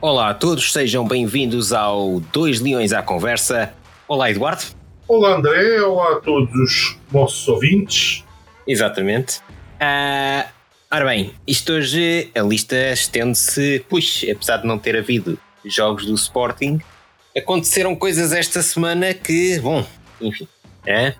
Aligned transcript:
Olá 0.00 0.30
a 0.30 0.34
todos, 0.34 0.72
sejam 0.72 1.04
bem-vindos 1.04 1.72
ao 1.72 2.20
Dois 2.32 2.60
Leões 2.60 2.92
à 2.92 3.02
Conversa. 3.02 3.74
Olá, 4.06 4.30
Eduardo. 4.30 4.62
Olá, 5.08 5.34
André. 5.34 5.82
Olá 5.82 6.12
a 6.12 6.20
todos 6.20 6.54
os 6.54 6.96
nossos 7.12 7.48
ouvintes. 7.48 8.22
Exatamente. 8.64 9.40
Uh, 9.80 10.48
ora 10.88 11.04
bem, 11.04 11.34
isto 11.44 11.72
hoje, 11.72 12.30
a 12.32 12.40
lista 12.42 12.92
estende-se, 12.92 13.84
pois, 13.88 14.24
apesar 14.30 14.58
de 14.58 14.68
não 14.68 14.78
ter 14.78 14.96
havido 14.96 15.36
jogos 15.64 16.06
do 16.06 16.14
Sporting, 16.14 16.80
aconteceram 17.36 17.96
coisas 17.96 18.32
esta 18.32 18.62
semana 18.62 19.12
que, 19.12 19.58
bom, 19.58 19.84
enfim, 20.20 20.46
é? 20.86 21.14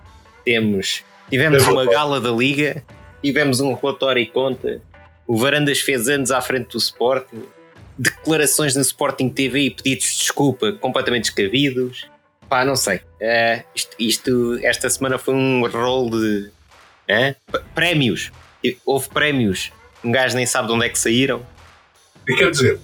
temos, 0.45 1.03
tivemos 1.29 1.67
uma 1.67 1.85
gala 1.85 2.21
da 2.21 2.31
Liga, 2.31 2.81
tivemos 3.21 3.59
um 3.59 3.73
relatório 3.73 4.23
e 4.23 4.25
conta, 4.25 4.81
o 5.27 5.35
Varandas 5.35 5.81
fez 5.81 6.07
anos 6.07 6.31
à 6.31 6.39
frente 6.39 6.71
do 6.71 6.77
Sporting, 6.77 7.43
declarações 8.19 8.75
na 8.75 8.81
Sporting 8.81 9.29
TV 9.29 9.61
e 9.61 9.71
pedidos 9.71 10.05
de 10.05 10.17
desculpa 10.19 10.71
completamente 10.73 11.23
descabidos. 11.23 12.07
Pá, 12.47 12.65
não 12.65 12.75
sei. 12.75 12.97
Uh, 12.97 13.63
isto, 13.75 13.95
isto, 13.99 14.59
esta 14.63 14.89
semana 14.89 15.17
foi 15.17 15.33
um 15.33 15.67
rol 15.67 16.09
de 16.09 16.51
uh, 17.09 17.59
prémios. 17.73 18.31
Houve 18.85 19.09
prémios. 19.09 19.71
Um 20.03 20.11
gajo 20.11 20.35
nem 20.35 20.45
sabe 20.45 20.67
de 20.67 20.73
onde 20.73 20.85
é 20.85 20.89
que 20.89 20.97
saíram. 20.97 21.45
E 22.27 22.35
quer 22.35 22.51
dizer, 22.51 22.79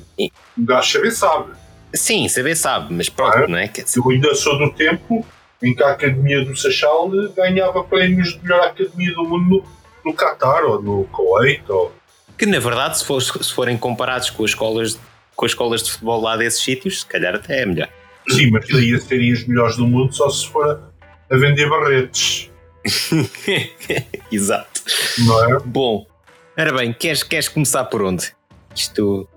um 0.58 0.66
gajo 0.66 0.92
saber 0.92 1.12
sabe. 1.12 1.54
Sim, 1.94 2.28
saber 2.28 2.56
sabe, 2.56 2.94
mas 2.94 3.10
pronto, 3.10 3.38
é? 3.38 3.48
não 3.48 3.58
é? 3.58 3.72
Eu 3.96 4.12
ainda 4.12 4.36
sou 4.36 4.58
do 4.58 4.74
tempo 4.74 5.26
em 5.64 5.74
que 5.74 5.82
a 5.82 5.92
Academia 5.92 6.44
do 6.44 6.56
Seixal 6.56 7.10
ganhava 7.36 7.84
prémios 7.84 8.34
de 8.34 8.44
melhor 8.44 8.68
Academia 8.68 9.14
do 9.14 9.24
Mundo 9.24 9.64
no, 10.04 10.12
no 10.12 10.14
Qatar 10.14 10.64
ou 10.66 10.82
no 10.82 11.06
Kuwait 11.06 11.64
ou 11.70 11.94
que 12.38 12.46
na 12.46 12.60
verdade, 12.60 12.98
se, 12.98 13.06
for, 13.06 13.22
se 13.22 13.54
forem 13.54 13.78
comparados 13.78 14.30
com 14.30 14.44
as, 14.44 14.52
escolas, 14.52 15.00
com 15.36 15.46
as 15.46 15.52
escolas 15.52 15.84
de 15.84 15.92
futebol 15.92 16.22
lá 16.22 16.38
desses 16.38 16.64
sítios, 16.64 17.02
se 17.02 17.06
calhar 17.06 17.36
até 17.36 17.62
é 17.62 17.66
melhor. 17.66 17.90
Sim, 18.30 18.52
mas 18.52 18.68
daí 18.68 18.94
a 18.94 19.00
serem 19.00 19.34
os 19.34 19.46
melhores 19.46 19.78
do 19.78 19.88
mundo 19.88 20.14
só 20.14 20.30
se 20.30 20.48
for 20.48 20.82
a 21.30 21.38
vender 21.38 21.70
barretes. 21.70 22.52
Exato. 24.32 24.82
Não 25.26 25.56
é? 25.56 25.60
Bom, 25.60 26.06
ora 26.58 26.74
bem, 26.74 26.94
queres, 26.94 27.24
queres 27.24 27.48
começar 27.48 27.86
por 27.86 28.02
onde? 28.02 28.34
Isto. 28.76 29.28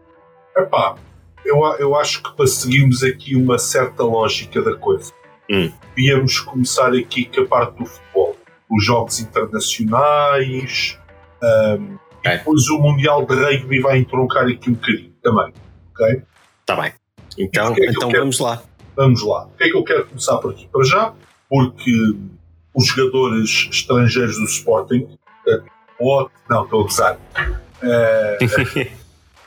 Epá, 0.57 0.97
eu, 1.45 1.59
eu 1.79 1.97
acho 1.97 2.23
que 2.23 2.35
para 2.37 2.47
seguirmos 2.47 3.03
aqui 3.03 3.37
uma 3.37 3.59
certa 3.59 4.03
lógica 4.03 4.63
da 4.63 4.75
coisa, 4.75 5.13
hum. 5.51 5.71
começar 6.45 6.95
aqui 6.95 7.27
com 7.27 7.43
a 7.43 7.47
parte 7.47 7.79
do 7.79 7.87
futebol. 7.87 8.37
Os 8.71 8.85
jogos 8.85 9.19
internacionais, 9.19 10.99
um, 11.43 11.99
é. 12.25 12.35
E 12.35 12.39
depois 12.39 12.69
o 12.69 12.79
Mundial 12.79 13.25
de 13.25 13.35
Rugby 13.35 13.81
vai 13.81 13.99
entroncar 13.99 14.47
aqui 14.47 14.71
um 14.71 14.75
bocadinho 14.75 15.13
também. 15.23 15.53
Ok? 15.99 16.23
Está 16.61 16.81
bem. 16.81 16.93
Então, 17.37 17.75
é 17.77 17.91
então 17.91 18.09
quero, 18.09 18.23
vamos 18.23 18.39
lá. 18.39 18.63
Vamos 18.97 19.23
lá. 19.25 19.47
O 19.47 19.51
que 19.57 19.65
é 19.65 19.71
que 19.71 19.77
eu 19.77 19.85
quero 19.85 20.07
começar 20.07 20.39
por 20.39 20.53
aqui? 20.53 20.69
Para 20.71 20.85
já, 20.85 21.13
porque 21.49 22.17
os 22.75 22.87
jogadores 22.87 23.69
estrangeiros 23.71 24.37
do 24.37 24.45
Sporting, 24.45 25.09
uh, 26.01 26.31
não, 26.49 26.65
estou 26.65 26.81
a 26.81 26.83
gozar, 26.85 27.17
uh, 27.17 28.45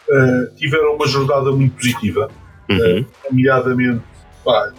uh, 0.09 0.55
tiveram 0.57 0.95
uma 0.95 1.07
jornada 1.07 1.51
muito 1.51 1.75
positiva. 1.75 2.29
Uhum. 2.69 3.05
nomeadamente, 3.29 4.01
pá, 4.45 4.71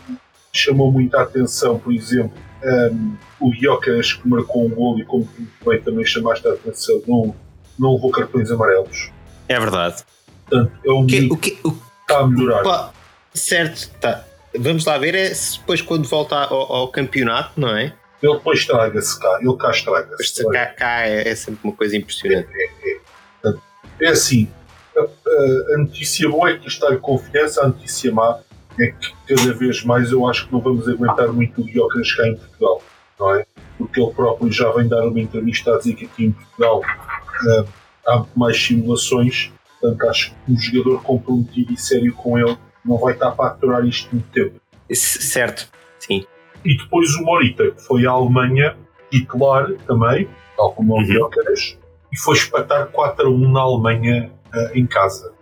chamou 0.51 0.91
muita 0.91 1.21
atenção, 1.21 1.79
por 1.79 1.93
exemplo, 1.93 2.33
um, 2.65 3.17
o 3.39 3.51
Guiocaras 3.51 4.15
que 4.15 4.27
marcou 4.27 4.65
um 4.65 4.71
gol 4.71 4.99
e 4.99 5.05
como 5.05 5.29
bem 5.67 5.79
também 5.83 6.07
chamaste 6.07 6.47
a 6.49 6.53
atenção 6.53 7.03
no 7.07 7.35
não 7.79 7.95
levou 7.95 8.11
cartões 8.11 8.51
amarelos. 8.51 9.11
É 9.49 9.59
verdade. 9.59 10.05
Portanto, 10.53 10.73
é 10.85 10.93
um 10.93 11.07
que, 11.07 11.21
o 11.31 11.37
que, 11.37 11.59
o, 11.65 11.75
está 12.03 12.19
a 12.19 12.27
melhorar. 12.27 12.63
Pá, 12.63 12.93
certo, 13.33 13.91
tá. 13.99 14.25
Vamos 14.55 14.85
lá 14.85 14.99
ver 14.99 15.15
é 15.15 15.33
se 15.33 15.59
depois 15.59 15.81
quando 15.81 16.07
volta 16.07 16.37
ao, 16.37 16.73
ao 16.73 16.89
campeonato, 16.89 17.59
não 17.59 17.75
é? 17.75 17.95
Ele 18.23 18.35
depois 18.35 18.61
estraga-se 18.61 19.19
cá, 19.19 19.39
ele 19.41 19.57
cá 19.57 19.71
estraga-se. 19.71 20.51
Cá, 20.51 20.67
cá 20.67 21.09
é, 21.09 21.29
é, 21.29 21.35
sempre 21.35 21.61
uma 21.65 21.73
coisa 21.73 21.97
impressionante. 21.97 22.49
É, 22.53 22.91
é, 22.91 23.51
é. 23.51 23.55
é 24.03 24.09
assim, 24.11 24.49
a, 24.97 25.01
a, 25.01 25.75
a, 25.75 25.79
notícia 25.79 26.29
boa 26.29 26.51
é 26.51 26.59
que 26.59 26.69
isto 26.69 26.87
dá 26.87 26.95
confiança, 26.99 27.63
a 27.63 27.69
notícia 27.69 28.13
má 28.13 28.39
é 28.79 28.87
que 28.93 29.13
cada 29.27 29.55
vez 29.55 29.83
mais 29.85 30.13
eu 30.13 30.29
acho 30.29 30.47
que 30.47 30.53
não 30.53 30.61
vamos 30.61 30.89
aguentar 30.89 31.29
muito 31.33 31.61
o 31.61 31.65
Guiocas 31.65 32.13
cá 32.13 32.29
em 32.29 32.37
Portugal, 32.37 32.83
não 33.19 33.35
é? 33.37 33.47
Porque 33.79 34.01
ele 34.01 34.13
próprio 34.13 34.53
já 34.53 34.71
vem 34.73 34.87
dar 34.87 35.07
uma 35.07 35.21
entrevista 35.21 35.75
a 35.75 35.79
dizer 35.79 35.95
que 35.95 36.05
aqui 36.05 36.27
em 36.27 36.33
Portugal 36.33 36.81
uh, 36.81 37.69
há 38.07 38.25
mais 38.37 38.63
simulações, 38.63 39.51
portanto 39.83 40.09
acho 40.09 40.31
que 40.31 40.53
um 40.53 40.57
jogador 40.57 41.03
comprometido 41.03 41.73
e 41.73 41.77
sério 41.77 42.15
com 42.15 42.39
ele 42.39 42.57
não 42.85 42.97
vai 42.99 43.15
estar 43.15 43.33
para 43.33 43.51
aturar 43.51 43.85
isto 43.85 44.15
muito 44.15 44.31
tempo. 44.31 44.61
Certo, 44.93 45.69
sim. 45.99 46.25
E 46.65 46.77
depois 46.77 47.15
o 47.17 47.25
Morita, 47.25 47.73
que 47.73 47.83
foi 47.83 48.07
à 48.07 48.11
Alemanha, 48.11 48.77
titular 49.11 49.73
também, 49.87 50.29
tal 50.57 50.73
como 50.73 50.95
o 50.95 50.99
uhum. 50.99 51.05
Gyökeres, 51.05 51.77
e 52.13 52.19
foi 52.19 52.37
espatar 52.37 52.87
4 52.87 53.27
a 53.27 53.31
1 53.31 53.53
na 53.53 53.61
Alemanha 53.61 54.31
uh, 54.55 54.79
em 54.79 54.87
casa. 54.87 55.33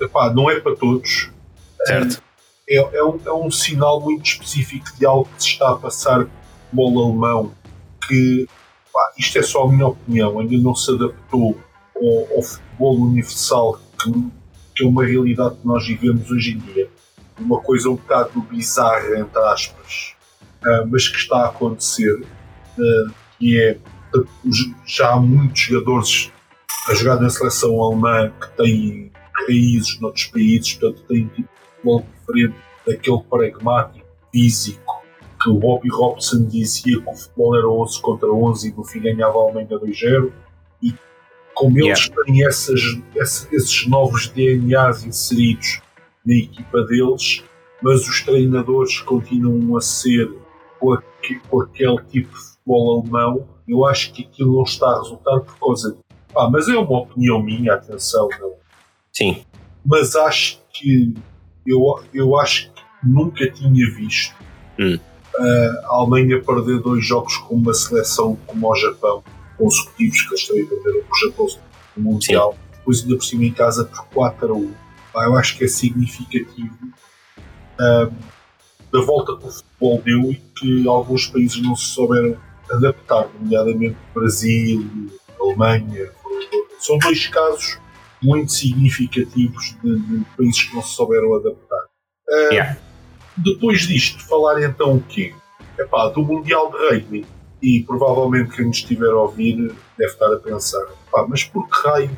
epá, 0.00 0.32
não 0.32 0.50
é 0.50 0.60
para 0.60 0.76
todos. 0.76 1.30
Certo. 1.86 2.22
É, 2.68 2.76
é, 2.76 3.04
um, 3.04 3.18
é 3.24 3.32
um 3.32 3.50
sinal 3.50 4.00
muito 4.00 4.26
específico 4.26 4.86
de 4.98 5.06
algo 5.06 5.28
que 5.36 5.42
se 5.42 5.50
está 5.50 5.70
a 5.70 5.76
passar 5.76 6.24
com 6.24 6.30
o 6.76 7.02
alemão 7.02 7.52
que 8.06 8.46
Pá, 8.92 9.12
isto 9.16 9.38
é 9.38 9.42
só 9.42 9.64
a 9.64 9.68
minha 9.68 9.86
opinião, 9.86 10.40
ainda 10.40 10.56
não 10.58 10.74
se 10.74 10.90
adaptou 10.90 11.56
ao, 11.94 12.36
ao 12.36 12.42
futebol 12.78 13.00
universal 13.00 13.80
que, 14.00 14.12
que, 14.74 14.84
é 14.84 14.86
uma 14.86 15.04
realidade 15.04 15.56
que 15.56 15.66
nós 15.66 15.86
vivemos 15.86 16.30
hoje 16.30 16.52
em 16.52 16.58
dia. 16.58 16.88
Uma 17.38 17.60
coisa 17.60 17.90
um 17.90 17.96
bocado 17.96 18.40
bizarra, 18.42 19.18
entre 19.18 19.38
aspas, 19.42 20.14
uh, 20.62 20.86
mas 20.88 21.08
que 21.08 21.16
está 21.16 21.42
a 21.42 21.48
acontecer, 21.48 22.14
uh, 22.20 23.14
que 23.38 23.60
é 23.60 23.78
já 24.86 25.12
há 25.12 25.20
muitos 25.20 25.60
jogadores 25.60 26.32
a 26.88 26.94
jogar 26.94 27.20
na 27.20 27.28
seleção 27.28 27.82
alemã 27.82 28.32
que 28.40 28.56
têm 28.56 29.12
raízes 29.46 30.00
noutros 30.00 30.24
países, 30.26 30.74
portanto 30.74 31.04
têm 31.06 31.28
tipo 31.28 31.42
de 31.42 31.76
futebol 31.76 32.06
diferente 32.20 32.56
daquele 32.86 33.22
pragmático, 33.28 34.06
físico 34.32 34.98
que 35.42 35.50
o 35.50 35.54
Bobby 35.54 35.88
Robson 35.88 36.44
dizia 36.46 37.00
que 37.00 37.08
o 37.08 37.14
futebol 37.14 37.56
era 37.56 37.68
11 37.68 38.00
contra 38.00 38.28
11 38.28 38.68
e 38.68 38.72
no 38.72 38.84
fim 38.84 39.00
ganhava 39.00 39.38
a 39.38 39.42
Alemanha 39.42 39.68
2-0 39.68 40.26
e 40.26 40.47
como 41.58 41.76
eles 41.76 42.06
yeah. 42.06 42.24
têm 42.24 42.46
essas, 42.46 42.80
esses 43.52 43.86
novos 43.88 44.28
DNAs 44.28 45.04
inseridos 45.04 45.80
na 46.24 46.34
equipa 46.34 46.82
deles, 46.84 47.42
mas 47.82 48.06
os 48.06 48.22
treinadores 48.22 49.00
continuam 49.00 49.76
a 49.76 49.80
ser 49.80 50.30
com, 50.78 50.92
aquele, 50.92 51.40
com 51.48 51.60
aquele 51.62 51.96
tipo 52.04 52.32
de 52.32 52.44
futebol 52.44 53.00
alemão, 53.00 53.48
eu 53.66 53.84
acho 53.84 54.12
que 54.12 54.22
aquilo 54.22 54.56
não 54.56 54.62
está 54.62 54.86
a 54.86 54.98
resultar 54.98 55.40
por 55.40 55.58
causa 55.58 55.92
de. 55.92 55.98
Ah, 56.36 56.48
mas 56.48 56.68
é 56.68 56.76
uma 56.76 57.00
opinião 57.00 57.42
minha, 57.42 57.74
atenção, 57.74 58.28
não. 58.40 58.52
Sim. 59.12 59.44
Mas 59.84 60.14
acho 60.14 60.60
que 60.72 61.12
eu, 61.66 61.80
eu 62.14 62.38
acho 62.38 62.70
que 62.72 62.82
nunca 63.02 63.50
tinha 63.50 63.84
visto 63.96 64.36
hum 64.78 64.98
a 65.40 65.94
Alemanha 65.94 66.42
perder 66.42 66.80
dois 66.80 67.04
jogos 67.06 67.36
com 67.36 67.54
uma 67.54 67.72
seleção 67.72 68.36
como 68.46 68.70
o 68.70 68.74
Japão, 68.74 69.22
consecutivos, 69.58 70.22
que 70.22 70.28
eles 70.28 70.46
também 70.46 70.66
perderam 70.66 71.00
com 71.02 71.14
o 71.14 71.28
Japão 71.28 71.46
no 71.96 72.02
Mundial, 72.02 72.52
Sim. 72.52 72.78
depois 72.78 73.02
ainda 73.02 73.16
por 73.16 73.24
cima 73.24 73.44
em 73.44 73.52
casa 73.52 73.84
por 73.84 74.06
4 74.08 74.52
a 74.52 74.56
1. 74.56 74.74
Eu 75.24 75.36
acho 75.36 75.58
que 75.58 75.64
é 75.64 75.68
significativo 75.68 76.76
um, 77.80 78.10
da 78.92 79.04
volta 79.04 79.36
que 79.36 79.46
o 79.46 79.50
futebol 79.50 80.02
deu 80.02 80.32
e 80.32 80.36
que 80.36 80.88
alguns 80.88 81.26
países 81.26 81.60
não 81.60 81.74
se 81.74 81.86
souberam 81.86 82.36
adaptar, 82.70 83.28
nomeadamente 83.40 83.96
Brasil, 84.14 85.10
Alemanha. 85.40 86.10
São 86.78 86.98
dois 86.98 87.26
casos 87.26 87.78
muito 88.22 88.52
significativos 88.52 89.76
de, 89.82 89.98
de 89.98 90.24
países 90.36 90.62
que 90.62 90.74
não 90.74 90.82
se 90.82 90.94
souberam 90.94 91.34
adaptar. 91.34 91.84
Um, 92.30 92.52
yeah 92.52 92.78
depois 93.38 93.82
disto, 93.82 94.22
falar 94.24 94.62
então 94.62 94.96
o 94.96 95.02
quê? 95.02 95.34
Epá, 95.78 96.08
do 96.08 96.22
Mundial 96.22 96.70
de 96.70 96.76
Rugby. 96.76 97.26
E 97.60 97.82
provavelmente 97.82 98.54
quem 98.54 98.66
nos 98.66 98.76
estiver 98.76 99.10
a 99.10 99.20
ouvir 99.22 99.56
deve 99.96 100.12
estar 100.12 100.32
a 100.32 100.36
pensar: 100.36 100.82
epá, 101.08 101.26
mas 101.28 101.44
por 101.44 101.68
que 101.68 101.88
raio 101.88 102.10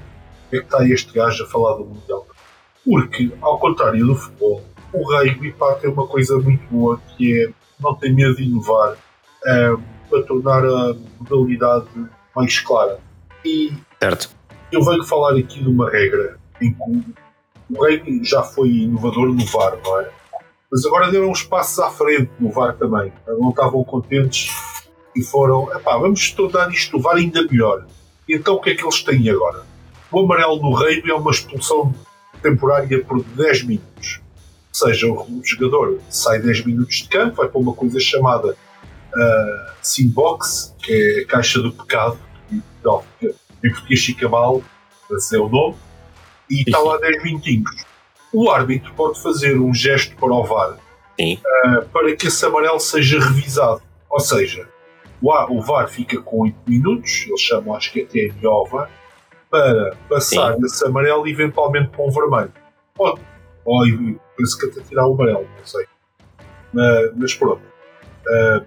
é 0.52 0.58
que 0.58 0.64
está 0.64 0.86
este 0.86 1.12
gajo 1.12 1.44
a 1.44 1.46
falar 1.46 1.76
do 1.76 1.84
Mundial? 1.84 2.26
Porque, 2.84 3.32
ao 3.40 3.58
contrário 3.58 4.06
do 4.06 4.16
futebol, 4.16 4.62
o 4.92 5.02
rugby 5.02 5.52
pá, 5.52 5.74
tem 5.74 5.90
uma 5.90 6.06
coisa 6.06 6.38
muito 6.38 6.62
boa 6.70 7.00
que 7.16 7.42
é 7.42 7.52
não 7.80 7.94
ter 7.94 8.12
medo 8.12 8.36
de 8.36 8.44
inovar 8.44 8.96
é, 9.46 9.76
para 10.08 10.22
tornar 10.24 10.64
a 10.64 10.94
modalidade 11.18 11.86
mais 12.34 12.58
clara. 12.60 12.98
E 13.44 13.72
certo. 14.02 14.30
eu 14.70 14.82
venho 14.84 15.04
falar 15.04 15.38
aqui 15.38 15.62
de 15.62 15.68
uma 15.68 15.88
regra 15.88 16.38
em 16.60 16.74
que 16.74 17.14
o 17.70 17.82
rugby 17.82 18.24
já 18.24 18.42
foi 18.42 18.68
inovador 18.68 19.28
no 19.28 19.46
VAR, 19.46 19.78
não 19.82 20.00
é? 20.00 20.10
Mas 20.70 20.84
agora 20.84 21.10
deram 21.10 21.30
uns 21.30 21.42
passos 21.42 21.78
à 21.78 21.90
frente 21.90 22.30
no 22.38 22.50
VAR 22.50 22.76
também. 22.76 23.12
Não 23.26 23.50
estavam 23.50 23.82
contentes 23.84 24.50
e 25.14 25.22
foram, 25.22 25.72
epá, 25.74 25.96
vamos 25.96 26.30
tornar 26.30 26.70
isto 26.70 26.96
do 26.96 27.02
VAR 27.02 27.16
ainda 27.16 27.42
melhor. 27.42 27.86
E 28.28 28.34
então 28.34 28.54
o 28.54 28.60
que 28.60 28.70
é 28.70 28.74
que 28.74 28.84
eles 28.84 29.02
têm 29.02 29.28
agora? 29.28 29.64
O 30.10 30.20
amarelo 30.20 30.56
no 30.56 30.74
rei 30.74 31.02
é 31.06 31.14
uma 31.14 31.30
expulsão 31.30 31.94
temporária 32.42 33.04
por 33.04 33.22
10 33.22 33.64
minutos. 33.64 34.20
Ou 34.68 34.88
seja, 34.88 35.06
o 35.10 35.40
jogador 35.44 35.98
sai 36.08 36.40
10 36.40 36.64
minutos 36.66 36.96
de 36.96 37.08
campo, 37.08 37.36
vai 37.36 37.48
para 37.48 37.60
uma 37.60 37.74
coisa 37.74 37.98
chamada 37.98 38.52
uh, 38.52 39.72
Simbox, 39.82 40.74
que 40.78 40.92
é 40.92 41.22
a 41.22 41.26
caixa 41.26 41.60
do 41.60 41.72
pecado, 41.72 42.18
não, 42.82 43.02
em 43.22 43.70
português 43.70 44.04
fica 44.04 44.28
mal, 44.28 44.62
mas 45.08 45.32
é 45.32 45.38
o 45.38 45.48
nome, 45.48 45.76
e 46.48 46.62
está 46.62 46.78
lá 46.78 46.96
10 46.98 47.22
minutinhos. 47.22 47.70
O 48.32 48.48
árbitro 48.48 48.92
pode 48.94 49.20
fazer 49.20 49.60
um 49.60 49.74
gesto 49.74 50.14
para 50.16 50.32
o 50.32 50.44
VAR 50.44 50.78
uh, 51.20 51.88
para 51.92 52.14
que 52.16 52.28
esse 52.28 52.44
amarelo 52.44 52.80
seja 52.80 53.20
revisado. 53.20 53.82
Ou 54.08 54.20
seja, 54.20 54.68
o 55.22 55.60
VAR 55.62 55.88
fica 55.88 56.20
com 56.22 56.42
8 56.42 56.56
minutos, 56.66 57.26
eles 57.26 57.40
chamam 57.40 57.74
acho 57.74 57.92
que 57.92 58.02
até 58.02 58.28
VAR, 58.28 58.90
para 59.50 59.96
passar 60.08 60.56
Sim. 60.68 60.86
amarelo 60.86 61.26
eventualmente 61.28 61.90
para 61.90 62.04
um 62.04 62.10
vermelho. 62.10 62.52
Pode. 62.94 63.20
Ou 63.64 63.84
penso 64.36 64.58
que 64.58 64.66
até 64.66 64.80
tirar 64.88 65.06
o 65.06 65.14
amarelo, 65.14 65.46
não 65.58 65.66
sei. 65.66 65.86
Mas, 66.72 67.12
mas 67.16 67.34
pronto. 67.34 67.62
Uh, 68.26 68.64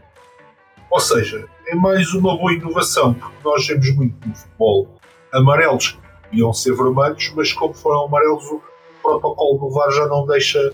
ou 0.91 0.99
seja, 0.99 1.47
é 1.67 1.75
mais 1.75 2.13
uma 2.13 2.37
boa 2.37 2.53
inovação, 2.53 3.13
porque 3.13 3.35
nós 3.43 3.65
vemos 3.65 3.89
muito 3.95 4.27
no 4.27 4.35
futebol 4.35 4.99
amarelos 5.33 5.97
que 6.29 6.37
iam 6.37 6.53
ser 6.53 6.75
vermelhos, 6.75 7.33
mas 7.35 7.51
como 7.53 7.73
foram 7.73 8.05
amarelos, 8.05 8.43
o 8.45 8.61
protocolo 9.01 9.57
do 9.57 9.73
VAR 9.73 9.91
já 9.91 10.05
não 10.07 10.25
deixa, 10.27 10.71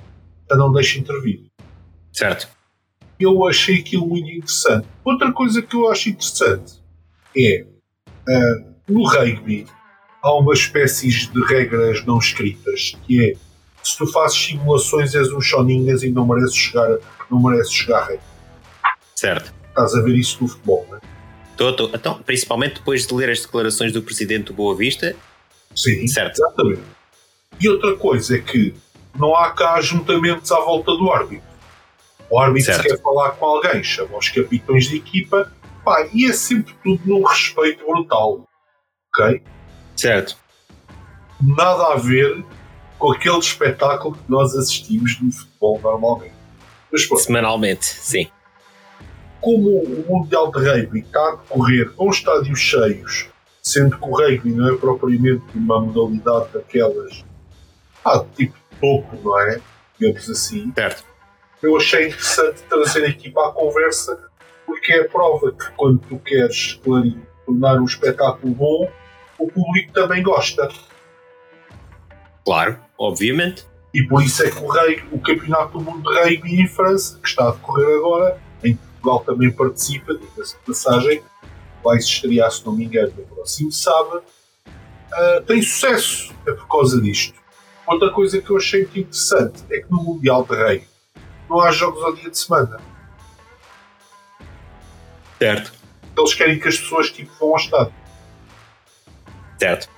já 0.49 0.57
não 0.57 0.71
deixa 0.73 0.99
intervir. 0.99 1.49
Certo. 2.11 2.49
Eu 3.19 3.47
achei 3.47 3.79
aquilo 3.79 4.07
muito 4.07 4.29
interessante. 4.29 4.87
Outra 5.03 5.31
coisa 5.31 5.61
que 5.61 5.75
eu 5.75 5.89
acho 5.89 6.09
interessante 6.09 6.79
é 7.37 7.65
uh, 8.27 8.73
no 8.87 9.05
rugby 9.07 9.67
há 10.21 10.33
uma 10.35 10.53
espécie 10.53 11.09
de 11.09 11.45
regras 11.45 12.05
não 12.05 12.17
escritas 12.17 12.97
que 13.05 13.31
é 13.31 13.33
se 13.83 13.97
tu 13.97 14.07
fazes 14.07 14.37
simulações 14.37 15.15
és 15.15 15.31
um 15.31 15.41
choninhas 15.41 16.03
e 16.03 16.11
não 16.11 16.27
mereces 16.27 16.55
chegar, 16.55 16.97
não 17.29 17.41
mereces 17.41 17.73
chegar 17.73 18.07
rei. 18.07 18.19
Certo. 19.15 19.53
Estás 19.69 19.95
a 19.95 20.01
ver 20.01 20.15
isso 20.15 20.37
no 20.41 20.47
futebol, 20.47 20.85
não 20.89 20.97
é? 20.97 21.01
Tô, 21.55 21.73
tô. 21.73 21.89
Então, 21.93 22.21
principalmente 22.21 22.75
depois 22.75 23.05
de 23.05 23.13
ler 23.13 23.29
as 23.29 23.41
declarações 23.41 23.91
do 23.91 24.01
presidente 24.01 24.45
do 24.45 24.53
Boa 24.53 24.75
Vista. 24.75 25.15
Sim, 25.75 26.07
certo. 26.07 26.37
exatamente. 26.37 26.81
E 27.59 27.69
outra 27.69 27.95
coisa 27.95 28.35
é 28.35 28.39
que 28.39 28.73
não 29.17 29.35
há 29.35 29.51
cá 29.51 29.73
ajuntamentos 29.73 30.51
à 30.51 30.59
volta 30.59 30.91
do 30.95 31.11
árbitro. 31.11 31.48
O 32.29 32.39
árbitro 32.39 32.73
certo. 32.73 32.87
quer 32.87 33.01
falar 33.01 33.31
com 33.31 33.45
alguém, 33.45 33.83
chama 33.83 34.17
os 34.17 34.29
capitões 34.29 34.85
de 34.85 34.97
equipa, 34.97 35.51
pá, 35.83 36.07
e 36.13 36.29
é 36.29 36.33
sempre 36.33 36.75
tudo 36.83 37.01
num 37.05 37.23
respeito 37.23 37.85
brutal. 37.85 38.47
Ok? 39.09 39.41
Certo. 39.95 40.37
Nada 41.41 41.93
a 41.93 41.95
ver 41.95 42.45
com 42.97 43.11
aquele 43.11 43.39
espetáculo 43.39 44.15
que 44.15 44.29
nós 44.29 44.55
assistimos 44.55 45.19
no 45.21 45.31
futebol 45.31 45.79
normalmente. 45.81 46.33
Mas, 46.91 47.07
Semanalmente, 47.23 47.85
sim. 47.85 48.27
Como 49.41 49.69
o 49.69 50.05
Mundial 50.07 50.51
de 50.51 50.59
Rugby 50.59 50.99
está 50.99 51.19
a 51.19 51.35
decorrer 51.35 51.91
com 51.93 52.09
estádios 52.09 52.59
cheios, 52.59 53.29
sendo 53.61 53.97
que 53.97 54.03
o 54.03 54.11
rugby 54.11 54.51
não 54.51 54.73
é 54.73 54.77
propriamente 54.77 55.43
uma 55.55 55.79
modalidade 55.79 56.53
daquelas 56.53 57.23
ah, 58.03 58.25
tipo 58.35 58.57
pouco, 58.79 59.17
não 59.23 59.39
é? 59.39 59.61
Digamos 59.99 60.29
assim. 60.29 60.71
Certo. 60.75 61.03
Eu 61.61 61.75
achei 61.75 62.07
interessante 62.07 62.61
trazer 62.63 63.05
aqui 63.05 63.29
para 63.29 63.49
a 63.49 63.51
conversa, 63.51 64.17
porque 64.65 64.93
é 64.93 65.01
a 65.01 65.09
prova 65.09 65.51
que 65.51 65.71
quando 65.75 65.99
tu 66.07 66.17
queres 66.19 66.79
tornar 67.45 67.81
um 67.81 67.85
espetáculo 67.85 68.53
bom, 68.53 68.91
o 69.37 69.47
público 69.47 69.91
também 69.91 70.23
gosta. 70.23 70.69
Claro, 72.45 72.79
obviamente. 72.97 73.67
E 73.93 74.03
por 74.03 74.23
isso 74.23 74.43
é 74.43 74.51
que 74.51 74.63
o, 74.63 74.67
rei, 74.67 75.03
o 75.11 75.19
Campeonato 75.19 75.77
do 75.77 75.83
Mundo 75.83 76.09
de 76.09 76.19
Rugby 76.19 76.61
em 76.61 76.67
França, 76.67 77.19
que 77.21 77.27
está 77.27 77.49
a 77.49 77.51
decorrer 77.51 77.97
agora, 77.97 78.41
em 78.63 78.75
Portugal 78.75 79.19
também 79.25 79.51
participa, 79.51 80.13
diga-se 80.13 80.55
de 80.57 80.65
passagem, 80.65 81.23
vai 81.83 81.99
se 81.99 82.07
estrear, 82.07 82.51
se 82.51 82.65
não 82.65 82.73
me 82.73 82.85
engano, 82.85 83.11
no 83.17 83.23
próximo 83.23 83.71
sábado, 83.71 84.23
uh, 84.67 85.41
tem 85.45 85.61
sucesso. 85.61 86.33
É 86.45 86.51
por 86.51 86.67
causa 86.67 87.01
disto. 87.01 87.37
Outra 87.87 88.11
coisa 88.11 88.39
que 88.39 88.49
eu 88.49 88.57
achei 88.57 88.81
muito 88.81 88.99
interessante 88.99 89.63
é 89.71 89.81
que 89.81 89.91
no 89.91 90.03
Mundial 90.03 90.43
de 90.43 90.55
Rei 90.55 90.88
não 91.49 91.59
há 91.61 91.71
jogos 91.71 92.03
ao 92.03 92.13
dia 92.13 92.29
de 92.29 92.37
semana. 92.37 92.79
Certo. 95.37 95.73
Eles 96.17 96.33
querem 96.33 96.59
que 96.59 96.67
as 96.67 96.77
pessoas 96.77 97.11
tipo, 97.11 97.31
vão 97.39 97.49
ao 97.49 97.55
estádio. 97.55 97.93
Certo. 99.57 99.89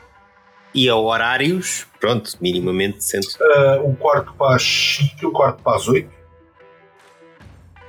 E 0.74 0.88
a 0.88 0.96
horários, 0.96 1.86
pronto, 2.00 2.32
minimamente 2.40 2.98
decentes. 2.98 3.36
Uh, 3.36 3.86
um 3.86 3.96
quarto 3.96 4.34
para 4.34 4.56
as 4.56 4.64
5 4.64 5.16
e 5.22 5.26
um 5.26 5.32
quarto 5.32 5.62
para 5.62 5.76
as 5.76 5.88
8. 5.88 6.10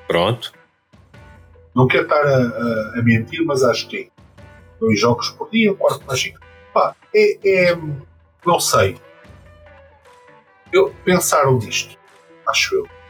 Pronto. 0.09 0.53
Não 1.75 1.87
quero 1.87 2.03
estar 2.03 2.21
a, 2.27 2.37
a, 2.37 2.99
a, 2.99 3.03
mentir, 3.03 3.45
mas 3.45 3.63
acho 3.63 3.89
que 3.89 3.97
é 3.97 4.23
dois 4.81 4.99
jogos 4.99 5.31
por 5.31 5.49
dia, 5.51 5.73
um 5.73 5.77
quarto 5.77 6.05
para 6.05 6.15
as 6.15 6.21
5. 6.21 6.41
Pá, 6.75 6.97
é, 7.15 7.71
é, 7.71 7.79
Não 8.45 8.59
sei. 8.59 8.97
Eu, 10.73 10.95
pensaram 11.05 11.59
disto, 11.59 11.97
acho 12.47 12.75
eu. 12.75 13.02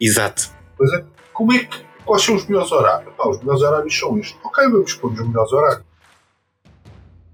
Exato. 0.00 0.50
Pois 0.76 0.92
é. 0.92 1.04
Como 1.32 1.52
é 1.52 1.64
que. 1.64 1.88
Quais 2.04 2.22
são 2.22 2.36
os 2.36 2.46
melhores 2.46 2.72
horários? 2.72 3.14
Pá, 3.16 3.28
os 3.28 3.38
melhores 3.40 3.62
horários 3.62 3.98
são 3.98 4.18
estes. 4.18 4.38
Ok, 4.42 4.64
vamos 4.70 4.94
pôr 4.94 5.12
os 5.12 5.26
melhores 5.26 5.52
horários. 5.52 5.84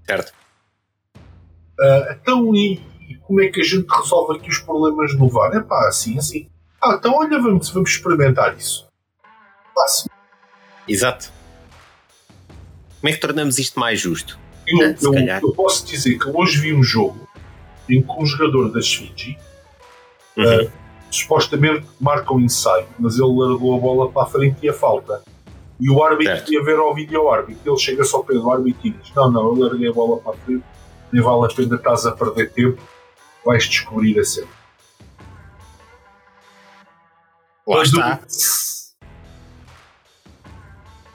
Certo. 0.05 0.33
Uh, 1.79 2.11
então, 2.11 2.55
e, 2.55 2.81
e, 3.09 3.15
como 3.17 3.41
é 3.41 3.47
que 3.47 3.61
a 3.61 3.63
gente 3.63 3.87
resolve 3.89 4.37
aqui 4.37 4.49
os 4.49 4.59
problemas 4.59 5.13
no 5.15 5.29
VAR? 5.29 5.55
É 5.55 5.61
pá, 5.61 5.87
assim, 5.87 6.17
assim. 6.17 6.49
Ah, 6.81 6.95
então 6.99 7.13
olha, 7.15 7.41
vamos, 7.41 7.69
vamos 7.69 7.89
experimentar 7.89 8.55
isso. 8.57 8.87
Fácil. 9.73 10.09
Exato. 10.87 11.31
Como 12.99 13.09
é 13.09 13.13
que 13.13 13.19
tornamos 13.19 13.59
isto 13.59 13.79
mais 13.79 13.99
justo? 13.99 14.39
Eu, 14.67 14.81
é, 14.81 14.95
eu, 15.01 15.13
eu, 15.41 15.53
posso 15.53 15.85
dizer 15.85 16.17
que 16.17 16.29
hoje 16.29 16.59
vi 16.59 16.73
um 16.73 16.83
jogo 16.83 17.27
em 17.89 18.01
que 18.01 18.11
um 18.11 18.25
jogador 18.25 18.71
das 18.71 18.91
Fiji 18.93 19.37
uhum. 20.35 20.65
uh, 20.65 20.71
supostamente 21.09 21.85
marca 21.99 22.33
um 22.33 22.39
ensaio, 22.39 22.87
mas 22.99 23.17
ele 23.17 23.33
largou 23.33 23.75
a 23.75 23.79
bola 23.79 24.11
para 24.11 24.23
a 24.23 24.25
frente 24.25 24.57
e 24.63 24.69
a 24.69 24.73
falta. 24.73 25.21
E 25.79 25.89
o 25.89 26.03
árbitro 26.03 26.53
ia 26.53 26.63
ver 26.63 26.77
ao 26.77 26.93
vídeo 26.93 27.29
árbitro. 27.29 27.61
Ele 27.65 27.77
chega 27.77 28.03
só 28.03 28.19
para 28.19 28.35
o 28.35 28.51
árbitro 28.51 28.87
e 28.87 28.89
diz: 28.91 29.13
Não, 29.13 29.29
não, 29.29 29.47
eu 29.47 29.55
larguei 29.55 29.89
a 29.89 29.93
bola 29.93 30.17
para 30.17 30.33
a 30.33 30.37
frente 30.37 30.63
nem 31.15 31.23
vale 31.23 31.45
a 31.45 31.55
pena 31.55 31.75
estás 31.75 32.05
a 32.05 32.11
perder 32.11 32.51
tempo, 32.51 32.81
vais 33.45 33.65
descobrir 33.67 34.19
a 34.19 34.23
cena. 34.25 34.47
Lá 37.65 37.81
está. 37.81 38.19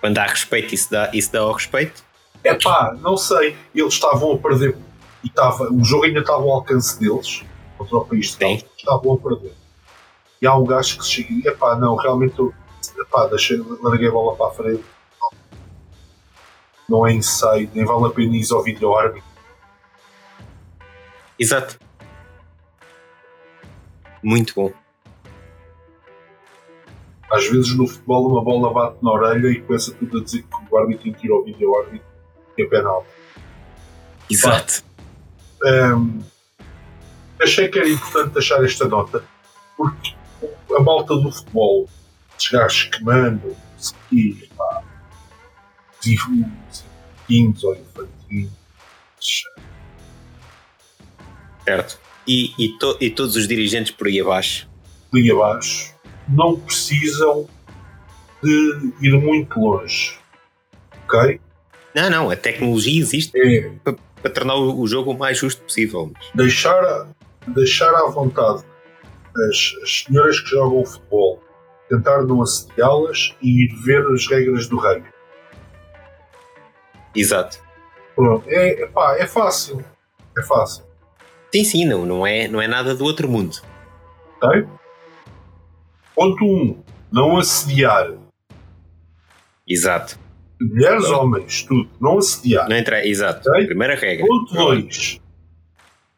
Quando 0.01 0.19
há 0.19 0.27
respeito, 0.27 0.75
isso 0.75 0.91
dá, 0.91 1.11
isso 1.13 1.31
dá 1.31 1.41
ao 1.41 1.53
respeito? 1.53 2.03
É 2.43 2.55
pá, 2.55 2.97
não 3.01 3.17
sei. 3.17 3.57
Eles 3.75 3.93
estavam 3.93 4.33
a 4.33 4.39
perder 4.39 4.77
e 5.23 5.27
estava, 5.27 5.71
o 5.71 5.85
jogo 5.85 6.05
ainda 6.05 6.21
estava 6.21 6.43
ao 6.43 6.53
alcance 6.53 6.99
deles 6.99 7.45
contra 7.77 7.99
o 7.99 8.05
país 8.07 8.37
estavam 8.79 9.13
a 9.13 9.19
perder. 9.19 9.53
E 10.41 10.47
há 10.47 10.55
um 10.57 10.65
gajo 10.65 10.99
que 10.99 11.05
se 11.05 11.11
chega 11.11 11.51
e 11.51 11.53
pá, 11.53 11.77
não, 11.77 11.97
realmente 11.97 12.39
eu 12.39 12.55
epá, 12.99 13.27
deixei, 13.27 13.63
larguei 13.83 14.09
a 14.09 14.13
bola 14.13 14.37
para 14.37 14.47
a 14.47 14.51
frente. 14.51 14.85
Não 16.89 17.07
é 17.07 17.13
ensaio, 17.13 17.71
nem 17.75 17.85
vale 17.85 18.07
a 18.07 18.11
pena 18.11 18.37
ir 18.37 18.47
ao 18.53 18.63
vídeo 18.63 18.97
árbitro 18.97 19.31
Exato. 21.41 21.79
Muito 24.23 24.55
bom. 24.55 24.71
Às 27.33 27.49
vezes 27.49 27.75
no 27.75 27.87
futebol 27.87 28.29
uma 28.29 28.45
bola 28.45 28.75
bate 28.75 29.03
na 29.03 29.13
orelha 29.13 29.49
e 29.49 29.63
começa 29.63 29.95
tudo 29.95 30.19
a 30.19 30.25
dizer 30.25 30.43
que 30.43 30.49
o 30.71 30.77
árbitro 30.77 31.09
ir 31.09 31.33
ao 31.33 31.43
vídeo 31.43 31.75
árbitro 31.77 32.07
que 32.55 32.63
é 32.63 32.67
penal. 32.67 33.07
Exato. 34.29 34.83
Um, 35.65 36.21
achei 37.41 37.69
que 37.69 37.79
era 37.79 37.89
importante 37.89 38.35
deixar 38.35 38.63
esta 38.63 38.87
nota 38.87 39.25
porque 39.77 40.10
a 40.77 40.83
malta 40.83 41.17
do 41.17 41.31
futebol, 41.31 41.89
esses 42.39 42.51
gajos 42.51 42.85
que 42.85 43.03
mandam, 43.05 43.57
se 43.77 43.95
pá, 44.57 44.83
infantis 46.07 47.65
ou 47.65 47.75
infantis, 47.75 48.51
Certo. 51.65 51.99
E, 52.27 52.53
e, 52.59 52.79
to, 52.79 52.97
e 53.01 53.11
todos 53.11 53.37
os 53.37 53.47
dirigentes 53.47 53.93
por 53.93 54.07
aí 54.07 54.21
abaixo? 54.21 54.69
Por 55.11 55.19
aí 55.19 55.31
abaixo 55.31 55.95
não 56.29 56.59
precisam 56.59 57.49
de 58.43 58.93
ir 59.03 59.13
muito 59.21 59.59
longe. 59.59 60.19
Ok? 61.05 61.41
Não, 61.95 62.09
não, 62.09 62.31
a 62.31 62.37
tecnologia 62.37 63.01
existe 63.01 63.33
é. 63.37 63.71
para, 63.83 63.97
para, 64.23 64.31
tornar 64.31 64.55
o, 64.55 64.81
o, 64.81 64.87
jogo 64.87 65.11
o 65.11 65.19
mais 65.19 65.39
justo 65.39 65.63
possível. 65.63 66.13
Deixar, 66.35 67.09
deixar 67.49 67.93
à 67.95 68.07
vontade 68.09 68.65
as, 69.37 69.75
as 69.83 70.05
senhoras 70.05 70.41
que 70.41 70.51
jogam 70.51 70.85
futebol 70.85 71.43
tentar 71.89 72.23
não 72.23 72.41
assediá-las 72.41 73.35
e 73.43 73.65
ir 73.65 73.75
ver 73.85 74.07
as 74.13 74.27
regras 74.29 74.69
do 74.69 74.79
rugby. 74.79 75.09
Exato. 77.15 77.59
Pronto, 78.15 78.45
é, 78.49 78.83
é, 78.83 78.87
pá, 78.87 79.17
é 79.19 79.27
fácil. 79.27 79.85
É 80.39 80.43
fácil. 80.43 80.85
Sim, 81.53 81.65
sim, 81.65 81.85
não, 81.85 82.07
não, 82.07 82.27
é, 82.27 82.47
não 82.47 82.63
é 82.63 82.69
nada 82.69 82.95
do 82.95 83.05
outro 83.05 83.29
mundo. 83.29 83.57
Ok? 84.41 84.67
Ponto 86.15 86.45
1. 86.45 86.47
Um, 86.47 86.83
não 87.13 87.39
assediar. 87.39 88.13
Exato. 89.67 90.19
Mulheres, 90.61 91.07
homens, 91.07 91.63
tudo. 91.63 91.89
Não 92.01 92.19
assediar. 92.19 92.69
Não 92.69 92.77
entra, 92.77 93.07
exato. 93.07 93.49
Okay? 93.49 93.67
Primeira 93.67 93.97
regra. 93.97 94.27
Ponto 94.27 94.55
2. 94.55 95.21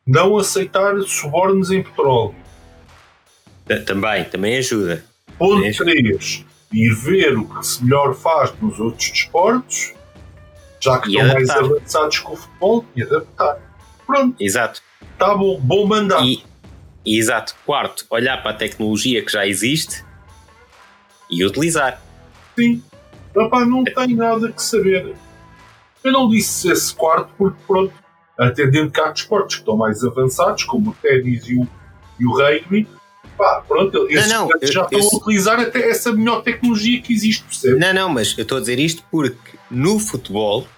Não 0.06 0.36
aceitar 0.36 1.00
subornos 1.02 1.70
em 1.70 1.82
petróleo. 1.82 2.34
Também, 3.80 4.24
também 4.24 4.56
ajuda. 4.56 5.04
Ponto 5.38 5.76
3. 5.76 6.44
Ir 6.72 6.94
ver 6.94 7.36
o 7.36 7.44
que 7.44 7.66
se 7.66 7.84
melhor 7.84 8.14
faz 8.14 8.52
nos 8.60 8.80
outros 8.80 9.10
desportos, 9.10 9.92
já 10.80 10.98
que 10.98 11.10
e 11.10 11.12
estão 11.12 11.30
adaptar. 11.30 11.60
mais 11.62 11.70
avançados 11.70 12.18
com 12.20 12.32
o 12.32 12.36
futebol, 12.36 12.84
e 12.96 13.02
adaptar. 13.02 13.58
Pronto. 14.06 14.36
Exato. 14.40 14.82
Está 15.12 15.34
bom, 15.34 15.60
bom 15.60 15.86
mandar. 15.86 16.24
E, 16.24 16.42
exato. 17.04 17.54
Quarto, 17.66 18.06
olhar 18.10 18.42
para 18.42 18.52
a 18.52 18.54
tecnologia 18.54 19.22
que 19.22 19.30
já 19.30 19.46
existe 19.46 20.04
e 21.30 21.44
utilizar. 21.44 22.00
Sim. 22.58 22.82
Rapaz, 23.36 23.66
não 23.68 23.84
tem 23.84 24.14
nada 24.14 24.50
que 24.52 24.62
saber. 24.62 25.14
Eu 26.04 26.12
não 26.12 26.28
disse 26.28 26.70
esse 26.70 26.94
quarto 26.94 27.30
porque, 27.38 27.58
pronto, 27.66 27.94
atendendo 28.38 28.90
cá 28.90 29.10
desportos 29.10 29.56
que 29.56 29.62
estão 29.62 29.76
mais 29.76 30.02
avançados, 30.04 30.64
como 30.64 30.90
o 30.90 30.94
ténis 30.94 31.48
e 31.48 31.56
o, 31.56 31.68
e 32.18 32.26
o 32.26 32.32
rugby, 32.32 32.88
pá, 33.42 33.64
pronto, 33.66 34.06
esses 34.08 34.30
não, 34.30 34.48
não, 34.48 34.50
já 34.62 34.86
eu, 34.92 34.98
estão 34.98 35.00
a 35.00 35.20
utilizar 35.20 35.58
até 35.58 35.90
essa 35.90 36.12
melhor 36.12 36.42
tecnologia 36.42 37.02
que 37.02 37.12
existe, 37.12 37.42
percebe? 37.42 37.76
Não, 37.76 37.92
não, 37.92 38.08
mas 38.08 38.38
eu 38.38 38.42
estou 38.42 38.58
a 38.58 38.60
dizer 38.60 38.78
isto 38.78 39.02
porque 39.10 39.58
no 39.68 39.98
futebol 39.98 40.68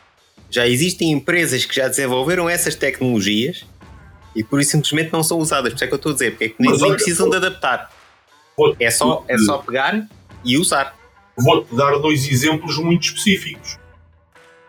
já 0.48 0.66
existem 0.66 1.12
empresas 1.12 1.66
que 1.66 1.74
já 1.74 1.88
desenvolveram 1.88 2.48
essas 2.48 2.74
tecnologias 2.74 3.66
e 4.34 4.42
por 4.42 4.60
isso 4.60 4.70
simplesmente 4.70 5.12
não 5.12 5.22
são 5.22 5.38
usadas. 5.38 5.72
Por 5.72 5.76
isso 5.76 5.84
é 5.84 5.86
que 5.86 5.92
eu 5.92 5.96
estou 5.96 6.10
a 6.10 6.14
dizer, 6.14 6.30
porque 6.30 6.44
é 6.44 6.48
que 6.48 6.56
nem, 6.58 6.72
nem 6.72 6.82
olha, 6.82 6.94
precisam 6.94 7.28
de 7.28 7.36
adaptar. 7.36 7.90
É 8.80 8.90
só, 8.90 9.22
é 9.28 9.36
só 9.36 9.58
pegar 9.58 10.08
e 10.42 10.56
usar. 10.56 10.96
Vou-te 11.36 11.74
dar 11.74 11.98
dois 11.98 12.26
exemplos 12.26 12.78
muito 12.78 13.02
específicos. 13.02 13.78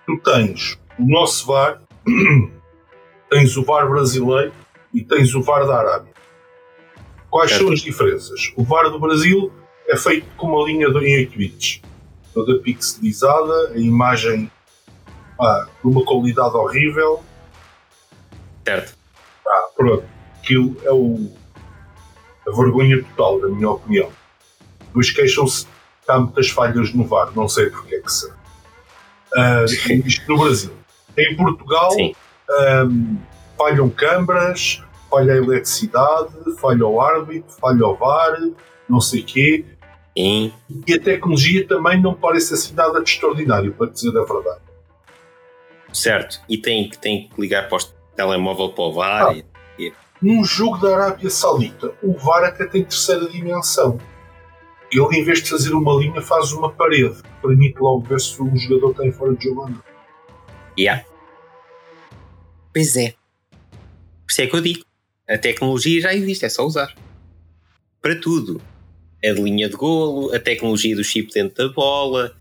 Tu 0.05 0.17
tens 0.17 0.77
o 0.99 1.07
nosso 1.07 1.47
VAR, 1.47 1.81
tens 3.29 3.55
o 3.55 3.63
VAR 3.63 3.87
brasileiro 3.87 4.51
e 4.93 5.01
tens 5.01 5.33
o 5.33 5.41
VAR 5.41 5.65
da 5.65 5.77
Arábia. 5.77 6.14
Quais 7.35 7.51
são 7.51 7.69
as 7.69 7.81
diferenças? 7.81 8.53
O 8.55 8.63
VAR 8.63 8.89
do 8.89 8.97
Brasil 8.97 9.51
é 9.89 9.97
feito 9.97 10.25
com 10.37 10.47
uma 10.47 10.65
linha 10.65 10.89
de, 10.89 10.99
em 10.99 11.17
8 11.17 11.37
bits, 11.37 11.81
toda 12.33 12.57
pixelizada, 12.59 13.71
a 13.73 13.77
imagem 13.77 14.49
ah, 15.37 15.67
de 15.83 15.85
uma 15.85 16.05
qualidade 16.05 16.55
horrível. 16.55 17.21
Certo. 18.65 18.97
Ah, 19.45 19.67
pronto. 19.75 20.05
Aquilo 20.39 20.77
é 20.85 20.93
o, 20.93 21.29
a 22.47 22.51
vergonha 22.55 23.03
total, 23.03 23.41
na 23.41 23.49
minha 23.49 23.69
opinião. 23.69 24.09
Depois 24.85 25.11
queixam-se 25.11 25.65
que 25.65 26.11
há 26.11 26.17
muitas 26.17 26.49
falhas 26.49 26.93
no 26.93 27.03
VAR, 27.03 27.33
não 27.35 27.49
sei 27.49 27.69
porque 27.69 27.95
é 27.95 27.99
que 27.99 28.13
são. 28.13 28.31
Uh, 28.31 29.65
isto 30.05 30.31
no 30.31 30.39
Brasil. 30.39 30.71
Em 31.17 31.35
Portugal, 31.35 31.91
um, 31.99 33.17
falham 33.57 33.89
câmaras, 33.89 34.81
falha 35.15 35.34
a 35.34 35.38
eletricidade, 35.38 36.34
falha 36.60 36.86
o 36.86 37.00
árbitro, 37.00 37.50
falha 37.57 37.88
o 37.88 37.95
VAR, 37.95 38.38
não 38.89 39.00
sei 39.00 39.22
o 39.22 39.25
quê. 39.25 39.65
E 40.17 40.51
a 40.93 41.00
tecnologia 41.00 41.65
também 41.65 42.01
não 42.01 42.13
parece 42.13 42.53
assim 42.53 42.74
nada 42.74 43.01
de 43.01 43.10
extraordinário, 43.10 43.74
para 43.74 43.91
dizer 43.91 44.10
a 44.10 44.25
verdade. 44.25 44.60
Certo, 45.93 46.41
e 46.50 46.57
tem, 46.57 46.89
tem 46.89 47.29
que 47.29 47.39
ligar 47.39 47.69
para 47.69 47.77
o 47.77 47.86
telemóvel 48.13 48.69
para 48.74 48.84
o 48.84 48.91
VAR. 48.91 49.29
Ah, 49.29 49.43
e... 49.79 49.93
Num 50.22 50.43
jogo 50.43 50.79
da 50.79 50.93
Arábia 50.93 51.29
Saudita, 51.29 51.93
o 52.03 52.13
VAR 52.17 52.43
até 52.43 52.65
tem 52.65 52.84
terceira 52.84 53.29
dimensão. 53.29 53.98
Ele, 54.91 55.17
em 55.17 55.24
vez 55.24 55.41
de 55.41 55.50
fazer 55.50 55.74
uma 55.74 55.93
linha, 55.93 56.22
faz 56.22 56.51
uma 56.51 56.72
parede. 56.72 57.22
Permite 57.41 57.79
logo 57.79 58.01
ver 58.01 58.19
se 58.19 58.41
o 58.41 58.55
jogador 58.55 58.93
tem 58.95 59.12
fora 59.12 59.34
de 59.34 59.45
jogo 59.45 59.62
ou 59.62 59.69
não. 59.69 59.84
Yeah. 60.77 61.05
Pois 62.74 62.98
é. 62.98 63.12
Por 63.72 64.31
isso 64.31 64.41
é 64.41 64.48
que 64.48 64.55
eu 64.55 64.62
digo. 64.62 64.94
A 65.27 65.38
tecnologia 65.38 66.01
já 66.01 66.13
existe, 66.13 66.46
é 66.46 66.50
só 66.50 66.65
usar. 66.65 66.94
Para 68.01 68.20
tudo. 68.20 68.62
A 69.24 69.29
linha 69.29 69.67
de 69.67 69.75
golo, 69.75 70.34
a 70.36 70.39
tecnologia 70.39 70.96
do 70.96 71.03
chip 71.03 71.34
dentro 71.34 71.67
da 71.67 71.74
bola, 71.74 72.36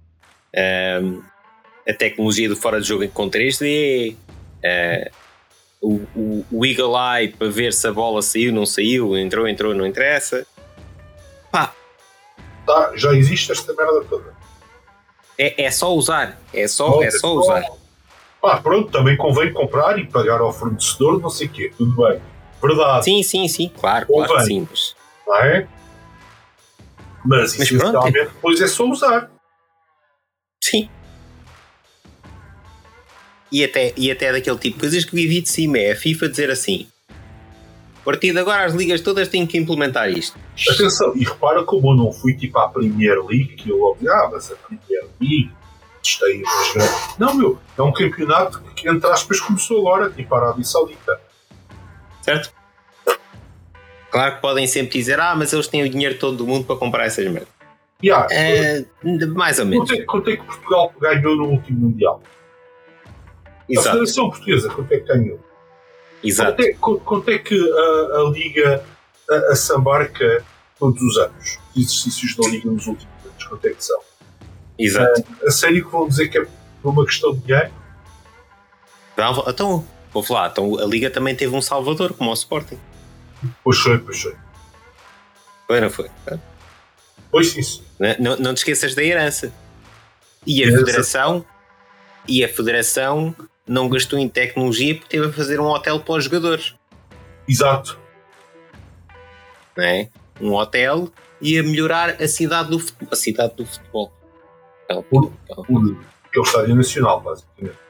um, 1.03 1.23
a 1.89 1.95
tecnologia 1.95 2.49
do 2.49 2.57
fora 2.57 2.81
de 2.81 2.89
jogo 2.89 3.09
com 3.09 3.31
3D, 3.31 4.15
uh, 4.15 5.11
o, 5.81 5.95
o, 6.15 6.47
o 6.51 6.67
Eagle 6.67 6.95
Eye 6.97 7.29
para 7.29 7.49
ver 7.49 7.73
se 7.73 7.87
a 7.87 7.93
bola 7.93 8.21
saiu, 8.21 8.53
não 8.53 8.67
saiu, 8.67 9.17
entrou, 9.17 9.49
entrou, 9.49 9.75
não 9.75 9.87
interessa. 9.87 10.47
Pá, 11.51 11.75
Tá, 12.67 12.93
já 12.97 13.13
existe 13.13 13.53
esta 13.53 13.73
merda 13.75 14.05
toda. 14.09 14.35
É, 15.39 15.65
é 15.65 15.71
só 15.71 15.95
usar. 15.95 16.39
É 16.53 16.67
só, 16.67 17.03
é, 17.03 17.07
é 17.07 17.11
só 17.11 17.35
usar. 17.35 17.65
Pá, 18.41 18.61
pronto, 18.61 18.91
também 18.91 19.17
convém 19.17 19.53
comprar 19.53 19.99
e 19.99 20.07
pagar 20.07 20.41
ao 20.41 20.53
fornecedor, 20.53 21.21
não 21.21 21.31
sei 21.31 21.47
o 21.47 21.51
quê. 21.51 21.73
Tudo 21.77 21.95
bem. 21.97 22.21
Verdade. 22.67 23.05
Sim, 23.05 23.23
sim, 23.23 23.49
sim. 23.49 23.71
Claro, 23.79 24.07
convém. 24.07 24.27
claro 24.27 24.45
sim. 24.45 24.69
Mas... 24.71 24.97
Não 25.27 25.37
é? 25.37 25.69
Mas, 27.25 27.57
mas 27.57 27.71
essencialmente 27.71 28.19
depois 28.19 28.61
é 28.61 28.67
só 28.67 28.85
usar. 28.85 29.31
Sim. 30.63 30.89
E 33.51 33.65
até, 33.65 33.93
e 33.97 34.11
até 34.11 34.33
daquele 34.33 34.59
tipo 34.59 34.77
de 34.77 34.81
coisas 34.81 35.05
que 35.05 35.15
vivi 35.15 35.41
de 35.41 35.49
cima 35.49 35.79
é 35.79 35.93
a 35.93 35.97
FIFA 35.97 36.29
dizer 36.29 36.51
assim 36.51 36.89
a 38.01 38.05
partir 38.05 38.33
de 38.33 38.39
agora 38.39 38.67
as 38.67 38.75
ligas 38.75 39.01
todas 39.01 39.29
têm 39.29 39.47
que 39.47 39.57
implementar 39.57 40.11
isto. 40.11 40.39
Atenção, 40.71 41.17
e 41.17 41.25
repara 41.25 41.65
como 41.65 41.91
eu 41.91 41.97
não 41.97 42.13
fui 42.13 42.35
tipo 42.35 42.59
à 42.59 42.69
Premier 42.69 43.25
League, 43.25 43.57
que 43.57 43.71
eu 43.71 43.79
logo, 43.79 43.97
ah, 44.07 44.29
mas 44.31 44.53
a 44.53 44.57
Premier 44.57 45.07
League 45.19 45.51
testei 46.03 46.43
os 46.43 47.19
Não, 47.19 47.35
meu, 47.35 47.59
é 47.79 47.83
um 47.83 47.91
campeonato 47.91 48.61
que, 48.77 48.87
entre 48.91 49.09
aspas, 49.09 49.41
começou 49.41 49.89
agora, 49.89 50.11
tipo 50.11 50.35
a 50.35 50.39
Arábia 50.39 50.65
Saudita. 50.65 51.19
Certo? 52.25 52.55
Claro 54.11 54.37
que 54.37 54.41
podem 54.41 54.67
sempre 54.67 54.97
dizer, 54.97 55.21
ah, 55.21 55.35
mas 55.37 55.53
eles 55.53 55.67
têm 55.69 55.83
o 55.83 55.89
dinheiro 55.91 56.19
todo 56.19 56.39
do 56.39 56.47
mundo 56.47 56.65
para 56.65 56.77
comprar 56.77 57.05
essas 57.05 57.27
merdas. 57.27 57.53
Yeah, 58.03 58.27
é, 58.31 58.85
mais 59.29 59.59
ou 59.59 59.67
menos. 59.67 59.91
Quanto 59.91 60.01
é, 60.01 60.05
quanto 60.05 60.31
é 60.31 60.37
que 60.37 60.45
Portugal 60.45 60.95
ganhou 60.99 61.37
no 61.37 61.49
último 61.51 61.81
Mundial? 61.81 62.23
Exato. 63.69 63.89
A 63.89 63.93
Federação 63.93 64.31
Portuguesa, 64.31 64.71
quanto 64.71 64.93
é 64.93 64.99
que 65.01 65.07
ganhou? 65.07 65.41
Exato. 66.23 66.63
Quanto 66.81 66.97
é, 67.01 67.05
quanto 67.05 67.31
é 67.31 67.39
que 67.39 67.55
a, 67.55 68.17
a 68.21 68.31
Liga 68.31 68.85
assambarca 69.51 70.45
todos 70.79 71.03
os 71.03 71.19
anos? 71.19 71.59
Os 71.77 71.83
exercícios 71.83 72.37
da 72.37 72.49
Liga 72.49 72.71
nos 72.71 72.87
últimos 72.87 73.15
anos, 73.27 73.45
quanto 73.45 73.67
é 73.67 73.71
que 73.71 73.85
são? 73.85 74.01
Exato. 74.79 75.25
A, 75.43 75.49
a 75.49 75.51
sério 75.51 75.85
que 75.85 75.91
vão 75.91 76.09
dizer 76.09 76.29
que 76.29 76.39
é 76.39 76.47
por 76.81 76.91
uma 76.91 77.05
questão 77.05 77.35
de 77.35 77.41
dinheiro? 77.41 77.71
Então, 79.47 79.87
vou 80.15 80.23
falar, 80.23 80.51
então 80.51 80.79
a 80.79 80.87
Liga 80.87 81.11
também 81.11 81.35
teve 81.35 81.55
um 81.55 81.61
salvador, 81.61 82.15
como 82.15 82.31
o 82.31 82.35
Sporting. 82.35 82.79
Foi, 83.63 83.99
pois 83.99 84.23
foi. 84.23 85.81
Não 85.81 85.91
foi? 85.91 86.11
Pois 87.31 87.57
isso. 87.57 87.85
Não, 87.99 88.17
não, 88.19 88.37
não 88.37 88.55
te 88.55 88.59
esqueças 88.59 88.95
da 88.95 89.03
herança. 89.03 89.53
E 90.47 90.63
a 90.63 90.69
Federação 90.69 91.45
e 92.29 92.45
a 92.45 92.49
Federação 92.49 93.35
não 93.67 93.89
gastou 93.89 94.19
em 94.19 94.29
tecnologia 94.29 94.95
porque 94.95 95.09
teve 95.09 95.27
a 95.27 95.33
fazer 95.33 95.59
um 95.59 95.67
hotel 95.67 96.01
para 96.01 96.15
os 96.15 96.25
jogadores. 96.25 96.75
Exato. 97.49 97.99
Não 99.77 99.85
é? 99.85 100.09
Um 100.41 100.53
hotel 100.53 101.11
e 101.41 101.59
a 101.59 101.63
melhorar 101.63 102.23
a 102.23 102.29
cidade 102.29 102.71
do 102.71 102.79
futebol. 102.79 103.09
A 103.11 103.17
cidade 103.17 103.55
do 103.57 103.67
futebol. 103.67 104.13
Por, 105.11 105.33
por, 105.67 105.97
que 106.31 106.39
é 106.39 106.41
o 106.41 106.43
Estádio 106.43 106.75
Nacional, 106.75 107.21
basicamente. 107.21 107.84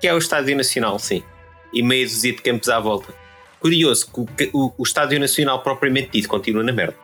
Que 0.00 0.06
é 0.06 0.14
o 0.14 0.18
Estádio 0.18 0.56
Nacional, 0.56 0.98
sim. 0.98 1.22
E 1.72 1.82
meia 1.82 2.06
dúzia 2.06 2.32
de 2.32 2.42
campos 2.42 2.68
à 2.68 2.78
volta. 2.78 3.12
Curioso 3.60 4.10
que 4.36 4.50
o, 4.52 4.72
o, 4.78 4.82
Estádio 4.82 5.18
Nacional 5.18 5.62
propriamente 5.62 6.10
dito 6.12 6.28
continua 6.28 6.62
na 6.62 6.72
merda. 6.72 6.96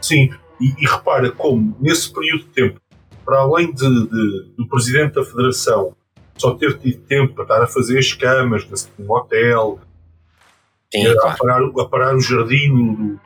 Sim, 0.00 0.30
e, 0.60 0.74
e 0.78 0.86
repara 0.86 1.30
como 1.30 1.76
nesse 1.80 2.12
período 2.12 2.44
de 2.44 2.50
tempo, 2.50 2.80
para 3.24 3.38
além 3.38 3.72
de, 3.72 3.88
de, 3.88 4.54
do 4.56 4.68
Presidente 4.68 5.14
da 5.14 5.24
Federação 5.24 5.96
só 6.36 6.54
ter 6.54 6.78
tido 6.78 7.00
tempo 7.06 7.34
para 7.34 7.44
estar 7.44 7.62
a 7.62 7.66
fazer 7.66 7.98
as 7.98 8.12
camas 8.12 8.66
no 8.98 9.14
hotel, 9.14 9.78
Sim, 10.92 11.06
a, 11.06 11.14
claro. 11.14 11.38
parar, 11.38 11.62
a 11.62 11.84
parar 11.86 12.16
o 12.16 12.20
jardim 12.20 13.18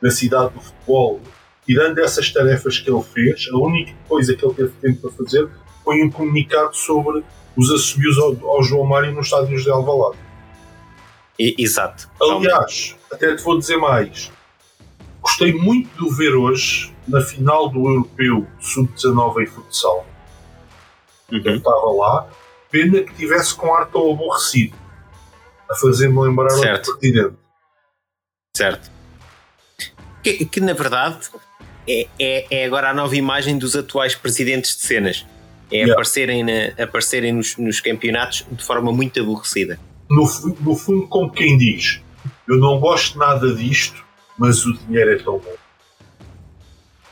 na 0.00 0.10
cidade 0.10 0.54
do 0.54 0.60
futebol. 0.60 1.20
Tirando 1.66 1.98
essas 1.98 2.30
tarefas 2.32 2.78
que 2.78 2.90
ele 2.90 3.02
fez, 3.02 3.48
a 3.52 3.56
única 3.56 3.92
coisa 4.08 4.34
que 4.34 4.44
ele 4.44 4.54
teve 4.54 4.72
tempo 4.80 5.02
para 5.02 5.10
fazer 5.10 5.48
foi 5.84 6.02
um 6.02 6.10
comunicado 6.10 6.74
sobre 6.76 7.24
os 7.56 7.70
assobios 7.70 8.18
ao, 8.18 8.36
ao 8.48 8.62
João 8.62 8.84
Mário 8.84 9.12
nos 9.12 9.26
estádios 9.26 9.62
de 9.62 9.70
Alvalade. 9.70 10.18
Exato. 11.38 12.10
Aliás, 12.20 12.96
até 13.12 13.36
te 13.36 13.42
vou 13.42 13.58
dizer 13.58 13.76
mais. 13.76 14.30
Gostei 15.20 15.52
muito 15.52 15.88
de 15.96 16.04
o 16.04 16.14
ver 16.14 16.34
hoje 16.34 16.92
na 17.06 17.20
final 17.20 17.68
do 17.68 17.88
Europeu 17.88 18.46
Sub-19 18.60 19.42
em 19.42 19.46
futsal 19.46 20.06
uhum. 21.32 21.56
estava 21.56 21.90
lá, 21.92 22.28
pena 22.70 23.02
que 23.02 23.14
tivesse 23.14 23.54
com 23.54 23.74
ar 23.74 23.86
tão 23.86 24.12
aborrecido. 24.12 24.76
a 25.70 25.74
fazer-me 25.76 26.18
lembrar 26.20 26.50
certo. 26.50 26.88
outro 26.88 26.98
pertinente. 26.98 27.36
Certo. 28.56 28.90
Que, 30.22 30.44
que 30.46 30.60
na 30.60 30.72
verdade 30.72 31.28
é, 31.86 32.08
é, 32.18 32.46
é, 32.50 32.64
agora 32.64 32.90
a 32.90 32.94
nova 32.94 33.14
imagem 33.14 33.58
dos 33.58 33.76
atuais 33.76 34.14
presidentes 34.14 34.76
de 34.76 34.82
cenas. 34.82 35.26
É 35.70 35.76
yeah. 35.76 35.92
aparecerem, 35.92 36.44
na, 36.44 36.82
aparecerem 36.82 37.32
nos, 37.32 37.56
nos, 37.56 37.80
campeonatos 37.80 38.44
de 38.50 38.64
forma 38.64 38.90
muito 38.92 39.20
aborrecida. 39.20 39.78
No, 40.10 40.24
no 40.60 40.74
fundo, 40.74 41.06
como 41.08 41.30
quem 41.30 41.58
diz, 41.58 42.00
eu 42.46 42.56
não 42.56 42.80
gosto 42.80 43.18
nada 43.18 43.54
disto, 43.54 44.02
mas 44.38 44.64
o 44.64 44.72
dinheiro 44.72 45.12
é 45.12 45.18
tão 45.18 45.38
bom. 45.38 45.54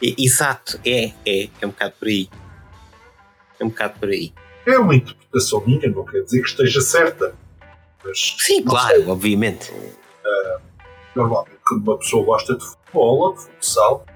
Exato, 0.00 0.80
é, 0.84 1.12
é, 1.26 1.48
é 1.60 1.66
um 1.66 1.70
bocado 1.70 1.94
por 1.98 2.08
aí. 2.08 2.28
É 3.58 3.64
um 3.64 3.68
bocado 3.68 3.98
por 3.98 4.08
aí. 4.08 4.32
É 4.66 4.78
uma 4.78 4.94
interpretação 4.94 5.62
minha, 5.66 5.88
não 5.90 6.04
quer 6.04 6.22
dizer 6.22 6.40
que 6.42 6.48
esteja 6.48 6.80
certa. 6.80 7.34
Mas, 8.04 8.36
Sim, 8.38 8.62
claro, 8.62 8.96
sei. 8.96 9.06
obviamente. 9.06 9.70
Uh, 9.70 10.60
normalmente, 11.14 11.56
quando 11.66 11.82
uma 11.82 11.98
pessoa 11.98 12.24
gosta 12.24 12.56
de 12.56 12.64
futebol 12.64 13.18
ou 13.18 13.34
de 13.34 13.40
futsal, 13.42 14.06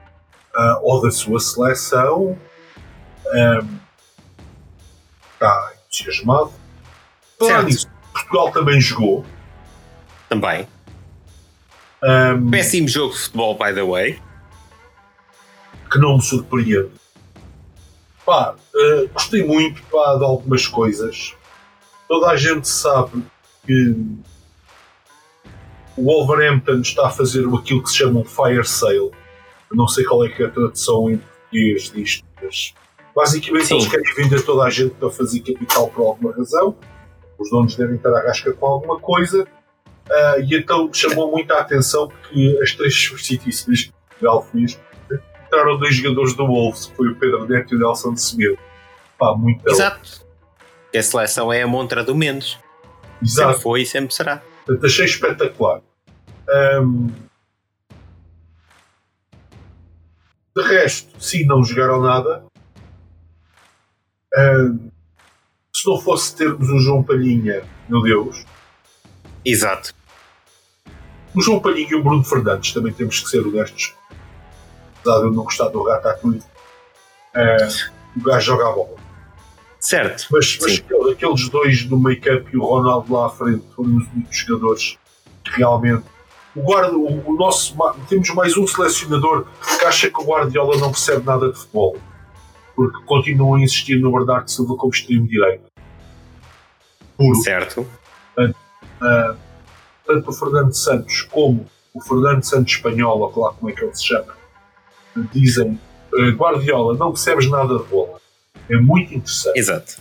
uh, 0.54 0.80
ou 0.82 1.00
da 1.02 1.10
sua 1.10 1.40
seleção, 1.40 2.38
um, 3.26 3.79
está 5.40 5.72
entusiasmado. 5.86 6.52
Falar 7.38 7.64
disso, 7.64 7.88
Portugal 8.12 8.52
também 8.52 8.80
jogou. 8.80 9.24
Também. 10.28 10.68
Um, 12.02 12.50
Péssimo 12.50 12.88
jogo 12.88 13.14
de 13.14 13.20
futebol, 13.20 13.54
by 13.54 13.74
the 13.74 13.82
way 13.82 14.20
que 15.90 15.98
não 15.98 16.16
me 16.16 16.22
surpreende. 16.22 16.90
Pá, 18.24 18.54
uh, 18.54 19.08
gostei 19.08 19.44
muito 19.44 19.82
pá, 19.84 20.16
de 20.16 20.24
algumas 20.24 20.66
coisas. 20.66 21.34
Toda 22.08 22.28
a 22.28 22.36
gente 22.36 22.68
sabe 22.68 23.24
que 23.66 23.96
o 25.96 26.04
Wolverhampton 26.04 26.80
está 26.80 27.08
a 27.08 27.10
fazer 27.10 27.46
aquilo 27.52 27.82
que 27.82 27.90
se 27.90 27.96
chama 27.96 28.20
um 28.20 28.24
fire 28.24 28.64
sale. 28.64 29.10
não 29.72 29.88
sei 29.88 30.04
qual 30.04 30.24
é, 30.24 30.28
que 30.28 30.42
é 30.42 30.46
a 30.46 30.50
tradução 30.50 31.10
em 31.10 31.18
português 31.18 31.90
disto, 31.90 32.26
mas 32.40 32.74
basicamente 33.14 33.66
Sim. 33.66 33.74
eles 33.74 33.88
querem 33.88 34.14
vender 34.14 34.44
toda 34.44 34.64
a 34.64 34.70
gente 34.70 34.94
para 34.94 35.10
fazer 35.10 35.40
capital 35.40 35.88
por 35.88 36.06
alguma 36.06 36.34
razão. 36.34 36.76
Os 37.38 37.50
donos 37.50 37.74
devem 37.76 37.96
estar 37.96 38.14
à 38.14 38.22
rasca 38.22 38.52
com 38.52 38.66
alguma 38.66 38.98
coisa. 38.98 39.42
Uh, 39.42 40.40
e 40.42 40.56
então 40.56 40.92
chamou 40.92 41.30
muita 41.30 41.58
atenção 41.58 42.10
que 42.28 42.60
as 42.60 42.72
três 42.72 42.94
substituições 42.94 43.84
que 43.84 43.92
Portugal 44.08 44.46
fez 44.50 44.78
entraram 45.50 45.76
dois 45.78 45.96
jogadores 45.96 46.34
do 46.34 46.46
Wolves, 46.46 46.86
foi 46.96 47.08
o 47.08 47.16
Pedro 47.16 47.46
Neto 47.48 47.74
e 47.74 47.76
o 47.76 47.80
Nelson 47.80 48.14
de 48.14 48.22
Semedo. 48.22 48.58
Pá, 49.18 49.34
muito 49.36 49.68
Exato. 49.68 50.24
E 50.92 50.98
a 50.98 51.02
seleção 51.02 51.52
é 51.52 51.62
a 51.62 51.66
montra 51.66 52.04
do 52.04 52.14
Mendes. 52.14 52.56
Exato. 53.22 53.48
Sempre 53.48 53.62
foi 53.62 53.82
e 53.82 53.86
sempre 53.86 54.14
será. 54.14 54.42
Portanto, 54.64 54.86
achei 54.86 55.04
espetacular. 55.04 55.82
Um... 56.80 57.08
De 60.56 60.62
resto, 60.62 61.22
sim, 61.22 61.44
não 61.46 61.62
jogaram 61.62 62.00
nada. 62.00 62.44
Um... 64.36 64.90
Se 65.72 65.88
não 65.88 66.00
fosse 66.00 66.34
termos 66.34 66.68
o 66.68 66.78
João 66.78 67.02
Palhinha, 67.02 67.62
meu 67.88 68.02
Deus. 68.02 68.44
Exato. 69.44 69.94
O 71.34 71.40
João 71.40 71.60
Palhinha 71.60 71.90
e 71.92 71.94
o 71.94 72.02
Bruno 72.02 72.24
Fernandes, 72.24 72.72
também 72.72 72.92
temos 72.92 73.20
que 73.20 73.28
ser 73.28 73.46
honestos, 73.46 73.94
apesar 74.98 75.20
de 75.20 75.26
eu 75.26 75.32
não 75.32 75.44
gostar 75.44 75.68
do 75.68 75.82
Ratatouille, 75.84 76.42
é, 77.34 77.68
o 78.16 78.22
gajo 78.22 78.46
joga 78.46 78.68
a 78.68 78.72
bola. 78.72 78.96
Certo. 79.78 80.26
Mas, 80.30 80.58
mas 80.60 80.84
aqueles 81.10 81.48
dois 81.48 81.84
do 81.84 81.98
make-up 81.98 82.50
e 82.52 82.56
o 82.56 82.64
Ronaldo 82.64 83.12
lá 83.12 83.26
à 83.26 83.30
frente 83.30 83.64
foram 83.74 83.96
os 83.96 84.06
únicos 84.12 84.36
jogadores 84.36 84.98
que 85.44 85.56
realmente. 85.56 86.04
O, 86.54 86.62
guarda, 86.62 86.96
o, 86.96 87.30
o, 87.30 87.36
nosso, 87.36 87.76
temos 88.08 88.28
mais 88.30 88.56
um 88.56 88.66
selecionador 88.66 89.46
que 89.78 89.84
acha 89.84 90.10
que 90.10 90.20
o 90.20 90.24
Guardiola 90.24 90.76
não 90.78 90.90
percebe 90.90 91.24
nada 91.24 91.50
de 91.50 91.58
futebol. 91.58 91.96
Porque 92.74 93.04
continuam 93.04 93.54
a 93.54 93.60
insistir 93.60 94.00
no 94.00 94.12
Bernardo 94.12 94.50
Silva 94.50 94.76
como 94.76 94.92
extremo 94.92 95.26
direito. 95.26 95.64
Puro. 97.16 97.36
Certo. 97.42 97.86
Tanto, 98.34 98.56
uh, 99.02 99.36
tanto 100.06 100.30
o 100.30 100.32
Fernando 100.32 100.72
Santos 100.72 101.22
como 101.22 101.66
o 101.92 102.00
Fernando 102.00 102.42
Santos 102.42 102.72
espanhol, 102.72 103.18
ou 103.20 103.42
lá 103.42 103.52
como 103.52 103.70
é 103.70 103.74
que 103.74 103.84
ele 103.84 103.94
se 103.94 104.06
chama, 104.06 104.34
dizem 105.32 105.78
uh, 106.12 106.30
Guardiola, 106.36 106.96
não 106.96 107.12
percebes 107.12 107.50
nada 107.50 107.78
de 107.78 107.84
bola. 107.84 108.20
É 108.68 108.76
muito 108.76 109.12
interessante. 109.14 109.58
Exato. 109.58 110.00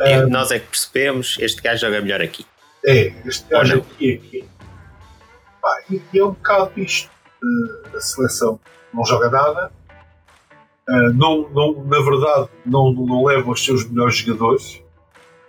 Uh, 0.00 0.28
nós 0.28 0.50
é 0.50 0.58
que 0.58 0.66
percebemos, 0.66 1.36
este 1.40 1.62
gajo 1.62 1.86
joga 1.86 2.00
melhor 2.00 2.20
aqui. 2.20 2.44
É, 2.84 3.14
este 3.24 3.48
gajo 3.48 3.78
aqui 3.78 4.12
é 4.12 4.14
aqui. 4.14 4.48
Pá, 5.62 5.82
e 5.90 6.18
é 6.18 6.24
um 6.24 6.32
bocado 6.32 6.72
isto. 6.76 7.10
Uh, 7.42 7.96
a 7.96 8.00
seleção 8.00 8.58
não 8.92 9.04
joga 9.04 9.30
nada. 9.30 9.70
Uh, 10.88 11.12
não, 11.14 11.48
não, 11.50 11.84
na 11.84 12.00
verdade, 12.00 12.48
não, 12.66 12.92
não 12.92 13.24
leva 13.24 13.50
os 13.50 13.64
seus 13.64 13.88
melhores 13.88 14.16
jogadores 14.16 14.82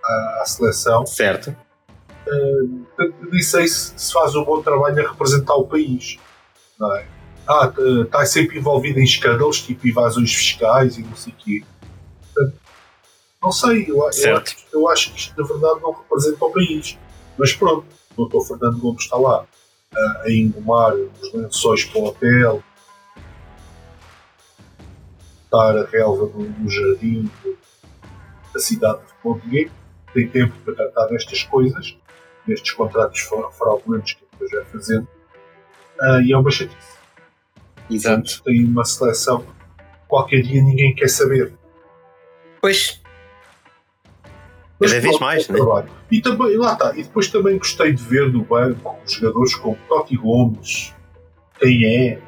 à, 0.04 0.42
à 0.42 0.46
seleção. 0.46 1.06
Certo. 1.06 1.56
Uh, 2.28 2.86
nem 3.32 3.42
sei 3.42 3.68
se, 3.68 3.94
se 3.98 4.14
faz 4.14 4.36
um 4.36 4.44
bom 4.44 4.62
trabalho 4.62 5.06
a 5.06 5.12
representar 5.12 5.56
o 5.56 5.68
país. 5.68 6.18
Não 6.80 6.96
é? 6.96 7.06
ah, 7.48 7.72
está 8.04 8.26
sempre 8.26 8.58
envolvido 8.58 9.00
em 9.00 9.04
escândalos, 9.04 9.62
tipo 9.62 9.88
invasões 9.88 10.34
fiscais 10.34 10.98
e 10.98 11.04
não 11.04 11.16
sei 11.16 11.34
o 11.34 11.36
quê. 11.36 11.64
Não 13.42 13.52
sei, 13.52 13.84
eu, 13.88 13.98
eu, 13.98 14.08
acho, 14.08 14.66
eu, 14.74 14.90
acho, 14.90 15.12
que 15.12 15.20
isto 15.20 15.40
na 15.40 15.48
verdade 15.48 15.80
não 15.82 15.92
representa 15.92 16.44
o 16.44 16.52
país. 16.52 16.98
Mas 17.38 17.54
pronto, 17.54 17.86
o 18.18 18.26
Dr. 18.26 18.48
Fernando 18.48 18.80
Gomes 18.80 19.04
está 19.04 19.18
lá 19.18 19.46
a 19.96 20.32
engomar 20.32 20.94
os 20.96 21.34
lençóis 21.34 21.86
para 21.86 22.02
o 22.02 22.06
hotel, 22.06 22.64
estar 25.56 25.78
a 25.78 25.86
relva 25.86 26.32
no 26.36 26.70
jardim 26.70 27.30
da 28.54 28.60
cidade 28.60 29.00
de 29.06 29.14
Pontinho. 29.22 29.72
Tem 30.14 30.28
tempo 30.28 30.54
para 30.64 30.76
tratar 30.76 31.08
destas 31.08 31.44
coisas, 31.44 31.98
destes 32.48 32.72
contratos 32.72 33.20
fraudulentos 33.20 34.14
que 34.14 34.26
depois 34.32 34.52
vai 34.52 34.66
fazendo. 34.66 35.08
Uh, 36.00 36.22
e 36.22 36.34
é 36.34 36.38
uma 36.38 36.52
chatice. 36.52 36.96
Exato. 37.90 38.44
Tem 38.44 38.64
uma 38.64 38.86
seleção 38.86 39.46
qualquer 40.08 40.42
dia 40.42 40.62
ninguém 40.62 40.96
quer 40.96 41.10
saber. 41.10 41.54
Pois. 42.62 43.02
Cada 44.80 45.00
vez 45.00 45.20
mais, 45.20 45.48
né? 45.48 45.60
E 46.12 46.22
também, 46.22 46.58
lá 46.58 46.74
está. 46.74 46.96
E 46.96 47.04
depois 47.04 47.30
também 47.30 47.58
gostei 47.58 47.94
de 47.94 48.04
ver 48.04 48.32
no 48.32 48.44
banco 48.44 48.98
jogadores 49.06 49.56
como 49.56 49.78
Totti 49.88 50.18
Gomes, 50.18 50.94
quem 51.60 51.86
é, 51.86 52.22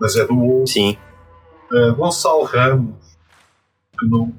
mas 0.00 0.16
é 0.16 0.24
do 0.24 0.40
outro. 0.40 0.72
Sim. 0.72 0.96
Uh, 1.70 1.94
Gonçalo 1.94 2.44
Ramos, 2.44 2.94
que, 3.98 4.06
não, 4.06 4.32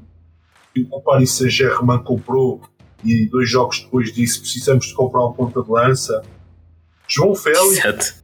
que 0.73 0.87
o 0.89 1.01
Paris 1.01 1.31
Saint-Germain 1.31 1.99
comprou 1.99 2.61
e 3.03 3.27
dois 3.27 3.49
jogos 3.49 3.81
depois 3.81 4.13
disso 4.13 4.41
precisamos 4.41 4.87
de 4.87 4.93
comprar 4.93 5.25
um 5.25 5.33
ponta 5.33 5.61
de 5.61 5.69
lança. 5.69 6.23
João 7.07 7.35
Félix, 7.35 8.23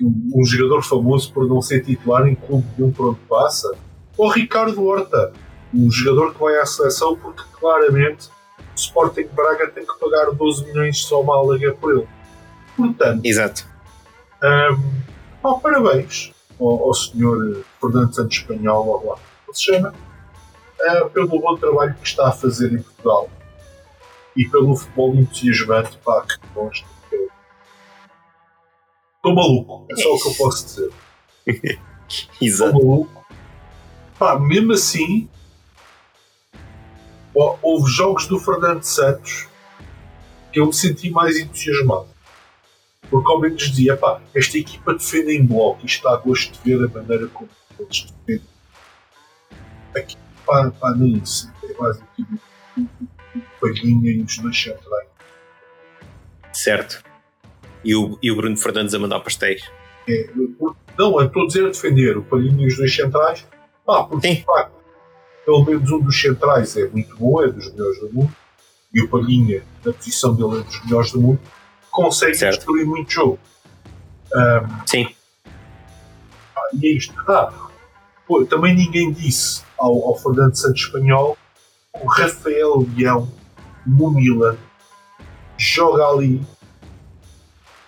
um 0.00 0.44
jogador 0.44 0.82
famoso 0.82 1.32
por 1.32 1.46
não 1.46 1.60
ser 1.60 1.84
titular 1.84 2.26
em 2.26 2.34
clube 2.34 2.66
nenhum 2.76 2.92
por 2.92 3.10
onde 3.10 3.20
passa, 3.28 3.70
ou 4.16 4.30
Ricardo 4.30 4.82
Horta, 4.84 5.32
um 5.74 5.90
jogador 5.90 6.32
que 6.34 6.40
vai 6.40 6.58
à 6.58 6.66
seleção 6.66 7.16
porque 7.16 7.42
claramente 7.52 8.28
o 8.28 8.76
Sporting 8.76 9.28
Braga 9.34 9.68
tem 9.68 9.84
que 9.84 9.98
pagar 9.98 10.30
12 10.30 10.64
milhões 10.66 10.98
só 10.98 11.22
Málaga 11.22 11.72
por 11.74 11.94
ele. 11.94 12.08
Portanto, 12.76 13.24
Exato. 13.24 13.66
Um, 14.42 15.02
oh, 15.42 15.58
parabéns 15.58 16.32
ao, 16.60 16.84
ao 16.84 16.94
senhor 16.94 17.64
Fernando 17.80 18.14
Santos 18.14 18.38
Espanhol, 18.38 18.86
ou 18.86 19.06
lá 19.06 19.18
como 19.44 19.56
se 19.56 19.64
chama, 19.64 19.94
uh, 20.80 21.10
pelo 21.10 21.40
bom 21.40 21.56
trabalho 21.56 21.94
que 21.94 22.06
está 22.06 22.28
a 22.28 22.32
fazer 22.32 22.72
em 22.72 22.82
Portugal 22.82 23.30
e 24.36 24.44
pelo 24.46 24.76
futebol 24.76 25.14
entusiasmante 25.14 25.96
pá, 26.04 26.22
que 26.22 26.38
gosta 26.54 26.86
Estou 29.16 29.34
maluco, 29.34 29.86
é 29.90 29.96
só 29.96 30.14
o 30.14 30.20
que 30.20 30.28
eu 30.28 30.34
posso 30.34 30.64
dizer. 30.64 30.90
Exato. 32.40 32.76
Estou 32.76 32.86
maluco. 32.86 33.26
Pá, 34.16 34.38
mesmo 34.38 34.72
assim, 34.72 35.28
houve 37.34 37.90
jogos 37.90 38.26
do 38.26 38.38
Fernando 38.38 38.82
Santos 38.82 39.48
que 40.52 40.60
eu 40.60 40.66
me 40.66 40.72
senti 40.72 41.10
mais 41.10 41.36
entusiasmado. 41.36 42.08
Porque 43.10 43.32
ao 43.32 43.40
menos 43.40 43.70
dizia, 43.70 43.96
pá, 43.96 44.20
esta 44.34 44.58
equipa 44.58 44.94
defende 44.94 45.36
em 45.36 45.44
bloco 45.44 45.80
e 45.82 45.86
está 45.86 46.12
a 46.12 46.16
gosto 46.16 46.52
de 46.52 46.76
ver 46.76 46.84
a 46.84 46.88
maneira 46.88 47.26
como 47.28 47.48
eles 47.78 48.12
defendem. 48.26 48.48
Aqui, 49.96 50.16
pá, 50.44 50.70
pá, 50.70 50.94
nem 50.94 51.18
isso. 51.18 51.50
É 51.62 51.90
aqui 51.90 52.26
o 52.76 53.40
Palhinha 53.60 54.10
e 54.10 54.22
os 54.22 54.38
dois 54.38 54.60
centrais. 54.60 55.08
Certo 56.52 57.08
e 57.84 57.94
o, 57.94 58.18
e 58.22 58.30
o 58.30 58.36
Bruno 58.36 58.56
Fernandes 58.56 58.94
a 58.94 58.98
mandar 58.98 59.20
pastéis. 59.20 59.62
É, 60.08 60.28
não, 60.98 61.20
eu 61.20 61.26
estou 61.26 61.44
a 61.44 61.46
dizer 61.46 61.66
a 61.66 61.68
defender 61.68 62.16
o 62.16 62.22
Palhinho 62.22 62.60
e 62.62 62.66
os 62.66 62.76
dois 62.76 62.94
centrais. 62.94 63.46
Ah, 63.86 64.04
porque 64.04 64.28
Sim. 64.28 64.34
de 64.34 64.44
facto, 64.44 64.72
pelo 65.44 65.64
menos 65.64 65.90
um 65.90 66.00
dos 66.00 66.20
centrais 66.20 66.76
é 66.76 66.88
muito 66.88 67.16
bom, 67.16 67.42
é 67.42 67.48
dos 67.48 67.72
melhores 67.72 68.00
do 68.00 68.12
mundo. 68.12 68.32
e 68.92 69.02
o 69.02 69.08
Palhinha, 69.08 69.62
na 69.84 69.92
posição 69.92 70.34
dele 70.34 70.60
entre 70.60 70.76
os 70.76 70.84
melhores 70.84 71.12
do 71.12 71.20
mundo, 71.20 71.40
consegue 72.02 72.34
certo. 72.34 72.56
destruir 72.56 72.86
muito 72.86 73.10
jogo. 73.10 73.38
Um, 74.34 74.86
Sim. 74.86 75.14
E 76.74 76.86
é 76.86 76.92
isto. 76.92 77.14
Ah, 77.28 77.52
pô, 78.26 78.44
também 78.44 78.74
ninguém 78.74 79.12
disse 79.12 79.62
ao, 79.78 80.08
ao 80.08 80.16
Fernando 80.16 80.54
Santos 80.54 80.82
Espanhol 80.82 81.36
o 81.94 82.06
Rafael 82.06 82.86
Leão 82.96 83.28
no 83.86 84.10
Milan 84.10 84.56
joga 85.56 86.06
ali, 86.06 86.40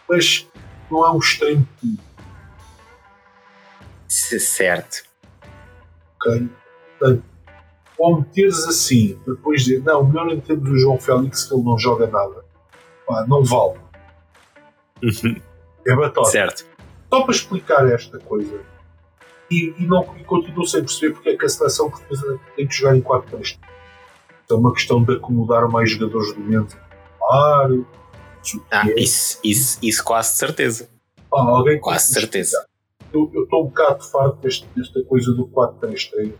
mas 0.08 0.46
não 0.90 1.06
é 1.06 1.10
um 1.10 1.18
extremo 1.18 1.66
Certo. 4.08 5.04
Ok? 6.16 6.48
Portanto, 6.98 7.24
ou 7.96 8.18
meteres 8.18 8.64
assim, 8.64 9.18
depois 9.26 9.62
dizer, 9.62 9.82
não, 9.82 10.04
melhor 10.04 10.32
em 10.32 10.40
termos 10.40 10.68
do 10.68 10.78
João 10.78 10.98
Félix 10.98 11.44
que 11.44 11.54
ele 11.54 11.62
não 11.62 11.78
joga 11.78 12.06
nada. 12.06 12.44
Pá, 13.06 13.24
não 13.28 13.44
vale. 13.44 13.78
Uhum. 15.02 15.40
É 15.86 15.94
batota. 15.94 16.30
Certo. 16.30 16.66
Só 17.12 17.22
para 17.22 17.34
explicar 17.34 17.88
esta 17.90 18.18
coisa. 18.18 18.60
E, 19.50 19.74
e, 19.78 19.86
não, 19.86 20.02
e 20.16 20.22
continuo 20.22 20.66
sem 20.66 20.80
perceber 20.80 21.14
porque 21.14 21.30
é 21.30 21.36
que 21.36 21.44
a 21.44 21.48
seleção 21.48 21.90
portuguesa 21.90 22.38
tem 22.54 22.68
que 22.68 22.74
jogar 22.74 22.96
em 22.96 23.00
4 23.00 23.30
3 23.30 23.58
É 24.48 24.54
uma 24.54 24.72
questão 24.72 25.02
de 25.02 25.14
acomodar 25.14 25.68
mais 25.68 25.90
jogadores 25.90 26.32
do 26.34 26.40
momento. 26.40 26.78
Claro. 27.18 27.86
Ah, 28.70 28.84
isso, 28.96 29.40
isso, 29.42 29.78
isso 29.82 30.04
quase 30.04 30.36
certeza. 30.36 30.88
Ah, 31.32 31.40
alguém 31.40 31.80
quase 31.80 32.12
certeza. 32.12 32.64
Eu 33.12 33.28
estou 33.42 33.64
um 33.64 33.68
bocado 33.68 34.04
farto 34.04 34.36
deste, 34.36 34.66
desta 34.76 35.02
coisa 35.02 35.32
do 35.32 35.48
4-3-3. 35.48 36.32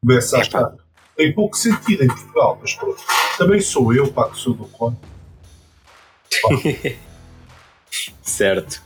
Começa 0.00 0.36
a 0.36 0.40
estar. 0.40 0.74
Tem 1.16 1.32
pouco 1.32 1.56
sentido 1.56 2.04
em 2.04 2.08
Portugal, 2.08 2.58
mas 2.60 2.74
pronto. 2.74 3.02
Também 3.36 3.60
sou 3.60 3.94
eu, 3.94 4.12
pá, 4.12 4.28
que 4.28 4.36
sou 4.36 4.54
do 4.54 4.66
conto. 4.66 4.98
certo. 8.22 8.82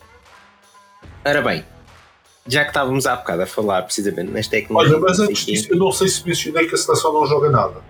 Ora 1.24 1.42
bem, 1.42 1.64
já 2.46 2.62
que 2.62 2.70
estávamos 2.70 3.06
há 3.06 3.16
bocado 3.16 3.42
a 3.42 3.46
falar 3.46 3.82
precisamente 3.82 4.30
nesta 4.30 4.50
tecnologia. 4.52 4.96
Olha, 4.96 5.00
mas 5.00 5.20
antes 5.20 5.46
disso, 5.46 5.68
eu 5.70 5.76
não 5.76 5.92
sei 5.92 6.08
se 6.08 6.26
mencionei 6.26 6.66
que 6.66 6.74
a 6.74 6.78
seleção 6.78 7.12
não 7.12 7.26
joga 7.26 7.50
nada. 7.50 7.80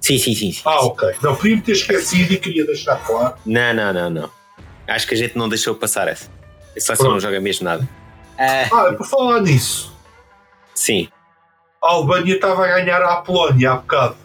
Sim, 0.00 0.18
sim, 0.18 0.34
sim. 0.34 0.52
sim 0.52 0.62
ah, 0.64 0.80
ok. 0.84 1.14
Não, 1.22 1.36
podia 1.36 1.60
ter 1.60 1.72
esquecido 1.72 2.32
e 2.32 2.38
queria 2.38 2.66
deixar 2.66 2.96
claro. 3.04 3.36
Não, 3.46 3.72
não, 3.74 3.92
não, 3.92 4.10
não. 4.10 4.30
Acho 4.86 5.06
que 5.06 5.14
a 5.14 5.16
gente 5.16 5.36
não 5.36 5.48
deixou 5.48 5.74
passar 5.74 6.08
essa. 6.08 6.28
A 6.76 6.80
seleção 6.80 7.10
não 7.10 7.20
joga 7.20 7.40
mesmo 7.40 7.64
nada. 7.64 7.82
Uh... 7.82 8.74
Ah, 8.74 8.92
por 8.96 9.06
falar 9.06 9.40
nisso. 9.40 9.94
Sim. 10.74 11.08
A 11.82 11.92
Albânia 11.92 12.34
estava 12.34 12.64
a 12.64 12.68
ganhar 12.68 13.02
à 13.02 13.16
Polónia 13.16 13.72
há 13.72 13.76
bocado. 13.76 14.16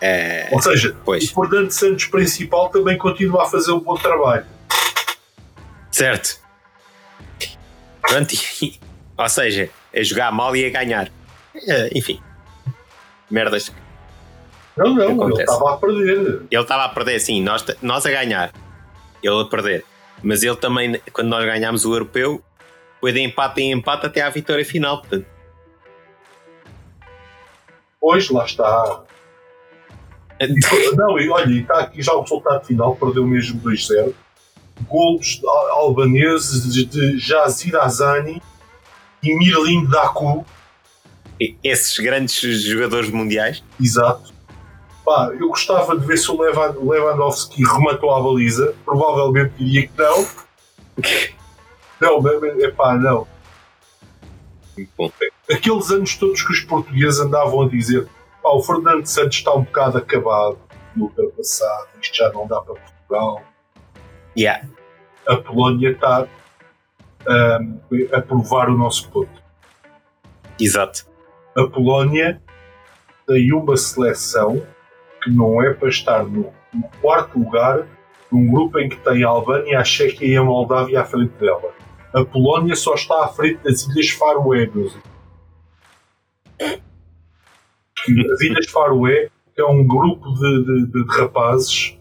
É... 0.00 0.48
Ou 0.52 0.62
seja, 0.62 0.96
pois. 1.04 1.30
o 1.30 1.34
Fernando 1.34 1.70
Santos 1.70 2.06
principal 2.06 2.68
também 2.68 2.96
continua 2.96 3.44
a 3.44 3.46
fazer 3.46 3.72
um 3.72 3.80
bom 3.80 3.96
trabalho. 3.96 4.46
Certo. 5.90 6.40
Pronto, 8.00 8.34
ou 9.18 9.28
seja, 9.28 9.70
a 9.94 10.02
jogar 10.02 10.32
mal 10.32 10.54
e 10.54 10.64
a 10.64 10.70
ganhar. 10.70 11.10
É, 11.66 11.90
enfim. 11.96 12.22
Merdas. 13.30 13.72
Não, 14.76 14.94
não, 14.94 15.28
ele 15.28 15.42
estava 15.42 15.74
a 15.74 15.76
perder. 15.76 16.42
Ele 16.50 16.62
estava 16.62 16.84
a 16.84 16.88
perder, 16.88 17.18
sim, 17.18 17.42
nós, 17.42 17.64
nós 17.82 18.06
a 18.06 18.10
ganhar. 18.10 18.52
Ele 19.22 19.40
a 19.40 19.44
perder. 19.44 19.84
Mas 20.22 20.42
ele 20.42 20.56
também, 20.56 21.00
quando 21.12 21.28
nós 21.28 21.44
ganhámos 21.44 21.84
o 21.84 21.92
europeu, 21.92 22.42
foi 23.00 23.12
de 23.12 23.20
empate 23.20 23.60
em 23.60 23.72
empate 23.72 24.06
até 24.06 24.22
à 24.22 24.30
vitória 24.30 24.64
final. 24.64 25.00
Portanto. 25.00 25.26
Pois, 28.00 28.30
lá 28.30 28.44
está. 28.44 29.02
Não, 30.96 31.18
e 31.18 31.28
olha, 31.28 31.60
está 31.60 31.80
aqui 31.80 32.02
já 32.02 32.12
o 32.12 32.22
resultado 32.22 32.64
final, 32.64 32.94
perdeu 32.96 33.26
mesmo 33.26 33.60
2-0. 33.60 34.14
Golos 34.88 35.40
albaneses 35.72 36.72
de 36.72 37.18
Jazir 37.18 37.76
Azani 37.76 38.40
e 39.22 39.36
Mirlin 39.36 39.86
Daku. 39.86 40.44
Esses 41.62 41.98
grandes 41.98 42.62
jogadores 42.62 43.10
mundiais. 43.10 43.62
Exato. 43.80 44.32
Pá, 45.04 45.30
eu 45.38 45.48
gostava 45.48 45.98
de 45.98 46.06
ver 46.06 46.16
se 46.18 46.30
o 46.30 46.40
Lewandowski 46.40 47.64
rematou 47.64 48.14
a 48.14 48.20
baliza. 48.20 48.74
Provavelmente 48.84 49.54
diria 49.58 49.88
que 49.88 49.92
não. 49.98 50.26
não, 52.22 52.28
é 52.60 52.70
pá, 52.70 52.94
não. 52.94 53.26
Aqueles 55.50 55.90
anos 55.90 56.14
todos 56.16 56.42
que 56.42 56.52
os 56.52 56.60
portugueses 56.60 57.18
andavam 57.20 57.62
a 57.62 57.68
dizer 57.68 58.06
pá, 58.48 58.54
o 58.54 58.62
Fernando 58.62 59.04
Santos 59.04 59.36
está 59.36 59.54
um 59.54 59.62
bocado 59.62 59.98
acabado 59.98 60.58
no 60.96 61.04
ultrapassado, 61.04 61.88
isto 62.00 62.16
já 62.16 62.32
não 62.32 62.46
dá 62.46 62.60
para 62.60 62.74
Portugal. 62.74 63.42
Yeah. 64.36 64.66
A 65.26 65.36
Polónia 65.36 65.90
está 65.90 66.26
um, 67.28 67.80
a 68.12 68.22
provar 68.22 68.70
o 68.70 68.76
nosso 68.76 69.10
ponto. 69.10 69.42
Exato. 70.58 71.06
A 71.56 71.66
Polónia 71.66 72.40
tem 73.26 73.52
uma 73.52 73.76
seleção 73.76 74.66
que 75.22 75.30
não 75.30 75.62
é 75.62 75.74
para 75.74 75.88
estar 75.88 76.24
no, 76.24 76.52
no 76.72 76.88
quarto 77.00 77.38
lugar 77.38 77.86
num 78.32 78.50
grupo 78.50 78.78
em 78.78 78.88
que 78.88 78.96
tem 78.96 79.24
a 79.24 79.28
Albânia, 79.28 79.78
a 79.78 79.84
Chequia 79.84 80.28
e 80.28 80.36
a 80.36 80.42
Moldávia 80.42 81.00
à 81.00 81.04
frente 81.04 81.32
dela. 81.38 81.72
A 82.14 82.24
Polónia 82.24 82.74
só 82.74 82.94
está 82.94 83.24
à 83.24 83.28
frente 83.28 83.62
das 83.62 83.86
Ilhas 83.86 84.10
Faroé, 84.10 84.66
meus 84.72 84.96
As 88.32 88.40
Ilhas 88.40 88.66
Faroé 88.70 89.28
é 89.56 89.64
um 89.64 89.86
grupo 89.86 90.32
de, 90.34 90.64
de, 90.64 90.86
de 90.86 91.16
rapazes 91.16 91.96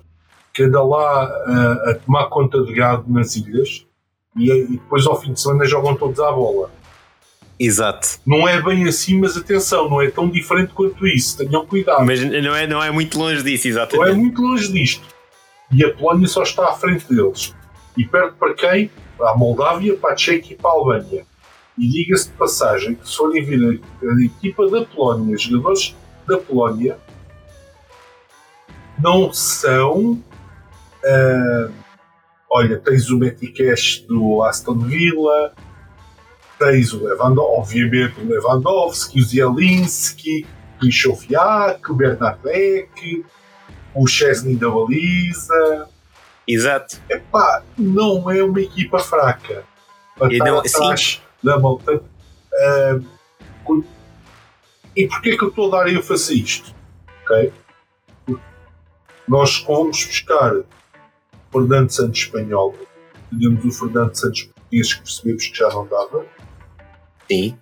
que 0.53 0.63
anda 0.63 0.83
lá 0.83 1.23
a, 1.23 1.91
a, 1.91 1.95
tomar 1.95 2.27
conta 2.29 2.63
de 2.63 2.73
gado 2.73 3.05
nas 3.07 3.36
ilhas 3.36 3.86
e, 4.36 4.51
e 4.51 4.67
depois 4.77 5.05
ao 5.05 5.19
fim 5.19 5.33
de 5.33 5.41
semana 5.41 5.65
jogam 5.65 5.95
todos 5.95 6.19
à 6.19 6.31
bola. 6.31 6.71
Exato. 7.60 8.19
Não 8.25 8.47
é 8.47 8.62
bem 8.62 8.88
assim, 8.88 9.19
mas 9.19 9.36
atenção, 9.36 9.89
não 9.89 10.01
é 10.01 10.10
tão 10.10 10.29
diferente 10.29 10.73
quanto 10.73 11.07
isso. 11.07 11.38
Tenham 11.38 11.65
cuidado. 11.65 12.05
Mas 12.05 12.23
não 12.23 12.55
é, 12.55 12.67
não 12.67 12.83
é 12.83 12.91
muito 12.91 13.17
longe 13.17 13.41
disso, 13.43 13.67
exatamente. 13.67 14.07
Não 14.07 14.13
é 14.13 14.15
muito 14.15 14.41
longe 14.41 14.71
disto. 14.71 15.03
E 15.71 15.83
a 15.83 15.93
Polónia 15.93 16.27
só 16.27 16.43
está 16.43 16.69
à 16.69 16.73
frente 16.73 17.12
deles. 17.12 17.53
E 17.97 18.05
perto 18.05 18.36
para 18.36 18.53
quem? 18.53 18.91
Para 19.17 19.31
a 19.31 19.36
Moldávia, 19.36 19.97
para 19.97 20.12
a 20.12 20.15
Tchequia 20.15 20.53
e 20.53 20.55
para 20.55 20.69
a 20.69 20.73
Albânia. 20.73 21.25
E 21.77 21.87
diga-se 21.87 22.29
de 22.29 22.35
passagem 22.35 22.95
que 22.95 23.07
se 23.07 23.15
forem 23.15 23.43
vir 23.43 23.81
a, 24.03 24.05
a 24.05 24.25
equipa 24.25 24.67
da 24.69 24.83
Polónia, 24.83 25.35
os 25.35 25.43
jogadores 25.43 25.95
da 26.27 26.37
Polónia, 26.37 26.97
não 28.99 29.31
são. 29.31 30.13
Uh, 31.03 31.71
olha, 32.49 32.79
tens 32.79 33.09
o 33.09 33.17
Metikesh 33.17 34.05
do 34.07 34.43
Aston 34.43 34.79
Villa, 34.79 35.53
tens 36.57 36.93
o 36.93 37.03
Lewandowski, 37.03 37.59
obviamente 37.59 38.19
o 38.19 38.27
Lewandowski, 38.27 39.19
o 39.19 39.23
Zielinski, 39.23 40.45
o 40.75 40.79
Krichoviak, 40.79 41.91
o 41.91 41.95
Bernardek, 41.95 43.25
o 43.93 44.07
Chesney 44.07 44.55
da 44.55 44.69
baliza. 44.69 45.87
Exato. 46.47 46.97
Epá, 47.09 47.63
não 47.77 48.31
é 48.31 48.43
uma 48.43 48.61
equipa 48.61 48.99
fraca. 48.99 49.63
Para 50.17 50.33
e 50.33 50.39
não, 50.39 50.59
atrás 50.59 51.21
da 51.43 51.60
malta. 51.60 52.02
Uh, 52.54 53.84
e 54.95 55.08
porquê 55.08 55.38
que 55.38 55.43
eu 55.43 55.50
estou 55.50 55.67
a 55.73 55.84
dar 55.84 55.93
ênfase 55.93 56.34
a 56.34 56.38
isto? 56.38 56.76
Okay? 57.23 57.54
Nós 59.28 59.58
fomos 59.58 60.06
buscar 60.06 60.54
Fernando 61.52 61.89
Santos 61.89 62.19
espanhol, 62.19 62.76
tínhamos 63.30 63.63
o 63.65 63.71
Fernando 63.71 64.15
Santos 64.15 64.43
português 64.43 64.93
que 64.93 65.02
percebemos 65.02 65.47
que 65.47 65.58
já 65.58 65.69
não 65.69 65.88
dava, 65.88 66.26
Sim. 67.30 67.58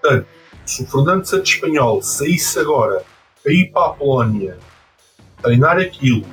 Portanto, 0.00 0.26
se 0.64 0.82
o 0.82 0.86
Fernando 0.86 1.24
Santos 1.24 1.52
Espanhol 1.52 2.02
saísse 2.02 2.58
agora 2.58 3.04
a 3.46 3.50
ir 3.50 3.70
para 3.70 3.90
a 3.90 3.92
Polónia 3.92 4.58
treinar 5.42 5.78
aquilo 5.78 6.26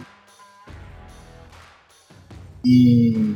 e 2.65 3.35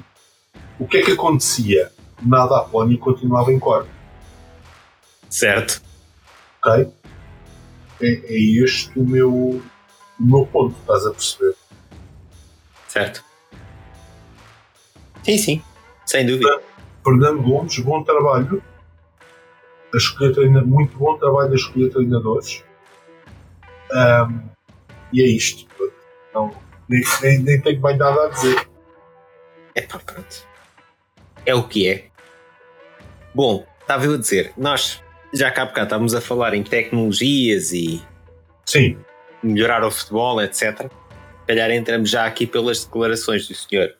o 0.80 0.88
que 0.88 0.98
é 0.98 1.02
que 1.04 1.12
acontecia? 1.12 1.92
Nada, 2.22 2.58
a 2.58 2.64
Polónia 2.64 2.98
continuava 2.98 3.52
em 3.52 3.60
quarto. 3.60 3.90
Certo. 5.30 5.82
Ok? 6.64 6.92
É, 8.02 8.08
é 8.08 8.64
este 8.64 8.98
o 8.98 9.04
meu, 9.04 9.32
o 9.34 9.64
meu 10.20 10.46
ponto, 10.46 10.76
estás 10.80 11.06
a 11.06 11.12
perceber? 11.12 11.56
Certo. 12.88 13.24
Sim, 15.24 15.38
sim, 15.38 15.64
sem 16.06 16.26
dúvida. 16.26 16.62
Fernando 17.04 17.42
Gomes, 17.42 17.78
bom 17.80 18.04
trabalho 18.04 18.64
a 19.94 19.98
escolher 19.98 20.34
treinadores, 20.34 20.70
muito 20.70 20.98
bom 20.98 21.18
trabalho 21.18 21.52
a 21.52 21.56
escolher 21.56 21.90
treinadores. 21.90 22.64
Um, 23.92 24.50
e 25.14 25.22
é 25.22 25.26
isto. 25.26 25.68
Não, 26.34 26.54
nem, 26.88 27.02
nem, 27.22 27.40
nem 27.40 27.62
tenho 27.62 27.82
mais 27.82 27.98
nada 27.98 28.26
a 28.26 28.30
dizer. 28.30 28.68
É 29.76 29.82
pá, 29.82 30.00
pronto. 30.00 30.48
É 31.48 31.56
o 31.56 31.64
que 31.64 31.88
é. 31.88 32.06
Bom, 33.34 33.66
estava 33.80 34.06
eu 34.06 34.14
a 34.16 34.18
dizer, 34.18 34.52
nós 34.58 35.02
já 35.34 35.50
cá 35.50 35.66
bocado 35.66 35.86
estávamos 35.86 36.14
a 36.14 36.20
falar 36.22 36.54
em 36.54 36.62
tecnologias 36.62 37.72
e 37.72 38.02
Sim. 38.66 38.98
melhorar 39.42 39.84
o 39.84 39.90
futebol, 39.90 40.42
etc. 40.42 40.92
Calhar 41.48 41.72
entramos 41.72 42.10
já 42.10 42.26
aqui 42.26 42.46
pelas 42.46 42.84
declarações 42.84 43.48
do 43.48 43.56
senhor 43.56 43.96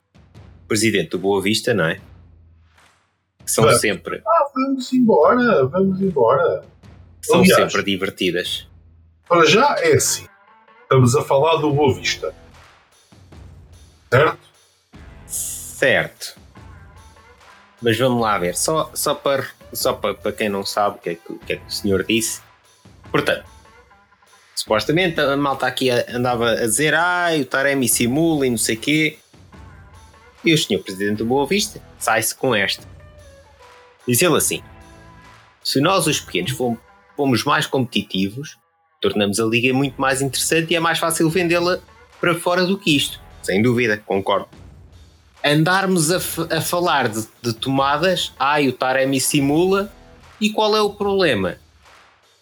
presidente 0.68 1.12
do 1.12 1.20
Boa 1.20 1.42
Vista, 1.42 1.74
não 1.74 1.86
é? 1.86 1.96
Que 3.46 3.52
são 3.52 3.64
Vamos. 3.64 3.80
sempre, 3.80 4.22
Ah, 4.28 4.50
vamos 4.54 4.92
embora, 4.92 5.66
vamos 5.68 6.02
embora. 6.02 6.66
são 7.22 7.40
Aliás. 7.40 7.72
sempre 7.72 7.84
divertidas. 7.90 8.68
Para 9.28 9.46
já 9.46 9.74
é 9.80 9.94
assim. 9.94 10.28
Estamos 10.84 11.16
a 11.16 11.22
falar 11.22 11.56
do 11.58 11.72
Boa 11.72 11.94
Vista. 11.96 12.34
Certo? 14.12 14.38
Certo. 15.26 16.38
Mas 17.82 17.98
vamos 17.98 18.22
lá 18.22 18.38
ver, 18.38 18.56
só, 18.56 18.90
só, 18.94 19.14
para, 19.14 19.48
só 19.72 19.94
para, 19.94 20.16
para 20.16 20.32
quem 20.32 20.50
não 20.50 20.66
sabe 20.66 20.98
o 20.98 21.00
que, 21.00 21.10
é 21.12 21.16
que, 21.16 21.32
o 21.32 21.38
que 21.38 21.54
é 21.54 21.56
que 21.58 21.68
o 21.68 21.72
senhor 21.72 22.04
disse. 22.04 22.42
Portanto, 23.12 23.46
supostamente 24.56 25.20
a 25.20 25.38
malta 25.38 25.68
aqui 25.68 25.90
andava 25.90 26.52
a 26.52 26.66
dizer 26.66 26.96
ai, 26.96 27.42
o 27.42 27.46
Taremi 27.46 27.88
simula 27.88 28.48
e 28.48 28.50
não 28.50 28.58
sei 28.58 28.76
o 28.76 28.80
quê. 28.80 29.20
E 30.44 30.54
o 30.54 30.58
senhor 30.58 30.82
presidente 30.82 31.18
do 31.18 31.26
Boa 31.26 31.46
Vista 31.46 31.82
sai-se 32.00 32.34
com 32.34 32.56
esta. 32.56 32.84
Diz 34.08 34.22
ele 34.22 34.38
assim: 34.38 34.64
se 35.64 35.80
nós, 35.80 36.08
os 36.08 36.20
pequenos, 36.20 36.52
fomos 37.16 37.44
mais 37.44 37.68
competitivos, 37.68 38.58
tornamos 39.02 39.40
a 39.40 39.46
liga 39.46 39.72
muito 39.74 40.00
mais 40.02 40.22
interessante 40.22 40.72
e 40.72 40.76
é 40.76 40.80
mais 40.80 40.98
fácil 40.98 41.30
vendê-la 41.30 41.80
para 42.20 42.34
fora 42.34 42.66
do 42.66 42.78
que 42.78 42.96
isto. 42.96 43.20
Sem 43.44 43.62
dúvida, 43.62 43.98
concordo 43.98 44.48
andarmos 45.44 46.12
a, 46.12 46.18
a 46.58 46.62
falar 46.62 47.08
de, 47.08 47.26
de 47.42 47.54
tomadas, 47.54 48.34
ai, 48.40 48.68
o 48.68 48.74
Taremi 48.74 49.20
simula, 49.20 49.92
e 50.40 50.52
qual 50.52 50.76
é 50.76 50.82
o 50.82 50.92
problema? 50.92 51.58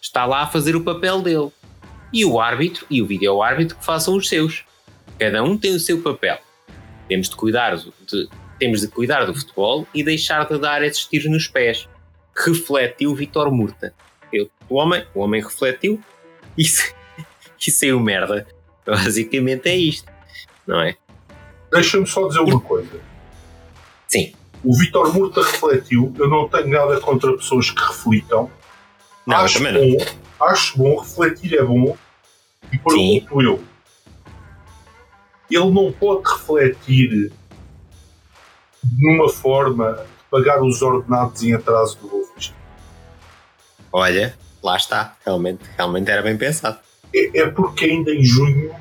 Está 0.02 0.26
lá 0.26 0.44
a 0.44 0.48
fazer 0.48 0.76
o 0.76 0.84
papel 0.84 1.22
dele. 1.22 1.52
E 2.12 2.24
o 2.24 2.40
árbitro 2.40 2.86
e 2.90 3.02
o 3.02 3.06
vídeo-árbitro 3.06 3.78
que 3.78 3.86
façam 3.86 4.16
os 4.16 4.28
seus. 4.28 4.64
Cada 5.20 5.44
um 5.44 5.58
tem 5.58 5.74
o 5.74 5.80
seu 5.80 6.02
papel. 6.02 6.38
Temos 7.08 7.30
de 7.30 7.36
cuidar 7.36 7.76
do, 7.76 7.94
de, 8.06 8.30
temos 8.60 8.82
de 8.82 8.88
cuidar 8.88 9.26
do 9.26 9.34
futebol 9.34 9.88
e 9.94 10.04
deixar 10.04 10.48
de 10.48 10.58
dar 10.58 10.84
esses 10.84 11.06
tiros 11.06 11.30
nos 11.30 11.48
pés. 11.48 11.88
Refletiu 12.36 13.16
Vitor 13.16 13.52
Murta. 13.52 13.94
Eu, 14.32 14.50
o, 14.70 14.76
homem, 14.76 15.06
o 15.14 15.22
homem 15.22 15.42
refletiu 15.42 16.02
e, 16.58 16.64
e 16.64 17.72
saiu 17.72 18.00
merda. 18.00 18.48
Basicamente 18.86 19.68
é 19.70 19.76
isto. 19.76 20.12
Não 20.68 20.82
é? 20.82 20.96
Deixa-me 21.76 22.08
só 22.08 22.28
dizer 22.28 22.40
uma 22.40 22.60
coisa. 22.60 23.02
Sim. 24.08 24.34
O 24.64 24.74
Vitor 24.78 25.14
Murta 25.14 25.42
refletiu. 25.42 26.14
Eu 26.18 26.30
não 26.30 26.48
tenho 26.48 26.70
nada 26.70 27.02
contra 27.02 27.36
pessoas 27.36 27.70
que 27.70 27.82
reflitam. 27.82 28.50
Não, 29.28 29.38
acho 29.38 29.58
também 29.58 29.74
não. 29.74 29.98
bom, 29.98 30.06
acho 30.46 30.78
bom, 30.78 31.00
refletir 31.00 31.54
é 31.56 31.64
bom. 31.64 31.98
E 32.72 32.78
Sim. 32.78 32.80
pergunto 33.20 33.42
eu. 33.42 33.64
Ele 35.52 35.72
não 35.72 35.92
pode 35.92 36.24
refletir 36.30 37.32
numa 38.98 39.30
forma 39.30 39.94
de 39.94 40.04
pagar 40.32 40.64
os 40.64 40.82
ordenados 40.82 41.44
em 41.44 41.54
atraso 41.54 41.98
do 42.00 42.26
Vista. 42.36 42.56
Olha, 43.92 44.38
lá 44.64 44.78
está. 44.78 45.16
Realmente, 45.26 45.64
realmente 45.78 46.10
era 46.10 46.22
bem 46.22 46.38
pensado. 46.38 46.80
É, 47.14 47.42
é 47.42 47.48
porque 47.50 47.86
ainda 47.86 48.12
em 48.12 48.24
junho 48.24 48.74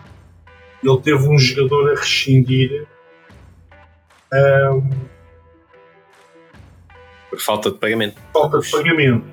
ele 0.85 1.01
teve 1.03 1.29
um 1.29 1.38
jogador 1.38 1.90
a 1.92 1.94
rescindir 1.94 2.87
ahm, 4.33 4.90
Por 7.31 7.40
falta 7.40 7.70
de 7.70 7.79
pagamento. 7.79 8.20
falta 8.33 8.59
de 8.59 8.70
pagamento. 8.70 9.27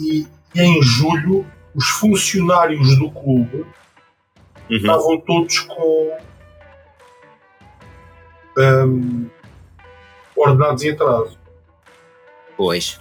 E, 0.00 0.26
em 0.54 0.82
julho 0.82 1.46
os 1.74 1.86
funcionários 1.90 2.96
do 2.98 3.10
clube 3.10 3.66
Uhum. 4.68 4.76
estavam 4.78 5.20
todos 5.20 5.60
com 5.60 6.18
ahm, 8.58 9.28
ordenados 10.36 10.82
em 10.82 10.90
atraso. 10.90 11.38
Pois. 12.56 13.00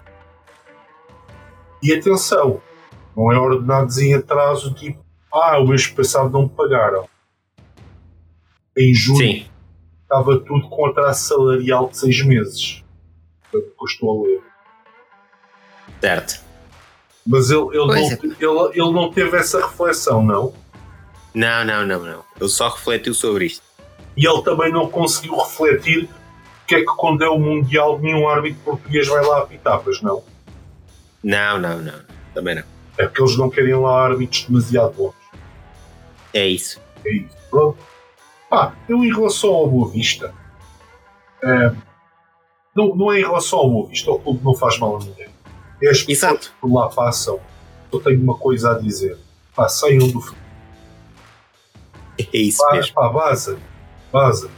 E 1.81 1.93
atenção, 1.93 2.61
não 3.15 3.31
é 3.31 3.39
ordenados 3.39 3.97
em 3.97 4.13
atraso 4.13 4.73
tipo, 4.75 5.03
ah, 5.33 5.57
o 5.59 5.67
mês 5.67 5.87
passado 5.87 6.29
não 6.29 6.43
me 6.43 6.49
pagaram. 6.49 7.07
Em 8.77 8.93
julho 8.93 9.19
Sim. 9.19 9.45
estava 10.03 10.37
tudo 10.39 10.69
com 10.69 10.85
atraso 10.87 11.27
salarial 11.27 11.89
de 11.89 11.97
seis 11.97 12.25
meses. 12.25 12.83
Foi 13.51 13.61
o 13.61 13.63
que 13.63 13.69
eu 13.69 13.85
estou 13.85 14.19
a 14.19 14.27
ler. 14.27 14.41
Certo. 16.01 16.45
Mas 17.25 17.49
ele, 17.49 17.67
ele, 17.69 17.87
não, 17.87 17.95
ele, 17.95 18.71
ele 18.73 18.91
não 18.91 19.11
teve 19.11 19.35
essa 19.37 19.65
reflexão, 19.65 20.23
não. 20.23 20.53
Não, 21.33 21.65
não, 21.65 21.85
não, 21.85 21.99
não. 22.03 22.23
Ele 22.39 22.49
só 22.49 22.69
refletiu 22.69 23.13
sobre 23.13 23.45
isto. 23.45 23.63
E 24.15 24.25
ele 24.25 24.41
também 24.43 24.71
não 24.71 24.89
conseguiu 24.89 25.35
refletir 25.37 26.07
que 26.67 26.75
é 26.75 26.79
que 26.79 26.85
quando 26.85 27.23
é 27.23 27.29
o 27.29 27.37
Mundial 27.37 27.99
nenhum 27.99 28.27
árbitro 28.27 28.61
português 28.63 29.07
vai 29.07 29.23
lá 29.25 29.39
apitar, 29.39 29.79
pois 29.79 30.01
não. 30.01 30.23
Não, 31.23 31.59
não, 31.59 31.81
não. 31.81 32.01
Também 32.33 32.55
não. 32.55 32.63
É 32.97 33.05
porque 33.07 33.21
eles 33.21 33.37
não 33.37 33.49
querem 33.49 33.75
lá 33.75 34.05
árbitros 34.05 34.45
demasiado 34.45 34.93
bons. 34.93 35.15
É 36.33 36.47
isso. 36.47 36.79
É 37.03 37.13
isso. 37.13 37.35
Pronto. 37.49 37.77
Pá, 38.49 38.73
eu 38.87 39.03
em 39.03 39.13
relação 39.13 39.49
ao 39.53 39.67
Boa 39.67 39.89
Vista, 39.89 40.33
é, 41.43 41.71
não, 42.75 42.95
não 42.95 43.11
é 43.11 43.19
em 43.19 43.23
relação 43.23 43.59
ao 43.59 43.69
Boa 43.69 43.87
Vista, 43.87 44.11
o 44.11 44.19
clube 44.19 44.43
não 44.43 44.53
faz 44.55 44.77
mal 44.79 44.97
a 44.97 44.99
ninguém. 44.99 45.27
É 45.81 45.89
as 45.89 46.01
pessoas 46.03 46.09
Exato. 46.33 46.51
que 46.51 46.61
por 46.61 46.73
lá 46.73 46.89
passam. 46.89 47.39
Eu 47.91 47.99
tenho 47.99 48.21
uma 48.21 48.35
coisa 48.37 48.71
a 48.71 48.79
dizer. 48.79 49.17
Pá, 49.55 49.67
saiam 49.67 50.07
do 50.07 50.19
futebol. 50.21 50.45
É 52.17 52.37
isso 52.37 52.57
Pá, 52.65 52.73
mesmo. 52.73 52.93
pá, 52.93 53.07
vaza. 53.09 53.59
Vaza. 54.11 54.49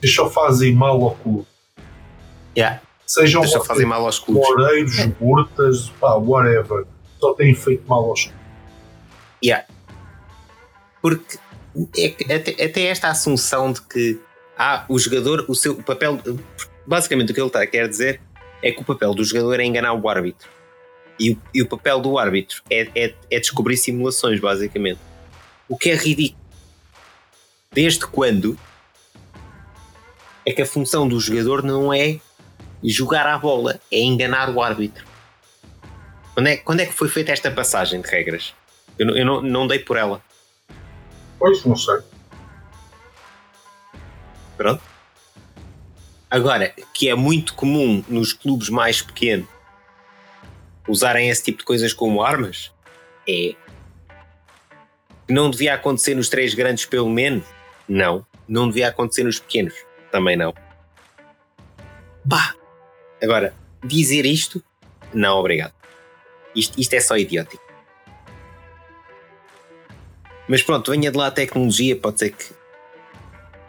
Vocês 0.00 0.14
só 0.14 0.30
fazem 0.30 0.74
mal 0.74 1.00
ao 1.02 1.14
clube. 1.16 1.46
Yeah. 2.56 2.80
Sejam 3.06 3.42
Deixa 3.42 3.60
fazer 3.60 3.84
mal 3.84 4.04
aos 4.04 4.18
clubes. 4.18 4.48
moreiros, 4.48 5.06
burtas, 5.20 5.90
pá, 6.00 6.14
whatever. 6.14 6.86
Só 7.20 7.34
têm 7.34 7.54
feito 7.54 7.86
mal 7.86 8.04
aos 8.06 8.24
clubes. 8.24 8.40
Yeah. 9.44 9.66
Porque 11.00 11.38
é 11.96 12.08
que 12.08 12.32
até, 12.32 12.64
até 12.64 12.82
esta 12.86 13.08
assunção 13.08 13.72
de 13.72 13.82
que 13.82 14.20
ah, 14.56 14.84
o 14.88 14.98
jogador, 14.98 15.44
o 15.48 15.54
seu 15.54 15.76
papel. 15.82 16.20
Basicamente 16.86 17.30
o 17.30 17.34
que 17.34 17.40
ele 17.40 17.46
está 17.46 17.62
a 17.62 17.66
quer 17.66 17.88
dizer 17.88 18.20
é 18.62 18.70
que 18.70 18.80
o 18.80 18.84
papel 18.84 19.14
do 19.14 19.24
jogador 19.24 19.60
é 19.60 19.64
enganar 19.64 19.92
o 19.92 20.08
árbitro. 20.08 20.48
E 21.18 21.32
o, 21.32 21.38
e 21.54 21.62
o 21.62 21.66
papel 21.66 22.00
do 22.00 22.18
árbitro 22.18 22.62
é, 22.70 22.88
é, 22.94 23.14
é 23.30 23.40
descobrir 23.40 23.76
simulações, 23.76 24.40
basicamente. 24.40 25.00
O 25.68 25.76
que 25.76 25.90
é 25.90 25.96
ridículo. 25.96 26.42
Desde 27.72 28.06
quando 28.06 28.58
é 30.46 30.52
que 30.52 30.62
a 30.62 30.66
função 30.66 31.08
do 31.08 31.18
jogador 31.18 31.62
não 31.62 31.92
é 31.92 32.18
jogar 32.84 33.26
à 33.26 33.38
bola, 33.38 33.80
é 33.90 34.00
enganar 34.00 34.50
o 34.50 34.60
árbitro. 34.60 35.04
Quando 36.34 36.46
é, 36.46 36.56
quando 36.56 36.80
é 36.80 36.86
que 36.86 36.92
foi 36.92 37.08
feita 37.08 37.32
esta 37.32 37.50
passagem 37.50 38.00
de 38.00 38.08
regras? 38.08 38.54
Eu, 38.98 39.08
eu 39.16 39.24
não, 39.24 39.40
não 39.40 39.66
dei 39.66 39.78
por 39.78 39.96
ela. 39.96 40.22
Pois, 41.42 41.64
não 41.64 41.74
sei. 41.74 41.98
Pronto. 44.56 44.80
Agora, 46.30 46.72
que 46.94 47.08
é 47.08 47.16
muito 47.16 47.54
comum 47.54 48.04
nos 48.06 48.32
clubes 48.32 48.68
mais 48.68 49.02
pequenos 49.02 49.48
usarem 50.86 51.28
esse 51.28 51.42
tipo 51.42 51.58
de 51.58 51.64
coisas 51.64 51.92
como 51.92 52.22
armas, 52.22 52.72
é. 53.28 53.56
Não 55.28 55.50
devia 55.50 55.74
acontecer 55.74 56.14
nos 56.14 56.28
três 56.28 56.54
grandes, 56.54 56.86
pelo 56.86 57.10
menos? 57.10 57.44
Não. 57.88 58.24
Não 58.46 58.68
devia 58.68 58.86
acontecer 58.86 59.24
nos 59.24 59.40
pequenos? 59.40 59.74
Também 60.12 60.36
não. 60.36 60.54
Pá! 62.30 62.54
Agora, 63.20 63.52
dizer 63.84 64.24
isto? 64.26 64.62
Não, 65.12 65.38
obrigado. 65.38 65.74
Isto, 66.54 66.80
isto 66.80 66.94
é 66.94 67.00
só 67.00 67.16
idiótico. 67.16 67.71
Mas 70.52 70.62
pronto, 70.62 70.90
venha 70.90 71.10
de 71.10 71.16
lá 71.16 71.28
a 71.28 71.30
tecnologia, 71.30 71.96
pode 71.96 72.18
ser 72.18 72.28
que 72.28 72.52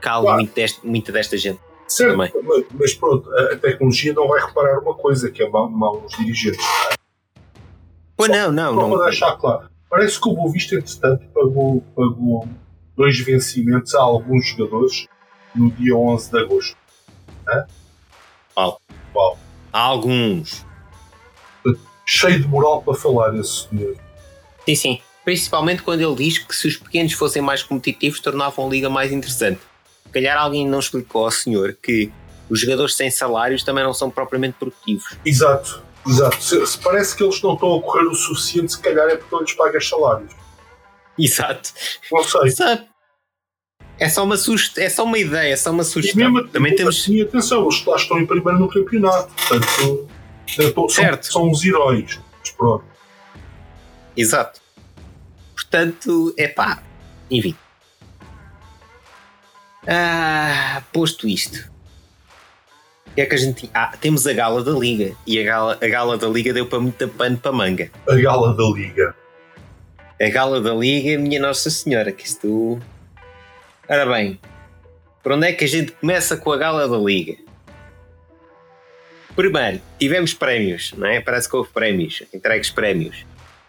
cale 0.01 0.23
Claro. 0.23 0.37
muito 0.39 0.53
deste- 0.53 0.85
muita 0.85 1.13
desta 1.13 1.37
gente. 1.37 1.57
Certo, 1.87 2.11
Também. 2.11 2.29
mas, 2.73 2.93
pronto, 2.93 3.33
a, 3.33 3.55
tecnologia 3.55 4.11
não 4.13 4.27
vai 4.27 4.45
reparar 4.45 4.79
uma 4.79 4.93
coisa, 4.93 5.31
que 5.31 5.41
é 5.41 5.49
mal, 5.49 5.69
mal 5.69 6.03
os 6.03 6.11
dirigentes. 6.17 6.59
Pois 8.17 8.29
não, 8.29 8.51
não, 8.51 8.75
Só 8.75 8.81
não. 8.81 8.97
para 8.97 9.05
deixar 9.05 9.31
claro, 9.37 9.69
parece 9.89 10.19
que 10.19 10.27
o 10.27 10.33
Boa 10.33 10.51
Vista, 10.51 10.75
entretanto, 10.75 11.25
pagou, 11.33 11.79
pagou 11.95 12.49
dois 12.97 13.17
vencimentos 13.21 13.95
a 13.95 14.01
alguns 14.01 14.45
jogadores 14.49 15.07
no 15.55 15.71
dia 15.71 15.95
11 15.95 16.31
de 16.31 16.37
agosto. 16.37 16.75
Qual? 18.53 18.81
Qual? 19.13 19.39
Há 19.71 19.79
alguns. 19.79 20.65
Cheio 22.05 22.41
de 22.41 22.47
moral 22.49 22.81
para 22.81 22.93
falar 22.93 23.33
esse 23.39 23.69
senhor. 23.69 23.95
Sim, 24.65 24.75
sim. 24.75 25.01
Principalmente 25.23 25.81
quando 25.81 26.01
ele 26.01 26.15
diz 26.15 26.37
que 26.37 26.55
se 26.55 26.67
os 26.67 26.77
pequenos 26.77 27.13
fossem 27.13 27.41
mais 27.41 27.63
competitivos, 27.63 28.19
tornavam 28.19 28.67
a 28.67 28.69
liga 28.69 28.89
mais 28.89 29.11
interessante. 29.11 29.59
Se 30.05 30.09
calhar 30.11 30.37
alguém 30.37 30.67
não 30.67 30.79
explicou 30.79 31.25
ao 31.25 31.31
senhor 31.31 31.77
que 31.81 32.11
os 32.49 32.59
jogadores 32.59 32.95
sem 32.95 33.09
salários 33.09 33.63
também 33.63 33.83
não 33.83 33.93
são 33.93 34.09
propriamente 34.09 34.55
produtivos. 34.59 35.17
Exato. 35.25 35.81
Exato. 36.05 36.43
Se, 36.43 36.65
se, 36.67 36.77
parece 36.79 37.15
que 37.15 37.23
eles 37.23 37.41
não 37.41 37.53
estão 37.53 37.75
a 37.75 37.81
correr 37.81 38.05
o 38.05 38.13
suficiente, 38.13 38.73
se 38.73 38.79
calhar 38.79 39.07
é 39.07 39.15
porque 39.15 39.33
não 39.33 39.41
lhes 39.41 39.53
pagas 39.53 39.87
salários. 39.87 40.33
Exato. 41.17 41.71
Não 42.11 42.23
sei. 42.23 42.41
Exato. 42.43 42.93
É 43.99 44.09
só 44.09 44.23
uma 44.23 44.35
sugest... 44.35 44.77
é 44.77 44.89
só 44.89 45.03
uma 45.03 45.17
ideia, 45.17 45.53
é 45.53 45.55
só 45.55 45.71
uma 45.71 45.83
sugestão. 45.83 46.31
Mesmo, 46.31 46.47
Também 46.49 46.75
temos. 46.75 46.99
Assim, 46.99 47.21
atenção, 47.21 47.63
eles 47.63 47.85
lá 47.85 47.95
estão 47.95 48.19
em 48.19 48.25
primeiro 48.25 48.59
no 48.59 48.67
campeonato, 48.67 49.31
portanto, 49.33 50.09
são, 50.47 50.89
certo. 50.89 51.25
são 51.25 51.51
os 51.51 51.63
heróis. 51.63 52.19
Pronto. 52.57 52.83
Exato. 54.17 54.62
Portanto, 55.53 56.33
é 56.37 56.47
pá, 56.47 56.81
enfim. 57.29 57.55
Ah, 59.87 60.81
posto 60.91 61.27
isto, 61.27 61.71
é 63.15 63.25
que 63.25 63.35
a 63.35 63.37
gente. 63.37 63.69
Ah, 63.73 63.95
temos 63.99 64.25
a 64.25 64.33
gala 64.33 64.63
da 64.63 64.71
Liga. 64.71 65.15
E 65.25 65.39
a 65.39 65.43
gala, 65.43 65.77
a 65.81 65.87
gala 65.87 66.17
da 66.17 66.27
Liga 66.27 66.53
deu 66.53 66.65
para 66.65 66.79
muita 66.79 67.07
pano 67.07 67.37
para 67.37 67.51
manga. 67.51 67.91
A 68.07 68.15
gala 68.15 68.55
da 68.55 68.63
Liga. 68.63 69.15
A 70.19 70.29
gala 70.29 70.61
da 70.61 70.73
Liga, 70.73 71.19
minha 71.19 71.39
Nossa 71.39 71.69
Senhora, 71.69 72.11
que 72.11 72.25
isto. 72.25 72.79
Ora 73.87 74.05
bem, 74.05 74.39
por 75.21 75.33
onde 75.33 75.47
é 75.47 75.53
que 75.53 75.65
a 75.65 75.67
gente 75.67 75.91
começa 75.91 76.37
com 76.37 76.51
a 76.51 76.57
gala 76.57 76.87
da 76.87 76.97
Liga? 76.97 77.37
Primeiro, 79.35 79.81
tivemos 79.99 80.33
prémios, 80.33 80.93
não 80.95 81.07
é? 81.07 81.19
Parece 81.19 81.49
que 81.49 81.55
houve 81.55 81.69
prémios, 81.69 82.23
entregues 82.33 82.69
prémios. 82.69 83.25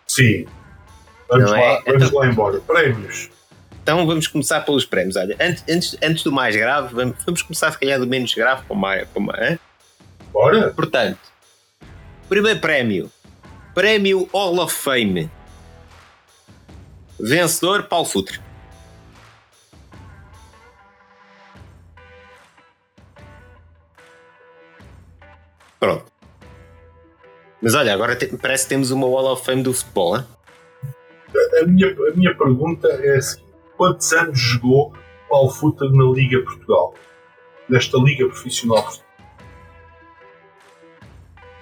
Sim. 0.07 0.47
Vamos, 1.29 1.51
lá, 1.51 1.59
é? 1.59 1.83
vamos 1.87 2.03
então, 2.05 2.19
lá 2.19 2.27
embora. 2.27 2.61
Prémios. 2.61 3.31
Então 3.83 4.07
vamos 4.07 4.27
começar 4.27 4.61
pelos 4.63 4.85
prémios. 4.85 5.17
Olha, 5.17 5.37
antes, 5.41 5.65
antes, 5.69 5.97
antes 6.03 6.23
do 6.23 6.33
mais 6.33 6.57
grave, 6.57 6.95
vamos, 6.95 7.17
vamos 7.25 7.43
começar 7.43 7.71
se 7.71 7.79
calhar 7.79 7.99
do 7.99 8.07
menos 8.07 8.33
grave 8.35 8.63
para 8.65 8.75
o 8.75 8.77
mais. 8.77 9.09
Para 9.09 9.21
o 9.21 9.23
mais 9.23 9.59
Bora! 10.33 10.71
Portanto, 10.71 11.21
primeiro 12.29 12.61
prémio: 12.61 13.11
Prémio 13.75 14.29
Hall 14.33 14.59
of 14.59 14.75
Fame. 14.75 15.31
Vencedor 17.21 17.85
Paulo 17.85 18.07
Futre. 18.07 18.41
Pronto. 25.79 26.07
Mas 27.61 27.75
olha, 27.75 27.95
agora 27.95 28.17
te, 28.17 28.27
parece 28.39 28.65
que 28.65 28.71
temos 28.71 28.91
uma 28.91 29.07
Hall 29.07 29.33
of 29.33 29.45
Fame 29.45 29.63
do 29.63 29.73
futebol, 29.73 30.17
hein? 30.17 30.27
A 31.61 31.67
minha, 31.67 31.89
a 31.89 32.17
minha 32.17 32.37
pergunta 32.37 32.89
é 32.89 33.17
assim 33.17 33.45
quantos 33.77 34.13
anos 34.13 34.39
jogou 34.39 34.93
Paulo 35.29 35.51
Futter 35.51 35.91
na 35.91 36.05
Liga 36.13 36.43
Portugal? 36.43 36.95
Nesta 37.69 37.99
Liga 37.99 38.27
Profissional 38.27 38.83
Portugal? 38.83 39.05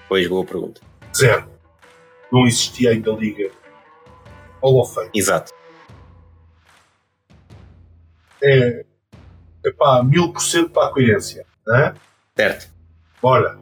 Pois, 0.09 0.28
boa 0.28 0.44
pergunta. 0.44 0.81
Zero. 1.16 1.48
Não 2.31 2.46
existia 2.46 2.90
ainda 2.90 3.12
Liga 3.12 3.50
Hall 4.61 4.81
of 4.81 4.94
Fame. 4.94 5.11
Exato. 5.14 5.52
É, 8.42 8.85
é 9.64 9.72
pá, 9.72 10.02
mil 10.02 10.33
por 10.33 10.40
cento 10.40 10.70
para 10.70 10.88
a 10.88 10.90
coerência, 10.90 11.46
não 11.66 11.76
é? 11.76 11.94
Certo. 12.37 12.72
Bora. 13.20 13.59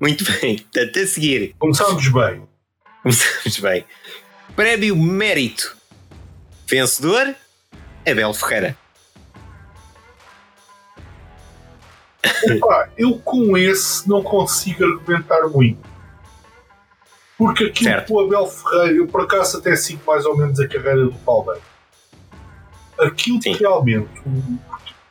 Muito 0.00 0.24
bem. 0.40 0.58
Portanto, 0.58 0.98
a 0.98 1.06
seguir. 1.06 1.54
Começamos 1.58 2.08
bem. 2.08 2.48
Começamos 3.02 3.58
bem. 3.58 3.84
Prémio 4.56 4.96
Mérito. 4.96 5.76
Vencedor 6.66 7.34
Abel 8.10 8.32
Ferreira. 8.32 8.74
Opa, 12.56 12.88
eu 12.96 13.18
com 13.18 13.54
esse 13.58 14.08
não 14.08 14.22
consigo 14.22 14.82
argumentar 14.82 15.46
muito. 15.48 15.86
Porque 17.36 17.64
aquilo 17.64 17.90
certo. 17.90 18.06
que 18.06 18.12
o 18.14 18.20
Abel 18.20 18.46
Ferreira, 18.46 18.92
eu 18.94 19.06
por 19.06 19.20
acaso 19.20 19.58
até 19.58 19.76
sigo 19.76 20.00
mais 20.06 20.24
ou 20.24 20.34
menos 20.34 20.58
a 20.58 20.66
carreira 20.66 21.04
do 21.04 21.12
Palmeiras. 21.18 21.62
Aquilo 22.98 23.42
Sim. 23.42 23.52
que 23.52 23.58
realmente, 23.58 24.08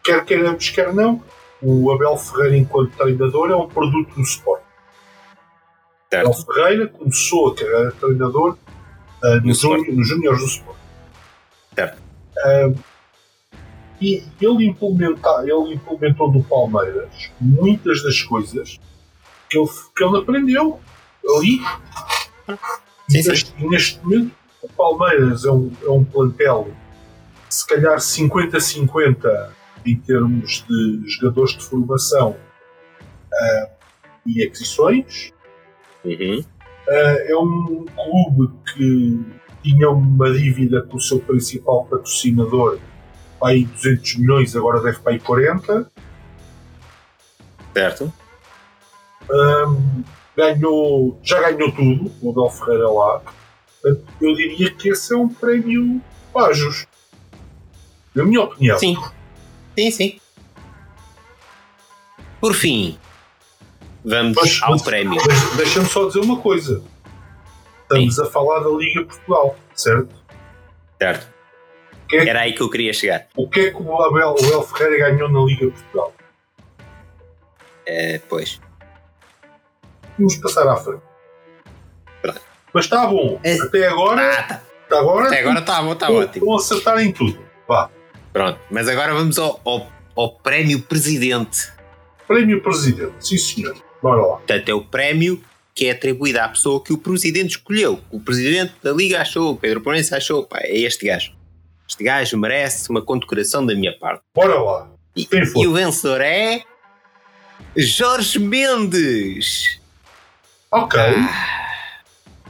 quer 0.03 0.25
queiramos, 0.25 0.69
quer 0.71 0.91
não, 0.91 1.23
o 1.61 1.91
Abel 1.91 2.17
Ferreira, 2.17 2.57
enquanto 2.57 2.97
treinador, 2.97 3.51
é 3.51 3.55
um 3.55 3.69
produto 3.69 4.15
do 4.15 4.21
Sport. 4.21 4.63
Certo. 6.09 6.27
Abel 6.27 6.33
Ferreira 6.33 6.87
começou 6.87 7.51
a 7.51 7.55
carreira 7.55 7.91
de 7.91 7.97
treinador 7.97 8.57
uh, 9.25 9.41
no, 9.41 9.95
no 9.95 10.03
Júnior 10.03 10.37
do 10.37 10.45
Sport. 10.45 10.77
Certo. 11.73 12.01
Uh, 12.37 12.79
e 14.01 14.23
ele, 14.41 14.67
implementa, 14.67 15.43
ele 15.43 15.73
implementou 15.73 16.31
no 16.31 16.43
Palmeiras 16.43 17.31
muitas 17.39 18.03
das 18.03 18.21
coisas 18.21 18.79
que 19.49 19.57
ele, 19.57 19.69
que 19.95 20.03
ele 20.03 20.17
aprendeu 20.17 20.79
ali. 21.37 21.59
Sim, 23.09 23.21
sim. 23.23 23.29
Neste, 23.29 23.65
neste, 23.65 24.03
momento, 24.03 24.31
o 24.61 24.69
Palmeiras 24.69 25.45
é 25.45 25.51
um, 25.51 25.71
é 25.83 25.89
um 25.89 26.03
plantel 26.03 26.67
se 27.49 27.65
calhar 27.67 27.97
50-50 27.97 29.49
em 29.85 29.95
termos 29.97 30.65
de 30.67 31.03
jogadores 31.07 31.53
de 31.53 31.63
formação 31.63 32.31
uh, 32.31 33.69
e 34.25 34.43
aquisições. 34.43 35.31
Uhum. 36.03 36.43
Uh, 36.87 37.31
é 37.31 37.35
um 37.35 37.85
clube 37.85 38.53
que 38.73 39.25
tinha 39.63 39.89
uma 39.89 40.31
dívida 40.31 40.83
com 40.83 40.97
o 40.97 41.01
seu 41.01 41.19
principal 41.19 41.85
patrocinador, 41.85 42.79
para 43.39 43.49
aí 43.49 43.65
200 43.65 44.17
milhões, 44.17 44.55
agora 44.55 44.81
deve 44.81 44.99
para 44.99 45.13
aí 45.13 45.19
40. 45.19 45.91
Certo. 47.73 48.13
Um, 49.29 50.03
ganhou, 50.37 51.19
já 51.23 51.41
ganhou 51.49 51.71
tudo, 51.71 52.11
o 52.21 52.29
Abel 52.31 52.49
Ferreira 52.49 52.89
lá. 52.89 53.21
Eu 54.21 54.35
diria 54.35 54.71
que 54.71 54.89
esse 54.89 55.13
é 55.13 55.17
um 55.17 55.27
prémio 55.27 56.01
pá, 56.31 56.51
justo. 56.53 56.87
Na 58.13 58.23
minha 58.23 58.41
opinião. 58.41 58.77
Sim. 58.77 58.95
Sim, 59.77 59.91
sim. 59.91 60.19
Por 62.39 62.53
fim, 62.53 62.97
vamos 64.05 64.35
mas, 64.35 64.59
ao 64.61 64.71
mas, 64.71 64.81
prémio. 64.81 65.21
Deixa-me 65.57 65.87
só 65.87 66.07
dizer 66.07 66.19
uma 66.19 66.39
coisa. 66.39 66.81
Estamos 67.83 68.15
Sim. 68.15 68.21
a 68.21 68.25
falar 68.25 68.59
da 68.59 68.69
Liga 68.69 69.03
Portugal, 69.03 69.55
certo? 69.73 70.15
Certo. 71.01 71.27
É, 72.11 72.27
Era 72.29 72.41
aí 72.41 72.53
que 72.53 72.61
eu 72.61 72.69
queria 72.69 72.93
chegar. 72.93 73.27
O 73.35 73.49
que 73.49 73.59
é 73.59 73.71
que 73.71 73.81
o 73.81 74.01
Abel, 74.01 74.35
o 74.39 74.45
Abel 74.45 74.63
Ferreira 74.63 75.09
ganhou 75.09 75.29
na 75.29 75.39
Liga 75.41 75.71
Portugal? 75.71 76.13
É, 77.85 78.19
pois. 78.29 78.59
Vamos 80.17 80.35
passar 80.37 80.67
à 80.67 80.75
frente. 80.77 81.01
Pronto. 82.21 82.41
Mas 82.73 82.85
está 82.85 83.05
bom. 83.07 83.39
É. 83.43 83.59
Até 83.59 83.87
agora. 83.87 84.39
Ah, 84.39 84.43
tá. 84.43 84.61
Até 84.85 84.97
agora, 84.97 85.27
Até 85.27 85.39
agora 85.39 85.59
está 85.59 85.81
bom, 85.81 85.93
está 85.93 86.11
ótimo. 86.11 86.45
Vão 86.45 86.55
acertar 86.55 86.99
em 86.99 87.11
tudo. 87.11 87.39
Vá. 87.67 87.89
Pronto. 88.31 88.59
Mas 88.69 88.87
agora 88.87 89.13
vamos 89.13 89.37
ao, 89.39 89.59
ao, 89.65 89.87
ao 90.15 90.35
Prémio 90.39 90.81
Presidente. 90.81 91.71
Prémio 92.27 92.61
Presidente, 92.61 93.13
sim 93.19 93.37
senhor. 93.37 93.75
Bora. 94.05 94.21
Portanto, 94.21 94.69
é 94.69 94.73
o 94.75 94.83
prémio 94.83 95.41
que 95.73 95.87
é 95.87 95.91
atribuída 95.91 96.45
à 96.45 96.47
pessoa 96.47 96.81
que 96.81 96.93
o 96.93 96.97
presidente 96.97 97.57
escolheu. 97.57 97.99
O 98.11 98.19
presidente 98.19 98.73
da 98.83 98.91
Liga 98.91 99.19
achou, 99.19 99.53
o 99.53 99.57
Pedro 99.57 99.81
Porense 99.81 100.13
achou, 100.13 100.45
pá, 100.45 100.59
é 100.61 100.77
este 100.77 101.07
gajo. 101.07 101.31
Este 101.89 102.03
gajo 102.03 102.37
merece 102.37 102.87
uma 102.91 103.01
condecoração 103.01 103.65
da 103.65 103.73
minha 103.73 103.97
parte. 103.97 104.21
Bora 104.35 104.61
lá. 104.61 104.91
E, 105.15 105.27
e 105.55 105.67
o 105.67 105.73
vencedor 105.73 106.21
é. 106.21 106.61
Jorge 107.75 108.37
Mendes! 108.37 109.81
Ok. 110.71 110.99
Ah. 110.99 111.81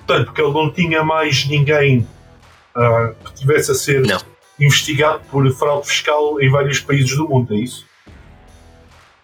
Portanto, 0.05 0.25
porque 0.25 0.41
ele 0.41 0.53
não 0.53 0.73
tinha 0.73 1.03
mais 1.03 1.45
ninguém 1.47 2.05
uh, 2.75 3.15
que 3.23 3.33
tivesse 3.33 3.71
a 3.71 3.75
ser 3.75 4.01
não. 4.01 4.19
investigado 4.59 5.21
por 5.31 5.49
fraude 5.53 5.87
fiscal 5.87 6.41
em 6.41 6.49
vários 6.49 6.81
países 6.81 7.15
do 7.15 7.29
mundo, 7.29 7.53
é 7.53 7.59
isso? 7.59 7.85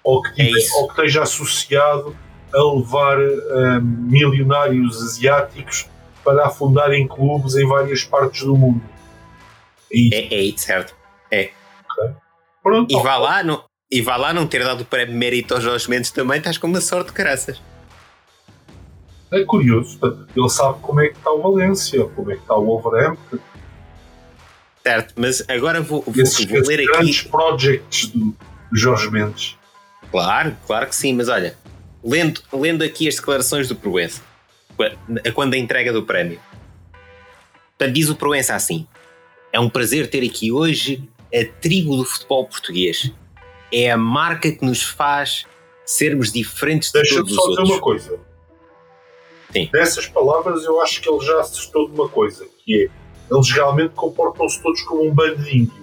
Ou 0.02 0.22
que, 0.22 0.34
tive, 0.34 0.50
é 0.50 0.62
isso. 0.62 0.76
Ou 0.78 0.88
que 0.88 0.94
esteja 0.94 1.24
associado 1.24 2.18
a 2.54 2.76
levar 2.76 3.18
uh, 3.20 3.82
milionários 3.82 5.02
asiáticos 5.02 5.88
para 6.24 6.48
afundar 6.48 6.92
em 6.92 7.08
clubes 7.08 7.56
em 7.56 7.68
várias 7.68 8.04
partes 8.04 8.44
do 8.44 8.56
mundo. 8.56 8.82
É, 9.92 10.36
é, 10.36 10.50
é 10.50 10.58
certo. 10.58 10.96
É. 11.30 11.52
Okay. 11.92 12.16
Pronto, 12.64 12.92
e 12.94 13.02
vá 13.02 13.18
lá, 13.18 13.44
não, 13.44 13.64
e 13.92 14.02
vá 14.02 14.16
lá 14.16 14.34
não 14.34 14.46
ter 14.46 14.64
dado 14.64 14.82
o 14.82 14.86
prémio 14.86 15.16
mérito 15.16 15.54
aos 15.54 15.64
Jorge 15.64 15.90
Mendes 15.90 16.12
também, 16.12 16.38
estás 16.38 16.58
com 16.58 16.68
uma 16.68 16.82
sorte 16.82 17.08
de 17.08 17.14
caraças. 17.14 17.62
É 19.32 19.44
curioso, 19.44 19.98
ele 20.36 20.50
sabe 20.50 20.80
como 20.82 21.00
é 21.00 21.08
que 21.08 21.18
está 21.18 21.32
o 21.32 21.42
Valência, 21.42 22.06
como 22.06 22.32
é 22.32 22.36
que 22.36 22.42
está 22.42 22.56
o 22.56 22.66
Wolverhampton. 22.66 23.40
Certo, 24.84 25.14
mas 25.16 25.44
agora 25.48 25.82
vou, 25.82 26.02
vou, 26.02 26.14
esses, 26.22 26.46
vou 26.46 26.60
ler 26.62 26.82
aqui. 26.82 26.92
grandes 26.92 27.22
projects 27.24 28.08
do 28.08 28.36
Jorge 28.74 29.10
Mendes. 29.10 29.58
Claro, 30.12 30.58
claro 30.68 30.88
que 30.88 30.96
sim, 30.96 31.14
mas 31.14 31.30
olha, 31.30 31.56
lendo, 32.04 32.42
lendo 32.54 32.84
aqui 32.84 33.08
as 33.08 33.16
declarações 33.16 33.68
do 33.68 33.76
Proença, 33.76 34.22
quando 35.34 35.54
a 35.54 35.58
entrega 35.58 35.92
do 35.92 36.04
prémio. 36.04 36.40
Portanto, 37.78 37.94
diz 37.94 38.10
o 38.10 38.16
Proença 38.16 38.56
assim: 38.56 38.88
É 39.52 39.60
um 39.60 39.70
prazer 39.70 40.10
ter 40.10 40.24
aqui 40.24 40.52
hoje 40.52 41.08
a 41.34 41.46
tribo 41.60 41.98
do 41.98 42.06
futebol 42.06 42.46
português. 42.46 43.12
É 43.74 43.90
a 43.90 43.98
marca 43.98 44.52
que 44.52 44.66
nos 44.66 44.84
faz 44.84 45.46
sermos 45.86 46.32
diferentes 46.32 46.92
de 46.92 47.00
Deixa 47.00 47.16
todos 47.16 47.32
os 47.32 47.38
outros. 47.38 47.58
Deixa-me 47.58 47.68
só 47.68 47.74
dizer 47.74 47.74
uma 47.74 47.82
coisa. 47.82 48.32
Sim. 49.52 49.70
Dessas 49.72 50.08
palavras, 50.08 50.64
eu 50.64 50.82
acho 50.82 51.02
que 51.02 51.10
ele 51.10 51.26
já 51.26 51.40
acertou 51.40 51.88
de 51.88 51.94
uma 51.94 52.08
coisa, 52.08 52.46
que 52.64 52.86
é 52.86 53.02
eles 53.34 53.50
realmente 53.52 53.94
comportam-se 53.94 54.62
todos 54.62 54.82
como 54.82 55.08
um 55.08 55.14
bando 55.14 55.42
de 55.42 55.58
índios. 55.58 55.82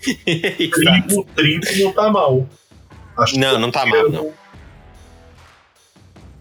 tribo, 0.04 1.24
tribo 1.36 1.66
não 1.78 1.90
está 1.90 2.10
mal. 2.10 2.48
Acho 3.18 3.38
não, 3.38 3.58
não 3.58 3.68
está 3.68 3.84
mal, 3.84 4.08
não. 4.08 4.32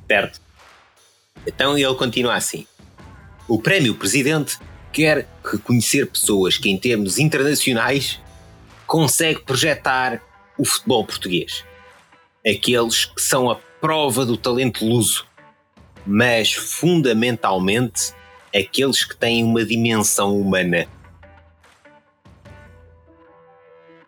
Certo. 0.07 0.39
Então 1.45 1.78
ele 1.78 1.95
continua 1.95 2.36
assim. 2.36 2.67
O 3.47 3.59
prémio 3.59 3.95
presidente 3.95 4.59
quer 4.93 5.28
reconhecer 5.43 6.05
pessoas 6.07 6.57
que, 6.57 6.69
em 6.69 6.78
termos 6.78 7.17
internacionais, 7.17 8.19
conseguem 8.86 9.43
projetar 9.43 10.21
o 10.57 10.65
futebol 10.65 11.05
português. 11.05 11.65
Aqueles 12.45 13.05
que 13.05 13.21
são 13.21 13.49
a 13.49 13.55
prova 13.55 14.25
do 14.25 14.38
talento 14.38 14.86
luso, 14.86 15.25
mas 16.05 16.53
fundamentalmente 16.53 18.13
aqueles 18.55 19.03
que 19.03 19.15
têm 19.15 19.43
uma 19.43 19.65
dimensão 19.65 20.39
humana. 20.39 20.88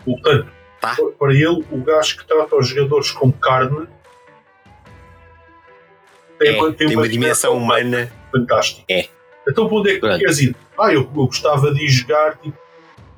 Portanto, 0.06 0.59
tá? 0.80 0.96
para 1.18 1.34
ele, 1.34 1.66
o 1.72 1.78
gajo 1.84 2.18
que 2.18 2.28
trata 2.28 2.56
os 2.56 2.68
jogadores 2.68 3.12
como 3.12 3.34
carne 3.34 3.88
tem, 6.40 6.50
é, 6.50 6.54
tem, 6.54 6.74
tem 6.74 6.88
uma, 6.88 7.02
uma, 7.02 7.10
dimensão 7.10 7.58
humana 7.58 8.12
fantástica. 8.32 8.86
É. 8.90 9.10
Então, 9.48 9.68
para 9.68 9.78
onde 9.78 9.90
é 9.90 9.94
que 9.96 10.00
tu 10.00 10.18
queres 10.18 10.40
ir? 10.40 10.56
Ah, 10.80 10.94
eu, 10.94 11.02
eu, 11.02 11.26
gostava 11.26 11.74
de 11.74 11.84
ir 11.84 11.90
jogar 11.90 12.38
tipo, 12.38 12.58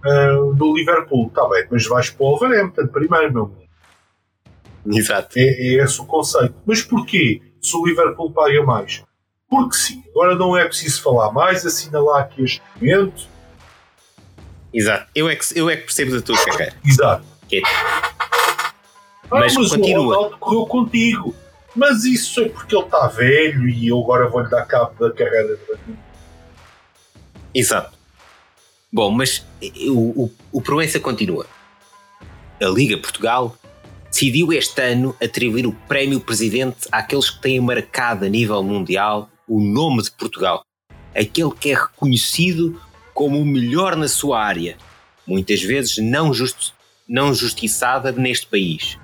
uh, 0.05 0.53
do 0.55 0.75
Liverpool. 0.75 1.27
Está 1.27 1.47
bem, 1.47 1.67
mas 1.69 1.85
vais 1.85 2.09
para 2.09 2.25
o 2.25 2.29
Wolverhampton 2.29 2.87
primeiro, 2.87 3.33
meu 3.33 3.61
Exato. 4.87 5.37
É, 5.37 5.41
é 5.43 5.83
esse 5.83 6.01
o 6.01 6.05
conceito. 6.05 6.55
Mas 6.65 6.81
porquê? 6.81 7.41
Se 7.61 7.75
o 7.75 7.85
Liverpool 7.85 8.31
paga 8.31 8.63
mais? 8.63 9.03
Porque 9.47 9.75
sim. 9.75 10.03
Agora 10.09 10.35
não 10.35 10.57
é 10.57 10.65
preciso 10.65 11.03
falar 11.03 11.31
mais, 11.31 11.65
assinalar 11.65 12.21
aqui 12.21 12.43
este 12.43 12.61
momento. 12.75 13.27
Exato. 14.73 15.07
Eu 15.13 15.29
é 15.29 15.35
que, 15.35 15.59
eu 15.59 15.69
é 15.69 15.75
que 15.75 15.83
percebo 15.83 16.11
da 16.13 16.21
tua 16.21 16.43
carreira. 16.43 16.73
Exato. 16.83 17.25
É. 17.53 17.61
Ah, 19.29 19.39
mas, 19.39 19.55
mas 19.55 19.69
continua. 19.69 20.03
o 20.03 20.09
Ronaldo 20.09 20.37
correu 20.37 20.65
contigo. 20.65 21.35
Mas 21.75 22.03
isso 22.03 22.41
é 22.41 22.49
porque 22.49 22.75
ele 22.75 22.83
está 22.83 23.07
velho 23.07 23.69
e 23.69 23.87
eu 23.87 24.01
agora 24.01 24.27
vou-lhe 24.27 24.49
dar 24.49 24.65
cabo 24.65 24.93
da 24.99 25.13
carreira 25.13 25.55
dele. 25.55 25.97
Exato. 27.53 27.97
Bom, 28.91 29.09
mas 29.09 29.45
o, 29.87 30.23
o, 30.23 30.31
o 30.51 30.61
Proença 30.61 30.99
continua. 30.99 31.45
A 32.61 32.65
Liga 32.65 32.97
Portugal 32.97 33.55
decidiu 34.09 34.51
este 34.51 34.81
ano 34.81 35.15
atribuir 35.23 35.65
o 35.65 35.71
prémio 35.71 36.19
presidente 36.19 36.87
àqueles 36.91 37.29
que 37.29 37.41
têm 37.41 37.61
marcado 37.61 38.25
a 38.25 38.29
nível 38.29 38.61
mundial 38.61 39.29
o 39.47 39.61
nome 39.61 40.03
de 40.03 40.11
Portugal. 40.11 40.63
Aquele 41.15 41.51
que 41.51 41.71
é 41.71 41.75
reconhecido 41.75 42.79
como 43.13 43.39
o 43.39 43.45
melhor 43.45 43.95
na 43.95 44.07
sua 44.07 44.43
área, 44.43 44.77
muitas 45.25 45.61
vezes 45.61 45.97
não, 45.97 46.33
just, 46.33 46.73
não 47.11 47.33
justiçada 47.33 48.09
neste 48.13 48.47
país. 48.47 48.97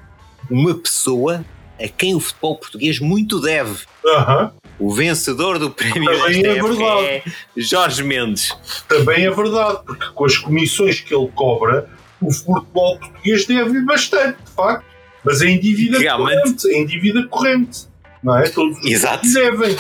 Uma 0.50 0.74
pessoa 0.74 1.44
a 1.78 1.88
quem 1.90 2.16
o 2.16 2.20
futebol 2.22 2.56
português 2.56 3.00
muito 3.00 3.42
deve. 3.42 3.84
Uhum. 4.04 4.52
O 4.80 4.94
vencedor 4.94 5.60
do 5.60 5.70
prémio 5.70 6.06
Também 6.18 6.46
é, 6.46 6.54
verdade. 6.54 7.06
é 7.06 7.24
Jorge 7.58 8.04
Mendes. 8.04 8.56
Também 8.88 9.26
é 9.26 9.32
verdade, 9.32 9.80
porque 9.86 10.06
com 10.14 10.26
as 10.26 10.38
comissões 10.38 11.02
que 11.02 11.14
ele 11.14 11.28
cobra, 11.36 11.90
o 12.22 12.32
futebol 12.32 12.98
português 12.98 13.46
deve 13.46 13.82
bastante, 13.82 14.38
de 14.44 14.52
facto. 14.52 14.86
Mas 15.24 15.42
é 15.42 15.48
em 15.48 15.60
dívida 15.60 16.00
Realmente. 16.00 16.42
corrente. 16.44 16.70
É 16.70 16.78
em 16.78 16.86
dívida 16.86 17.28
corrente. 17.28 17.88
Não 18.24 18.38
é? 18.38 18.50
Todos 18.50 18.84
Exato. 18.86 19.28
devem. 19.34 19.76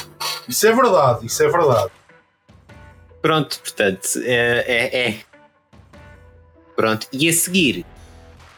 Isso 0.48 0.68
é 0.68 0.74
verdade, 0.74 1.26
isso 1.26 1.44
é 1.44 1.50
verdade. 1.50 1.92
Pronto, 3.22 3.60
portanto, 3.60 4.10
é, 4.24 4.66
é, 4.68 5.08
é. 5.10 5.18
Pronto, 6.76 7.08
e 7.12 7.30
a 7.30 7.34
seguir, 7.34 7.86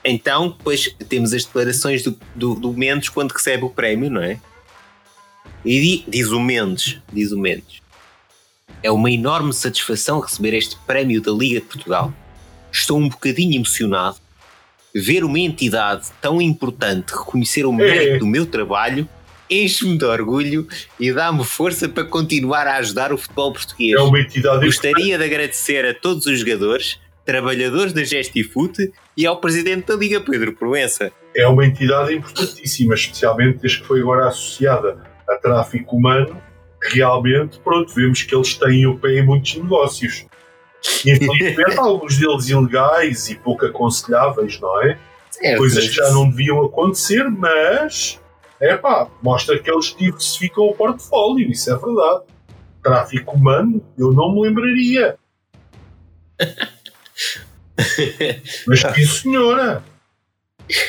então, 0.10 0.49
depois 0.49 0.95
temos 1.07 1.34
as 1.34 1.45
declarações 1.45 2.03
do, 2.03 2.18
do, 2.36 2.55
do 2.55 2.74
Mendes 2.74 3.10
quando 3.10 3.32
recebe 3.32 3.66
o 3.66 3.70
prémio, 3.70 4.10
não 4.10 4.22
é? 4.22 4.39
E 5.66 6.03
diz 6.07 6.28
o 6.30 6.39
Mendes, 6.39 6.99
diz 7.12 7.32
o 7.32 7.39
Mendes, 7.39 7.82
é 8.82 8.89
uma 8.91 9.12
enorme 9.12 9.53
satisfação 9.53 10.20
receber 10.20 10.53
este 10.53 10.78
prémio 10.88 11.22
da 11.22 11.32
Liga 11.32 11.60
de 11.60 11.66
Portugal. 11.66 12.14
Estou 12.72 12.97
um 12.97 13.10
bocadinho 13.10 13.55
emocionado. 13.55 14.18
Ver 14.95 15.24
uma 15.24 15.39
entidade 15.39 16.07
tão 16.20 16.41
importante 16.41 17.12
reconhecer 17.12 17.66
o 17.66 17.72
mérito 17.72 18.16
é. 18.16 18.18
do 18.18 18.26
meu 18.26 18.45
trabalho 18.45 19.07
enche-me 19.49 19.97
de 19.97 20.05
orgulho 20.05 20.68
e 20.99 21.12
dá-me 21.12 21.43
força 21.43 21.89
para 21.89 22.03
continuar 22.03 22.68
a 22.68 22.78
ajudar 22.78 23.12
o 23.12 23.18
futebol 23.18 23.51
português. 23.51 23.99
É 23.99 24.01
uma 24.01 24.20
entidade 24.20 24.66
Gostaria 24.66 25.18
de 25.18 25.24
agradecer 25.24 25.86
a 25.86 25.93
todos 25.93 26.26
os 26.28 26.39
jogadores, 26.39 26.99
trabalhadores 27.26 27.91
da 27.91 28.03
Gestifute 28.03 28.91
e 29.20 29.28
ao 29.28 29.36
presidente 29.36 29.88
da 29.88 29.97
Liga, 29.97 30.22
Pedro 30.22 30.55
Proença. 30.55 31.11
É 31.36 31.45
uma 31.45 31.65
entidade 31.65 32.15
importantíssima, 32.15 32.93
especialmente 32.93 33.59
desde 33.59 33.82
que 33.82 33.86
foi 33.86 33.99
agora 33.99 34.30
associada 34.30 35.03
a 35.28 35.36
tráfico 35.36 35.97
humano. 35.97 36.41
Realmente, 36.82 37.59
pronto, 37.59 37.93
vemos 37.93 38.24
que 38.24 38.34
eles 38.34 38.55
têm 38.55 38.88
o 38.88 38.97
pé 38.97 39.20
em 39.20 39.26
muitos 39.26 39.55
negócios. 39.55 40.26
Infelizmente, 41.05 41.76
alguns 41.78 42.17
deles 42.17 42.47
ilegais 42.47 43.30
e 43.30 43.36
pouco 43.36 43.65
aconselháveis, 43.65 44.57
não 44.61 44.84
é? 44.84 44.97
Certo. 45.32 45.57
Coisas 45.57 45.89
que 45.89 45.95
já 45.95 46.09
não 46.11 46.30
deviam 46.30 46.63
acontecer, 46.63 47.30
mas 47.30 48.22
é 48.61 48.78
pá, 48.78 49.09
mostra 49.22 49.59
que 49.59 49.70
eles 49.70 49.93
diversificam 49.99 50.63
o 50.63 50.74
portfólio, 50.74 51.51
isso 51.51 51.70
é 51.70 51.78
verdade. 51.78 52.24
Tráfico 52.82 53.36
humano, 53.36 53.86
eu 53.97 54.13
não 54.13 54.34
me 54.34 54.43
lembraria. 54.43 55.17
Mas 58.67 58.84
que 58.84 59.05
senhora! 59.05 59.84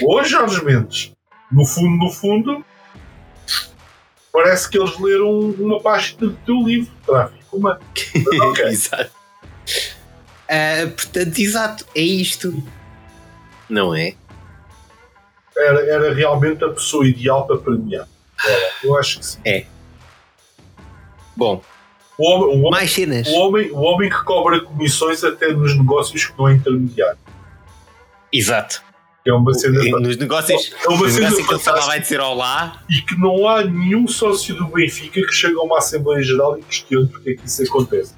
Ô 0.02 0.22
Jorge 0.22 0.64
Mendes, 0.64 1.12
no 1.50 1.64
fundo, 1.64 2.04
no 2.04 2.10
fundo, 2.10 2.64
parece 4.32 4.68
que 4.68 4.78
eles 4.78 4.98
leram 4.98 5.50
uma 5.50 5.80
página 5.80 6.28
do 6.28 6.36
teu 6.44 6.62
livro, 6.62 6.92
Tráfico 7.04 7.56
Humano. 7.56 7.80
Okay. 8.50 8.66
exato. 8.66 9.10
Uh, 10.50 10.90
portanto, 10.90 11.38
exato, 11.38 11.86
é 11.94 12.00
isto. 12.00 12.62
Não 13.68 13.94
é? 13.94 14.14
Era, 15.56 15.80
era 15.86 16.14
realmente 16.14 16.64
a 16.64 16.70
pessoa 16.70 17.06
ideal 17.06 17.46
para 17.46 17.58
premiar. 17.58 18.08
Era, 18.44 18.70
eu 18.82 18.98
acho 18.98 19.18
que 19.20 19.26
sim. 19.26 19.38
É. 19.44 19.66
Bom, 21.36 21.62
o 22.20 22.22
homem, 22.22 22.48
o 22.48 22.58
homem, 22.58 22.70
Mais 22.70 22.92
cenas. 22.92 23.26
O 23.28 23.32
homem, 23.32 23.70
o 23.70 23.78
homem 23.78 24.10
que 24.10 24.22
cobra 24.24 24.60
comissões 24.60 25.24
até 25.24 25.52
nos 25.52 25.76
negócios 25.76 26.26
que 26.26 26.38
não 26.38 26.48
é 26.48 26.54
intermediário. 26.54 27.18
Exato. 28.30 28.82
É 29.26 29.32
uma 29.32 29.54
cena. 29.54 29.80
O, 29.80 30.00
nos 30.00 30.16
negócios, 30.18 30.72
é 30.84 30.88
uma 30.88 31.08
cena 31.08 31.30
negócio 31.30 31.46
que 31.46 31.70
ele 31.70 31.80
vai 31.80 32.00
dizer 32.00 32.20
olá. 32.20 32.82
E 32.90 33.00
que 33.02 33.18
não 33.18 33.48
há 33.48 33.64
nenhum 33.64 34.06
sócio 34.06 34.54
do 34.54 34.66
Benfica 34.66 35.20
que 35.22 35.32
chegue 35.32 35.54
a 35.54 35.62
uma 35.62 35.78
Assembleia 35.78 36.22
Geral 36.22 36.58
e 36.58 36.62
questione 36.62 37.08
porque 37.08 37.30
é 37.30 37.34
que 37.34 37.46
isso 37.46 37.62
acontece. 37.62 38.14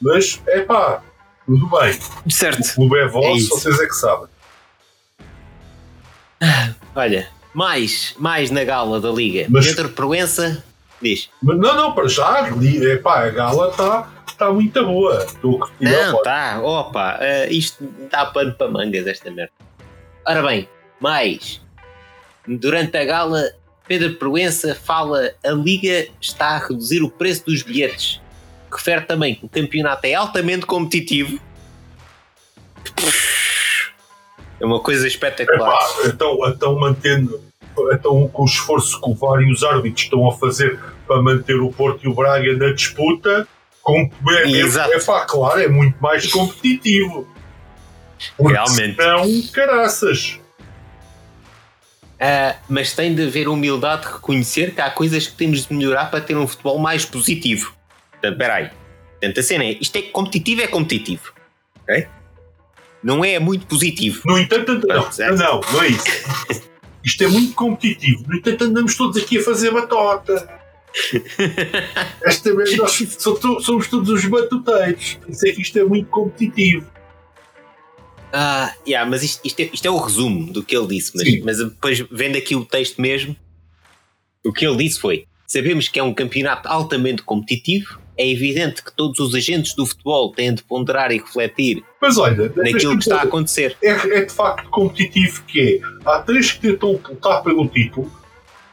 Mas, 0.00 0.40
é 0.48 0.60
pá, 0.60 1.02
tudo 1.46 1.68
bem. 1.68 1.98
Certo. 2.30 2.60
O 2.70 2.74
clube 2.74 2.98
é 2.98 3.06
vosso, 3.06 3.28
é 3.28 3.48
vocês 3.48 3.80
é 3.80 3.86
que 3.86 3.94
sabem. 3.94 4.28
Olha, 6.94 7.28
mais, 7.54 8.14
mais 8.18 8.50
na 8.50 8.64
gala 8.64 8.98
da 8.98 9.10
Liga. 9.10 9.46
Mas, 9.48 9.66
Pedro 9.66 9.90
Proença 9.90 10.64
Diz. 11.02 11.28
Mas 11.42 11.58
não, 11.58 11.74
não, 11.74 11.92
para 11.92 12.06
já, 12.06 12.48
epá, 12.92 13.24
a 13.24 13.30
gala 13.30 13.70
está 13.70 14.08
tá 14.38 14.52
muito 14.52 14.84
boa. 14.84 15.26
Não, 15.80 16.16
está, 16.16 16.60
opa, 16.62 17.18
uh, 17.18 17.52
isto 17.52 17.84
dá 18.10 18.26
pano 18.26 18.52
para 18.52 18.70
mangas 18.70 19.06
esta 19.06 19.30
merda. 19.30 19.52
Ora 20.26 20.42
bem, 20.42 20.68
mais. 21.00 21.60
Durante 22.46 22.96
a 22.96 23.04
gala, 23.04 23.52
Pedro 23.86 24.14
Proença 24.14 24.74
fala 24.74 25.32
a 25.44 25.50
Liga 25.50 26.08
está 26.20 26.50
a 26.50 26.58
reduzir 26.58 27.02
o 27.02 27.10
preço 27.10 27.46
dos 27.46 27.62
bilhetes. 27.62 28.20
Refere 28.70 29.02
também 29.02 29.34
que 29.34 29.44
o 29.44 29.48
campeonato 29.48 30.06
é 30.06 30.14
altamente 30.14 30.64
competitivo. 30.66 31.40
É 34.60 34.64
uma 34.64 34.80
coisa 34.80 35.06
espetacular. 35.06 35.76
Epá, 35.76 36.08
então, 36.08 36.38
então 36.48 36.78
mantendo 36.78 37.51
então, 37.92 38.28
com 38.28 38.42
o 38.42 38.46
esforço 38.46 39.00
que 39.00 39.10
o 39.10 39.14
VAR 39.14 39.40
e 39.42 39.52
os 39.52 39.62
árbitros 39.62 40.04
estão 40.04 40.28
a 40.28 40.36
fazer 40.36 40.78
para 41.06 41.20
manter 41.22 41.60
o 41.60 41.70
Porto 41.70 42.04
e 42.04 42.08
o 42.08 42.14
Braga 42.14 42.56
na 42.56 42.72
disputa, 42.72 43.46
com, 43.82 44.10
é, 44.28 44.52
é, 44.52 44.96
é 44.96 45.00
pá, 45.00 45.24
claro, 45.24 45.60
é 45.60 45.68
muito 45.68 46.00
mais 46.00 46.30
competitivo. 46.30 47.26
Porque 48.36 48.52
Realmente. 48.52 48.98
Não, 48.98 49.42
caraças. 49.52 50.38
Uh, 52.22 52.54
mas 52.68 52.92
tem 52.92 53.14
de 53.14 53.26
haver 53.26 53.48
humildade 53.48 54.02
de 54.02 54.12
reconhecer 54.12 54.72
que 54.74 54.80
há 54.80 54.88
coisas 54.90 55.26
que 55.26 55.34
temos 55.34 55.66
de 55.66 55.74
melhorar 55.74 56.08
para 56.08 56.20
ter 56.20 56.36
um 56.36 56.46
futebol 56.46 56.78
mais 56.78 57.04
positivo. 57.04 57.74
Portanto, 58.12 58.32
espera 58.32 58.54
aí. 58.54 58.70
Portanto, 59.10 59.40
a 59.40 59.42
cena 59.42 59.64
é, 59.64 59.76
isto 59.80 59.96
é 59.96 60.02
competitivo, 60.02 60.62
é 60.62 60.68
competitivo. 60.68 61.32
Okay? 61.82 62.06
Não 63.02 63.24
é 63.24 63.40
muito 63.40 63.66
positivo. 63.66 64.22
No 64.24 64.38
entanto, 64.38 64.80
não, 64.86 65.08
não, 65.36 65.60
não 65.72 65.82
é 65.82 65.88
isso. 65.88 66.62
Isto 67.04 67.24
é 67.24 67.28
muito 67.28 67.54
competitivo. 67.54 68.24
No 68.28 68.36
entanto, 68.36 68.64
andamos 68.64 68.96
todos 68.96 69.20
aqui 69.22 69.38
a 69.38 69.42
fazer 69.42 69.70
batota. 69.72 70.60
Esta 72.22 72.54
vez 72.54 72.76
nós 72.76 72.92
somos 73.62 73.88
todos 73.88 74.08
os 74.08 74.24
batuteiros. 74.26 75.18
Isso 75.28 75.46
é 75.46 75.52
que 75.52 75.62
isto 75.62 75.78
é 75.78 75.84
muito 75.84 76.08
competitivo. 76.10 76.86
Ah, 78.32 78.74
yeah, 78.86 79.08
mas 79.08 79.22
isto, 79.22 79.40
isto, 79.44 79.60
é, 79.60 79.70
isto 79.72 79.86
é 79.86 79.90
o 79.90 79.98
resumo 79.98 80.50
do 80.50 80.62
que 80.62 80.74
ele 80.74 80.86
disse, 80.86 81.12
mas, 81.14 81.42
mas 81.42 81.58
depois 81.58 82.00
vendo 82.10 82.38
aqui 82.38 82.56
o 82.56 82.64
texto 82.64 83.00
mesmo, 83.00 83.36
o 84.42 84.52
que 84.52 84.66
ele 84.66 84.76
disse 84.76 84.98
foi: 84.98 85.26
sabemos 85.46 85.88
que 85.88 85.98
é 85.98 86.02
um 86.02 86.14
campeonato 86.14 86.66
altamente 86.66 87.22
competitivo, 87.22 88.00
é 88.16 88.30
evidente 88.30 88.82
que 88.82 88.92
todos 88.94 89.18
os 89.18 89.34
agentes 89.34 89.74
do 89.74 89.86
futebol 89.86 90.32
têm 90.32 90.54
de 90.54 90.62
ponderar 90.62 91.10
e 91.10 91.18
refletir 91.18 91.82
mas 92.00 92.18
olha, 92.18 92.52
naquilo 92.56 92.98
que 92.98 93.04
está 93.04 93.20
a 93.20 93.22
acontecer. 93.22 93.76
É, 93.80 93.90
é 93.90 94.24
de 94.24 94.32
facto 94.32 94.68
competitivo 94.70 95.44
que 95.44 95.60
é. 95.60 95.80
Há 96.04 96.18
três 96.18 96.50
que 96.50 96.60
tentam 96.60 96.92
lutar 96.92 97.42
pelo 97.44 97.68
título, 97.68 98.10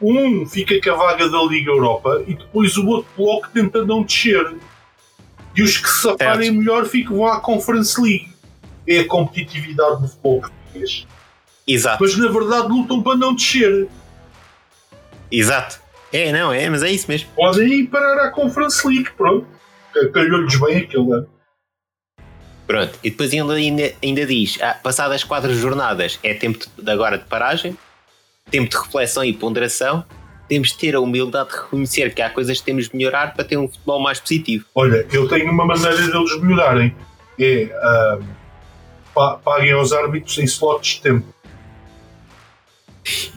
um 0.01 0.47
fica 0.47 0.81
com 0.81 0.91
a 0.91 0.95
vaga 0.95 1.29
da 1.29 1.43
Liga 1.43 1.71
Europa 1.71 2.23
e 2.27 2.33
depois 2.33 2.75
o 2.77 2.87
outro 2.87 3.11
bloco 3.15 3.47
tenta 3.53 3.85
não 3.85 4.01
descer. 4.01 4.55
E 5.55 5.61
os 5.61 5.77
que 5.77 5.87
se 5.87 6.01
safarem 6.01 6.51
melhor 6.51 6.85
ficam 6.85 7.25
à 7.25 7.39
Conference 7.39 8.01
League 8.01 8.29
é 8.87 9.01
a 9.01 9.07
competitividade 9.07 10.01
do 10.01 10.07
futebol 10.07 10.41
português. 10.41 11.05
Exato. 11.67 11.97
Mas 12.01 12.17
na 12.17 12.29
verdade 12.29 12.67
lutam 12.67 13.03
para 13.03 13.15
não 13.15 13.35
descer. 13.35 13.87
Exato. 15.31 15.79
É, 16.11 16.31
não, 16.31 16.51
é, 16.51 16.69
mas 16.69 16.83
é 16.83 16.91
isso 16.91 17.05
mesmo. 17.07 17.29
Podem 17.35 17.67
ir 17.67 17.87
parar 17.87 18.25
à 18.25 18.31
Conference 18.31 18.87
League, 18.87 19.09
pronto. 19.15 19.47
Calhou-lhes 20.13 20.59
bem 20.59 20.77
aquele 20.77 21.11
ano. 21.11 21.27
Pronto, 22.65 22.99
e 23.03 23.09
depois 23.09 23.33
ainda, 23.33 23.53
ainda, 23.53 23.93
ainda 24.03 24.25
diz: 24.25 24.59
ah, 24.61 24.75
passadas 24.81 25.23
quatro 25.23 25.53
jornadas 25.53 26.19
é 26.23 26.33
tempo 26.33 26.59
de, 26.77 26.91
agora 26.91 27.17
de 27.17 27.25
paragem, 27.25 27.77
tempo 28.49 28.69
de 28.69 28.77
reflexão 28.77 29.23
e 29.23 29.33
ponderação. 29.33 30.05
Temos 30.47 30.69
de 30.69 30.77
ter 30.79 30.95
a 30.95 30.99
humildade 30.99 31.49
de 31.49 31.55
reconhecer 31.57 32.13
que 32.13 32.21
há 32.21 32.29
coisas 32.29 32.59
que 32.59 32.65
temos 32.65 32.89
de 32.89 32.95
melhorar 32.95 33.33
para 33.35 33.43
ter 33.43 33.57
um 33.57 33.67
futebol 33.67 34.01
mais 34.01 34.19
positivo. 34.19 34.65
Olha, 34.73 35.05
eu 35.11 35.27
tenho 35.27 35.51
uma 35.51 35.65
maneira 35.65 35.95
deles 35.95 36.41
melhorarem: 36.41 36.95
é. 37.39 37.69
Uh 38.19 38.39
paguem 39.43 39.71
aos 39.73 39.91
árbitros 39.91 40.37
em 40.37 40.45
slots 40.45 40.95
de 40.95 41.01
tempo. 41.01 41.25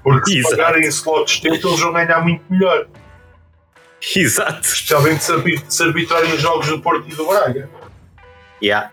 Porque 0.03 0.43
se 0.43 0.51
pagarem 0.51 0.85
em 0.85 0.89
slots 0.89 1.41
tempo, 1.41 1.68
eles 1.68 1.81
vão 1.81 1.93
ganhar 1.93 2.20
muito 2.20 2.45
melhor. 2.51 2.89
Exato. 4.16 4.66
Especialmente 4.66 5.25
se 5.68 5.83
arbitrarem 5.83 6.33
os 6.33 6.41
jogos 6.41 6.66
do 6.66 6.81
Porto 6.81 7.09
e 7.09 7.14
do 7.14 7.27
Braga. 7.27 7.70
Yeah. 8.62 8.93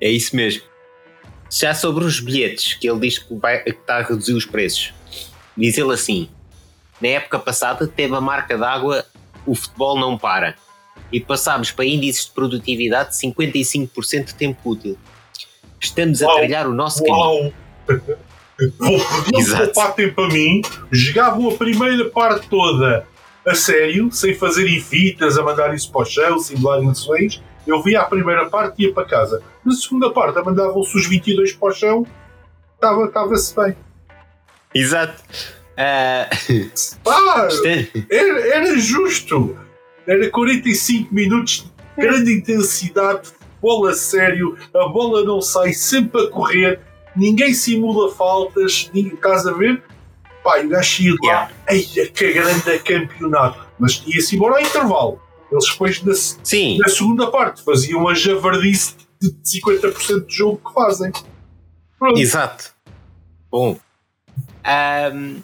É 0.00 0.10
isso 0.10 0.34
mesmo. 0.36 0.62
Já 1.50 1.74
sobre 1.74 2.04
os 2.04 2.20
bilhetes, 2.20 2.74
que 2.74 2.88
ele 2.88 3.00
diz 3.00 3.18
que, 3.18 3.34
vai, 3.34 3.62
que 3.62 3.70
está 3.70 3.96
a 3.96 4.02
reduzir 4.02 4.34
os 4.34 4.46
preços, 4.46 4.94
diz 5.56 5.76
ele 5.76 5.92
assim: 5.92 6.30
na 7.00 7.08
época 7.08 7.38
passada 7.38 7.86
teve 7.86 8.14
a 8.14 8.20
marca 8.20 8.56
d'água 8.56 9.04
o 9.46 9.54
futebol 9.54 9.98
não 9.98 10.16
para 10.16 10.54
e 11.10 11.18
passámos 11.18 11.70
para 11.72 11.84
índices 11.84 12.26
de 12.26 12.32
produtividade 12.32 13.10
de 13.10 13.16
55% 13.16 14.24
de 14.26 14.34
tempo 14.34 14.70
útil. 14.70 14.98
Estamos 15.80 16.20
Uau. 16.20 16.30
a 16.30 16.38
trilhar 16.38 16.68
o 16.68 16.74
nosso 16.74 17.02
Uau. 17.04 17.52
caminho. 17.88 18.18
Podiam 18.78 19.56
poupar 19.56 19.94
tempo 19.94 20.22
a 20.22 20.28
mim, 20.28 20.62
jogavam 20.90 21.48
a 21.48 21.54
primeira 21.54 22.08
parte 22.10 22.48
toda 22.48 23.06
a 23.46 23.54
sério, 23.54 24.10
sem 24.12 24.34
fazerem 24.34 24.80
fitas, 24.80 25.38
a 25.38 25.42
mandar 25.42 25.74
isso 25.74 25.90
para 25.90 26.02
o 26.02 26.04
chão, 26.04 26.38
simular 26.38 26.78
emoções. 26.78 27.42
Eu 27.66 27.82
via 27.82 28.00
a 28.00 28.04
primeira 28.04 28.48
parte 28.48 28.82
e 28.82 28.86
ia 28.86 28.92
para 28.92 29.06
casa. 29.06 29.42
Na 29.64 29.72
segunda 29.72 30.10
parte, 30.10 30.42
mandavam-se 30.42 30.96
os 30.96 31.06
22 31.06 31.52
para 31.52 31.68
o 31.68 31.72
chão, 31.72 32.06
estava-se 32.74 33.54
bem. 33.56 33.76
Exato. 34.74 35.22
Uh... 35.80 36.28
Era, 38.10 38.54
era 38.54 38.78
justo. 38.78 39.56
Era 40.06 40.28
45 40.28 41.14
minutos 41.14 41.72
de 41.96 42.02
grande 42.02 42.32
intensidade 42.34 43.32
bola 43.60 43.92
sério, 43.94 44.56
a 44.74 44.88
bola 44.88 45.24
não 45.24 45.40
sai 45.40 45.72
sempre 45.72 46.22
a 46.22 46.28
correr, 46.28 46.80
ninguém 47.16 47.54
simula 47.54 48.12
faltas, 48.14 48.90
ninguém, 48.92 49.14
estás 49.14 49.46
a 49.46 49.52
ver? 49.52 49.82
Pá, 50.42 50.60
o 50.60 50.68
gajo 50.68 51.02
ia 51.02 51.14
lá, 51.22 51.50
eia, 51.68 52.08
que 52.08 52.32
grande 52.32 52.78
campeonato, 52.80 53.66
mas 53.78 54.02
ia-se 54.06 54.36
embora 54.36 54.56
ao 54.56 54.60
intervalo. 54.60 55.20
Eles 55.50 55.66
depois, 55.70 56.02
na, 56.02 56.14
Sim. 56.14 56.78
na 56.78 56.88
segunda 56.88 57.30
parte, 57.30 57.62
faziam 57.62 58.08
a 58.08 58.14
javardice 58.14 58.94
de 59.20 59.30
50% 59.60 60.26
do 60.26 60.30
jogo 60.30 60.60
que 60.66 60.72
fazem. 60.72 61.12
Pronto. 61.98 62.18
Exato. 62.18 62.72
Bom, 63.50 63.76
um, 65.12 65.42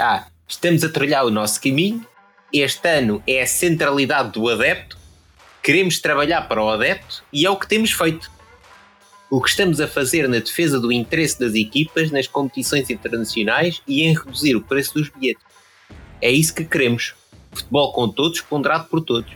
ah, 0.00 0.26
estamos 0.46 0.84
a 0.84 0.88
trilhar 0.88 1.24
o 1.24 1.30
nosso 1.30 1.60
caminho. 1.60 2.06
Este 2.52 2.88
ano 2.88 3.22
é 3.26 3.42
a 3.42 3.46
centralidade 3.46 4.32
do 4.32 4.48
adepto 4.48 4.98
Queremos 5.68 6.00
trabalhar 6.00 6.48
para 6.48 6.62
o 6.62 6.70
adepto 6.70 7.22
e 7.30 7.44
é 7.44 7.50
o 7.50 7.56
que 7.56 7.68
temos 7.68 7.92
feito. 7.92 8.30
O 9.30 9.42
que 9.42 9.50
estamos 9.50 9.80
a 9.80 9.86
fazer 9.86 10.28
na 10.28 10.38
defesa 10.38 10.80
do 10.80 10.90
interesse 10.90 11.38
das 11.38 11.54
equipas 11.54 12.10
nas 12.10 12.26
competições 12.26 12.88
internacionais 12.88 13.82
e 13.86 14.02
em 14.02 14.14
reduzir 14.14 14.56
o 14.56 14.62
preço 14.62 14.94
dos 14.94 15.10
bilhetes. 15.10 15.44
É 16.20 16.30
isso 16.30 16.54
que 16.54 16.64
queremos. 16.64 17.14
Futebol 17.52 17.92
com 17.92 18.08
todos, 18.08 18.40
ponderado 18.40 18.88
por 18.88 19.00
todos. 19.02 19.30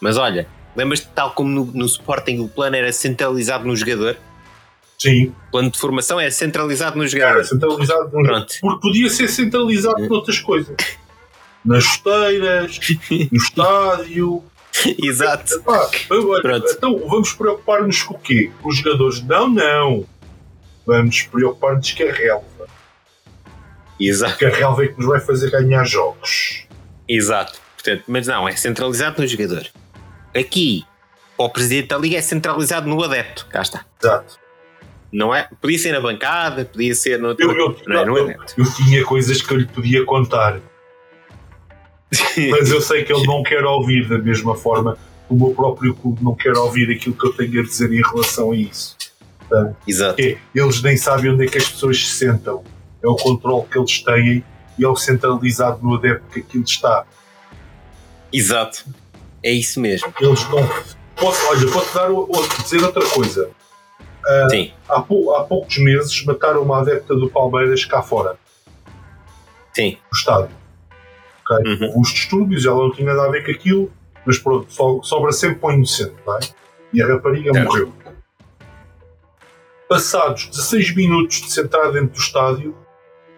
Mas 0.00 0.16
olha, 0.16 0.48
lembras-te 0.76 1.08
tal 1.08 1.32
como 1.32 1.50
no, 1.50 1.64
no 1.66 1.86
Sporting 1.86 2.38
o 2.38 2.48
plano 2.48 2.76
era 2.76 2.92
centralizado 2.92 3.66
no 3.66 3.74
jogador? 3.74 4.16
Sim. 4.98 5.34
O 5.48 5.50
plano 5.50 5.70
de 5.70 5.78
formação 5.78 6.20
é 6.20 6.30
centralizado 6.30 6.96
no 6.96 7.06
jogador. 7.06 7.38
Era 7.38 7.44
centralizado 7.44 8.04
no 8.12 8.22
Pronto. 8.22 8.54
Porque 8.60 8.80
podia 8.80 9.10
ser 9.10 9.28
centralizado 9.28 9.96
por 10.06 10.12
outras 10.12 10.38
coisas 10.38 10.76
nas 11.66 11.82
chuteiras, 11.82 12.78
no 13.10 13.36
estádio. 13.36 14.44
Exato. 15.02 15.62
então 16.76 16.98
vamos 17.08 17.32
preocupar-nos 17.32 18.02
com 18.02 18.14
o 18.14 18.18
quê? 18.18 18.50
Com 18.62 18.68
os 18.68 18.76
jogadores? 18.78 19.22
Não, 19.22 19.48
não. 19.48 20.06
Vamos 20.86 21.22
preocupar-nos 21.22 21.92
com 21.92 22.02
a 22.02 22.12
relva. 22.12 22.68
Exato. 23.98 24.32
Porque 24.32 24.44
a 24.46 24.50
relva 24.50 24.84
é 24.84 24.88
que 24.88 24.98
nos 24.98 25.06
vai 25.06 25.20
fazer 25.20 25.50
ganhar 25.50 25.84
jogos. 25.84 26.66
Exato. 27.08 27.58
Portanto, 27.74 28.04
mas 28.06 28.26
não, 28.26 28.48
é 28.48 28.54
centralizado 28.54 29.20
no 29.20 29.26
jogador. 29.26 29.66
Aqui, 30.34 30.84
o 31.38 31.48
presidente 31.48 31.88
da 31.88 31.98
liga 31.98 32.16
é 32.16 32.22
centralizado 32.22 32.88
no 32.88 33.02
adepto. 33.02 33.46
Cá 33.46 33.62
está. 33.62 33.84
Exato. 34.02 34.38
Não 35.12 35.34
é? 35.34 35.48
Podia 35.60 35.78
ser 35.78 35.92
na 35.92 36.00
bancada, 36.00 36.64
podia 36.64 36.94
ser 36.94 37.18
no. 37.18 37.34
Eu, 37.38 37.52
eu, 37.52 37.76
não, 37.86 38.00
é 38.00 38.04
no 38.04 38.18
eu, 38.18 38.24
adepto. 38.24 38.54
eu 38.58 38.74
tinha 38.74 39.04
coisas 39.04 39.40
que 39.40 39.52
eu 39.52 39.58
lhe 39.58 39.66
podia 39.66 40.04
contar 40.04 40.60
mas 42.50 42.70
eu 42.70 42.80
sei 42.80 43.04
que 43.04 43.12
ele 43.12 43.26
não 43.26 43.42
quer 43.42 43.64
ouvir 43.64 44.08
da 44.08 44.18
mesma 44.18 44.54
forma 44.54 44.96
o 45.28 45.34
meu 45.34 45.54
próprio 45.54 45.94
clube 45.94 46.22
não 46.22 46.34
quer 46.34 46.56
ouvir 46.56 46.90
aquilo 46.94 47.14
que 47.14 47.26
eu 47.26 47.32
tenho 47.32 47.60
a 47.60 47.62
dizer 47.64 47.92
em 47.92 48.02
relação 48.02 48.52
a 48.52 48.56
isso. 48.56 48.96
Portanto, 49.38 49.76
Exato. 49.86 50.20
É, 50.20 50.38
eles 50.54 50.82
nem 50.82 50.96
sabem 50.96 51.32
onde 51.32 51.46
é 51.46 51.48
que 51.48 51.58
as 51.58 51.68
pessoas 51.68 51.98
se 51.98 52.12
sentam. 52.12 52.62
É 53.02 53.08
o 53.08 53.16
controle 53.16 53.66
que 53.66 53.78
eles 53.78 54.02
têm 54.02 54.44
e 54.78 54.84
é 54.84 54.88
o 54.88 54.96
centralizado 54.96 55.80
no 55.82 55.94
adepto 55.94 56.28
que 56.30 56.40
aquilo 56.40 56.64
está. 56.64 57.04
Exato. 58.32 58.84
É 59.42 59.52
isso 59.52 59.80
mesmo. 59.80 60.12
Eles 60.20 60.48
não. 60.48 60.68
Posso, 61.16 61.46
olha, 61.48 61.70
posso 61.70 61.94
dar 61.94 62.08
dizer 62.62 62.82
outra 62.82 63.06
coisa. 63.08 63.50
Uh, 63.98 64.50
Sim. 64.50 64.72
Há, 64.88 65.00
pou, 65.00 65.34
há 65.34 65.44
poucos 65.44 65.78
meses 65.78 66.24
mataram 66.24 66.62
uma 66.62 66.80
adepta 66.80 67.14
do 67.14 67.28
Palmeiras 67.30 67.84
cá 67.84 68.02
fora. 68.02 68.36
Sim. 69.72 69.98
No 70.10 70.18
estádio 70.18 70.55
okay? 71.50 71.86
uhum. 71.86 72.00
os 72.00 72.08
distúrbios, 72.08 72.66
ela 72.66 72.76
não 72.76 72.92
tinha 72.92 73.06
nada 73.06 73.28
a 73.28 73.30
ver 73.30 73.44
com 73.44 73.50
aquilo, 73.50 73.92
mas 74.24 74.38
pronto, 74.38 74.72
so, 74.72 75.02
sobra 75.02 75.32
sempre 75.32 75.58
para 75.58 75.70
o 75.70 75.72
inocente, 75.72 76.14
não 76.26 76.36
é? 76.36 76.40
E 76.92 77.02
a 77.02 77.06
rapariga 77.06 77.56
é. 77.56 77.64
morreu. 77.64 77.92
Passados 79.88 80.48
16 80.48 80.96
minutos 80.96 81.42
de 81.42 81.52
se 81.52 81.60
entrar 81.60 81.90
dentro 81.90 82.08
do 82.14 82.18
estádio, 82.18 82.76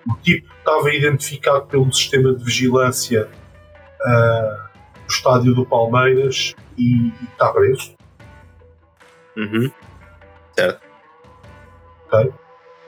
o 0.09 0.15
tipo 0.17 0.51
estava 0.55 0.91
identificado 0.91 1.67
pelo 1.67 1.93
sistema 1.93 2.35
de 2.35 2.43
vigilância 2.43 3.29
uh, 4.01 4.69
do 5.07 5.11
estádio 5.11 5.55
do 5.55 5.67
Palmeiras 5.67 6.55
e, 6.79 7.09
e 7.09 7.25
está 7.31 7.53
preso. 7.53 7.95
Uhum. 9.37 9.71
Certo. 10.59 10.81
Ok. 12.07 12.33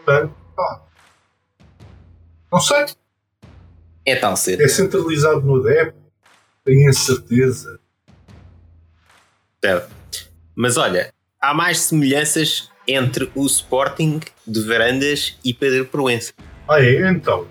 Portanto, 0.04 0.34
pá. 0.56 0.82
Não 2.50 2.60
sei. 2.60 2.86
É 4.04 4.16
tal 4.16 4.36
ser. 4.36 4.60
É 4.60 4.68
centralizado 4.68 5.42
no 5.42 5.62
DEP, 5.62 5.94
tenho 6.64 6.88
a 6.88 6.92
certeza. 6.92 7.78
Certo. 9.62 9.90
Mas 10.54 10.76
olha, 10.76 11.12
há 11.40 11.52
mais 11.52 11.80
semelhanças 11.80 12.70
entre 12.86 13.30
o 13.34 13.46
Sporting 13.46 14.20
de 14.46 14.60
Varandas 14.62 15.38
e 15.44 15.52
Pedro 15.52 15.86
Proença. 15.86 16.32
Ah, 16.68 16.80
é? 16.80 17.10
Então. 17.10 17.46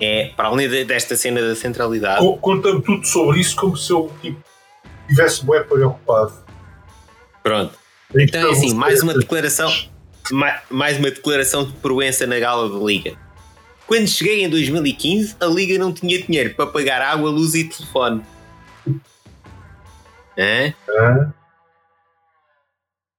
É, 0.00 0.30
para 0.36 0.48
além 0.48 0.68
desta 0.86 1.16
cena 1.16 1.40
da 1.42 1.56
centralidade. 1.56 2.24
Conta-me 2.40 2.80
tudo 2.82 3.04
sobre 3.04 3.40
isso 3.40 3.56
como 3.56 3.76
se 3.76 3.92
eu 3.92 4.12
tipo, 4.22 4.40
tivesse 5.08 5.44
bem 5.44 5.62
preocupado. 5.64 6.32
Pronto. 7.42 7.76
Então, 8.10 8.22
então 8.22 8.48
é 8.48 8.52
assim, 8.52 8.74
mais 8.74 9.02
uma 9.02 9.14
declaração. 9.14 9.72
Mais 10.70 10.98
uma 10.98 11.10
declaração 11.10 11.64
de 11.64 11.72
Proença 11.72 12.26
na 12.26 12.38
gala 12.38 12.68
da 12.68 12.84
Liga 12.84 13.16
Quando 13.88 14.06
cheguei 14.06 14.44
em 14.44 14.50
2015, 14.50 15.36
a 15.40 15.46
Liga 15.46 15.78
não 15.78 15.94
tinha 15.94 16.22
dinheiro 16.22 16.54
para 16.54 16.66
pagar 16.66 17.00
água, 17.00 17.30
luz 17.30 17.54
e 17.54 17.64
telefone. 17.64 18.22
Hã? 20.38 20.74
Hã? 20.86 21.34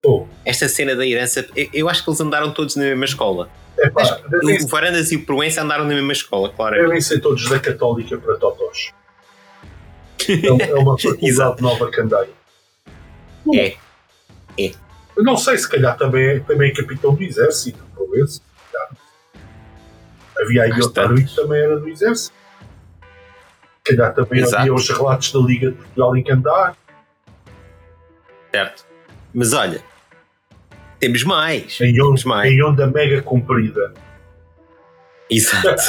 Oh, 0.06 0.28
Esta 0.46 0.70
cena 0.70 0.96
da 0.96 1.06
herança, 1.06 1.46
eu, 1.74 1.90
acho 1.90 2.04
que 2.04 2.10
eles 2.12 2.22
andaram 2.22 2.54
todos 2.54 2.76
na 2.76 2.84
mesma 2.84 3.06
escola. 3.06 3.50
que 3.76 4.30
devem, 4.30 4.64
o 4.64 4.68
Varandas 4.68 5.12
e 5.12 5.16
o 5.16 5.26
Proença 5.26 5.64
andaram 5.64 5.86
na 5.86 5.94
mesma 5.96 6.14
escola, 6.14 6.50
claro. 6.50 6.76
devem 6.76 7.02
ser 7.02 7.20
todos 7.20 7.50
da 7.50 7.60
Católica 7.60 8.16
para 8.20 8.36
Totós. 8.38 8.92
É, 10.30 10.70
é 10.70 10.76
uma 10.76 10.96
faculdade 11.02 11.62
nova 11.64 11.90
que 11.90 12.00
andei. 12.00 12.30
É. 13.56 13.76
Eu 15.18 15.24
não 15.24 15.36
sei, 15.36 15.58
se 15.58 15.68
calhar 15.68 15.98
também, 15.98 16.42
também 16.44 16.70
é 16.70 16.74
capitão 16.76 17.16
do 17.16 17.24
exército, 17.24 17.84
talvez. 17.98 18.40
Havia 20.40 20.64
aí 20.64 20.72
árbitro 20.72 21.16
que 21.16 21.36
também 21.36 21.60
era 21.62 21.80
do 21.80 21.88
exército. 21.90 22.36
Calhar 23.84 24.14
também 24.14 24.42
Exato. 24.42 24.58
havia 24.58 24.74
os 24.74 24.88
relatos 24.90 25.32
da 25.32 25.40
Liga 25.40 25.72
de 25.72 25.78
Portugal 25.78 26.16
em 26.18 26.24
Candar. 26.24 26.76
Certo. 28.52 28.86
Mas 29.34 29.54
olha, 29.54 29.82
temos 31.00 31.24
mais. 31.24 31.80
Em 31.82 31.94
Temos 31.94 32.22
onda, 32.26 32.30
mais. 32.36 32.52
em 32.52 32.64
onda 32.64 32.88
mega 32.88 33.22
comprida. 33.22 33.94
Exato. 35.30 35.82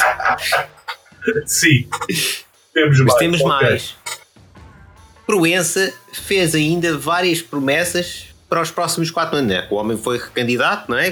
Sim. 1.45 1.87
Temos 2.73 2.99
Mas 2.99 3.07
mais. 3.07 3.15
temos 3.19 3.41
ok. 3.41 3.49
mais. 3.49 3.95
Proença 5.25 5.93
fez 6.13 6.55
ainda 6.55 6.97
várias 6.97 7.41
promessas 7.41 8.27
para 8.49 8.61
os 8.61 8.71
próximos 8.71 9.09
quatro 9.11 9.37
anos. 9.37 9.49
né? 9.51 9.67
O 9.69 9.75
homem 9.75 9.97
foi 9.97 10.17
recandidato, 10.17 10.89
não 10.91 10.97
é? 10.97 11.11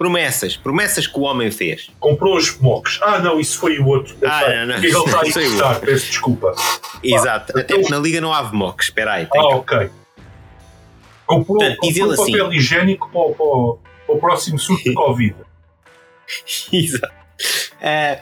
Promessas. 0.00 0.56
Promessas 0.56 1.06
que 1.06 1.18
o 1.18 1.24
homem 1.24 1.50
fez. 1.50 1.90
Comprou 2.00 2.34
os 2.34 2.58
mocks. 2.58 2.98
Ah, 3.02 3.18
não, 3.18 3.38
isso 3.38 3.58
foi 3.58 3.78
o 3.78 3.86
outro. 3.86 4.16
Ah, 4.24 4.48
não, 4.48 4.66
não. 4.68 4.80
que 4.80 4.86
Ele 4.86 4.96
está 4.96 5.18
a 5.18 5.20
o 5.20 5.26
encostar, 5.28 5.80
peço 5.80 6.06
desculpa. 6.06 6.54
Exato. 7.04 7.58
Até 7.58 7.76
então- 7.76 7.90
na 7.90 7.98
Liga 7.98 8.18
não 8.18 8.32
há 8.32 8.40
VMOC. 8.40 8.82
Espera 8.82 9.12
aí. 9.12 9.28
Ah, 9.36 9.46
ok. 9.48 9.90
Comprou, 11.26 11.58
Portanto, 11.58 11.76
comprou 11.80 12.10
assim. 12.12 12.32
papel 12.32 12.52
higiênico 12.54 13.10
para, 13.10 13.20
o- 13.20 13.34
para 13.34 13.44
o- 13.44 13.78
para 14.06 14.14
o 14.14 14.18
próximo 14.18 14.58
surto 14.58 14.84
de 14.84 14.94
Covid. 14.94 15.36
Exato. 16.72 17.12
Ah, 17.82 18.18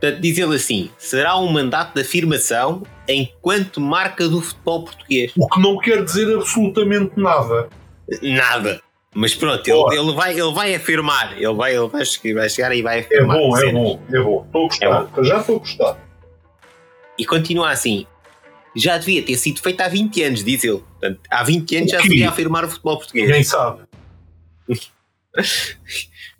portanto, 0.00 0.20
diz 0.20 0.36
ele 0.36 0.56
assim: 0.56 0.90
será 0.98 1.38
um 1.38 1.46
mandato 1.52 1.94
de 1.94 2.00
afirmação 2.00 2.82
enquanto 3.08 3.80
marca 3.80 4.28
do 4.28 4.40
futebol 4.42 4.84
português. 4.84 5.32
O 5.38 5.46
que 5.46 5.60
não 5.60 5.78
quer 5.78 6.02
dizer 6.04 6.34
absolutamente 6.36 7.12
nada. 7.16 7.68
Nada. 8.20 8.82
Mas 9.14 9.34
pronto, 9.34 9.66
ele, 9.68 9.98
ele 9.98 10.12
vai, 10.14 10.32
ele 10.38 10.52
vai 10.52 10.74
afirmar. 10.74 11.32
Ele 11.36 11.52
vai, 11.52 11.76
ele 11.76 11.88
vai, 11.88 12.04
chegar, 12.04 12.40
vai 12.40 12.48
chegar 12.48 12.74
e 12.74 12.82
vai 12.82 12.98
É 12.98 13.00
afirmar. 13.00 13.36
bom, 13.36 13.56
é 13.58 13.72
bom, 13.72 14.02
é 14.12 14.20
bom. 14.20 14.44
Estou 14.46 14.64
a 14.64 14.68
gostar. 14.68 15.10
É 15.18 15.24
já 15.24 15.40
estou 15.40 15.56
a 15.56 15.58
gostar. 15.58 15.98
E 17.18 17.24
continua 17.26 17.70
assim. 17.70 18.06
Já 18.76 18.96
devia 18.98 19.20
ter 19.22 19.36
sido 19.36 19.60
feito 19.60 19.80
há 19.80 19.88
20 19.88 20.22
anos, 20.22 20.44
diz 20.44 20.62
ele. 20.62 20.78
Portanto, 20.78 21.20
há 21.28 21.42
20 21.42 21.76
anos 21.76 21.90
já 21.90 22.00
se 22.00 22.08
devia 22.08 22.28
afirmar 22.28 22.64
o 22.64 22.68
futebol 22.68 22.98
português. 22.98 23.26
Ninguém 23.26 23.42
sabe. 23.42 23.82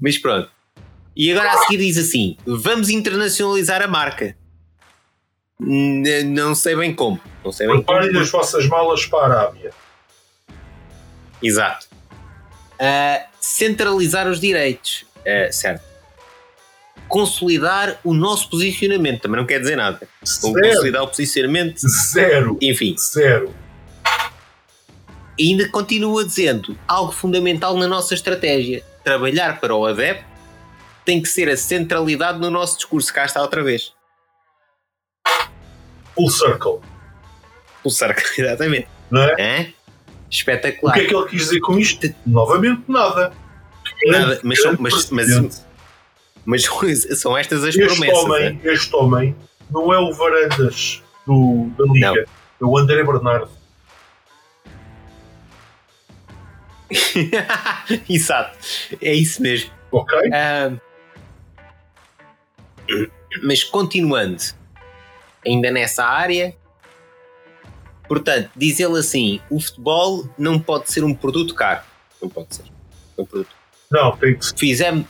Mas 0.01 0.17
pronto. 0.19 0.49
E 1.17 1.31
agora 1.33 1.51
a 1.53 1.59
seguir 1.65 1.79
diz 1.79 1.99
assim: 1.99 2.37
vamos 2.47 2.89
internacionalizar 2.89 3.83
a 3.83 3.89
marca. 3.89 4.37
N- 5.61 6.23
Não 6.23 6.55
sei 6.55 6.77
bem 6.77 6.95
como. 6.95 7.21
Não 7.45 7.51
sei 7.51 7.67
bem 7.67 7.83
como. 7.83 7.87
Preparem 7.99 8.17
as 8.23 8.31
vossas 8.31 8.67
malas 8.69 9.05
para 9.07 9.19
a 9.35 9.41
Arábia. 9.41 9.73
Exato. 11.43 11.89
Ah, 12.81 13.27
centralizar 13.41 14.27
os 14.27 14.41
direitos. 14.41 15.05
Ah, 15.27 15.53
certo. 15.53 15.83
Consolidar 17.09 17.99
o 18.05 18.15
nosso 18.15 18.49
posicionamento. 18.49 19.23
Também 19.23 19.39
não 19.39 19.47
quer 19.47 19.61
dizer 19.61 19.77
nada. 19.77 20.09
Zero. 20.25 20.55
consolidar 20.55 21.03
o 21.03 21.09
posicionamento. 21.09 21.81
Zero. 22.13 22.59
Enfim. 22.63 22.97
Zero. 22.99 23.55
E 25.39 25.51
ainda 25.51 25.69
continua 25.69 26.25
dizendo 26.25 26.79
algo 26.87 27.13
fundamental 27.13 27.77
na 27.77 27.89
nossa 27.89 28.15
estratégia. 28.15 28.85
Trabalhar 29.03 29.61
para 29.61 29.75
o 29.75 29.87
adepto 29.87 30.25
tem 31.05 31.21
que 31.21 31.29
ser 31.29 31.49
a 31.49 31.57
centralidade 31.57 32.39
no 32.39 32.51
nosso 32.51 32.77
discurso. 32.77 33.13
Cá 33.13 33.25
está 33.25 33.43
outra 33.43 33.63
vez. 33.63 33.93
Full 36.15 36.31
circle. 36.31 36.81
Pulsar, 37.83 38.15
exatamente. 38.37 38.89
Não 39.11 39.23
é? 39.23 39.73
Hã? 40.31 40.33
O 40.33 40.35
Espetacular. 40.35 40.95
que 40.95 41.01
é 41.01 41.05
que 41.07 41.15
ele 41.15 41.29
quis 41.29 41.41
dizer 41.43 41.61
com 41.61 41.79
isto? 41.79 42.15
Novamente, 42.27 42.83
nada. 42.89 43.33
Nada, 44.07 44.41
mas 44.45 44.63
são- 44.63 44.77
mas- 44.79 45.11
mas-. 45.11 45.67
Mas 46.45 46.65
são 47.21 47.37
estas 47.37 47.63
as 47.65 47.75
este 47.77 47.85
promessas. 47.87 48.19
homem, 48.25 48.61
é? 48.65 48.73
este 48.73 48.97
homem 48.97 49.37
não 49.71 49.93
é 49.93 49.99
o 49.99 50.13
Varandas 50.13 51.03
do, 51.27 51.71
da 51.77 51.85
Liga, 51.93 52.07
Não. 52.13 52.17
é 52.17 52.25
o 52.63 52.79
André 52.79 53.05
Bernardo. 53.05 53.51
Exato. 58.09 58.59
É 59.01 59.13
isso 59.15 59.43
mesmo. 59.43 59.71
Ok? 59.93 60.19
Ah, 60.33 60.73
mas 63.43 63.63
continuando, 63.63 64.43
ainda 65.47 65.71
nessa 65.71 66.05
área, 66.05 66.55
portanto, 68.11 68.51
diz 68.57 68.81
ele 68.81 68.99
assim: 68.99 69.41
o 69.49 69.61
futebol 69.61 70.29
não 70.37 70.59
pode 70.59 70.91
ser 70.91 71.05
um 71.05 71.15
produto 71.15 71.55
caro. 71.55 71.83
Não 72.21 72.29
pode 72.29 72.57
ser. 72.57 72.65
É 73.17 73.23
um 73.23 73.25
produto. 73.25 73.51
Não, 73.89 74.17
tem 74.17 74.35
que 74.37 74.45
ser. 74.45 74.57
Fizemos. 74.59 75.07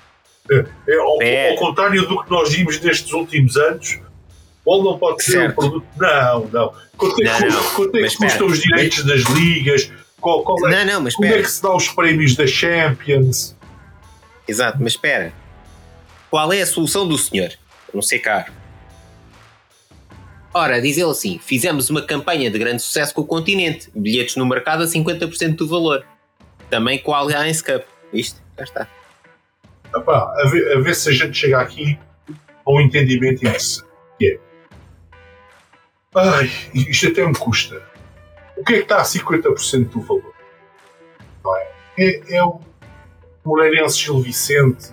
É, 0.50 0.96
ao, 0.98 1.22
É. 1.22 1.50
ao 1.52 1.56
contrário 1.56 2.06
do 2.06 2.22
que 2.22 2.30
nós 2.30 2.52
vimos 2.52 2.78
nestes 2.80 3.10
últimos 3.14 3.56
anos, 3.56 3.94
o 3.94 4.74
futebol 4.74 4.84
não 4.84 4.98
pode 4.98 5.22
ser 5.24 5.32
Certo. 5.32 5.52
um 5.52 5.54
produto. 5.54 5.86
Não, 5.96 6.46
não. 6.48 6.74
Quanto 6.98 7.22
é 7.22 7.38
que, 7.38 7.74
quanto 7.74 7.96
é 7.96 8.08
que 8.08 8.16
custam 8.18 8.46
os 8.46 8.60
direitos 8.60 9.04
das 9.04 9.22
ligas? 9.22 9.90
Qual, 10.20 10.42
qual 10.44 10.68
é, 10.68 10.84
Não, 10.84 10.92
não, 10.94 11.00
mas 11.00 11.14
como 11.14 11.24
é 11.24 11.28
espera. 11.30 11.44
que 11.46 11.50
se 11.50 11.62
dá 11.62 11.74
os 11.74 11.88
prémios 11.88 12.36
da 12.36 12.46
Champions? 12.46 13.56
Exato, 14.46 14.76
mas 14.80 14.92
espera. 14.92 15.32
Qual 16.30 16.52
é 16.52 16.60
a 16.60 16.66
solução 16.66 17.08
do 17.08 17.16
senhor? 17.16 17.50
Não 17.94 18.02
ser 18.02 18.18
caro. 18.18 18.52
Ora, 20.52 20.80
diz 20.80 20.98
ele 20.98 21.10
assim: 21.10 21.38
fizemos 21.38 21.90
uma 21.90 22.02
campanha 22.02 22.50
de 22.50 22.58
grande 22.58 22.82
sucesso 22.82 23.14
com 23.14 23.22
o 23.22 23.26
continente, 23.26 23.90
bilhetes 23.94 24.36
no 24.36 24.46
mercado 24.46 24.82
a 24.82 24.86
50% 24.86 25.56
do 25.56 25.68
valor. 25.68 26.04
Também 26.68 26.98
com 26.98 27.14
a 27.14 27.18
Allianz 27.18 27.62
Cup. 27.62 27.82
Isto, 28.12 28.40
já 28.58 28.64
está. 28.64 28.88
Epá, 29.94 30.34
a, 30.38 30.48
ver, 30.48 30.76
a 30.76 30.80
ver 30.80 30.94
se 30.94 31.08
a 31.08 31.12
gente 31.12 31.36
chega 31.36 31.60
aqui 31.60 31.98
a 32.64 32.70
um 32.72 32.80
entendimento 32.80 33.40
interessante. 33.44 33.88
Que 34.18 34.32
é. 34.32 34.40
Ai, 36.14 36.50
isto 36.74 37.08
até 37.08 37.26
me 37.26 37.34
custa. 37.34 37.82
O 38.56 38.64
que 38.64 38.74
é 38.74 38.76
que 38.76 38.82
está 38.82 39.00
a 39.00 39.04
50% 39.04 39.88
do 39.88 40.00
valor? 40.00 40.34
Não 41.44 41.56
é? 41.56 41.68
É, 41.98 42.36
é 42.36 42.44
o 42.44 42.60
Moreirense 43.44 43.98
Gil 43.98 44.20
Vicente. 44.20 44.90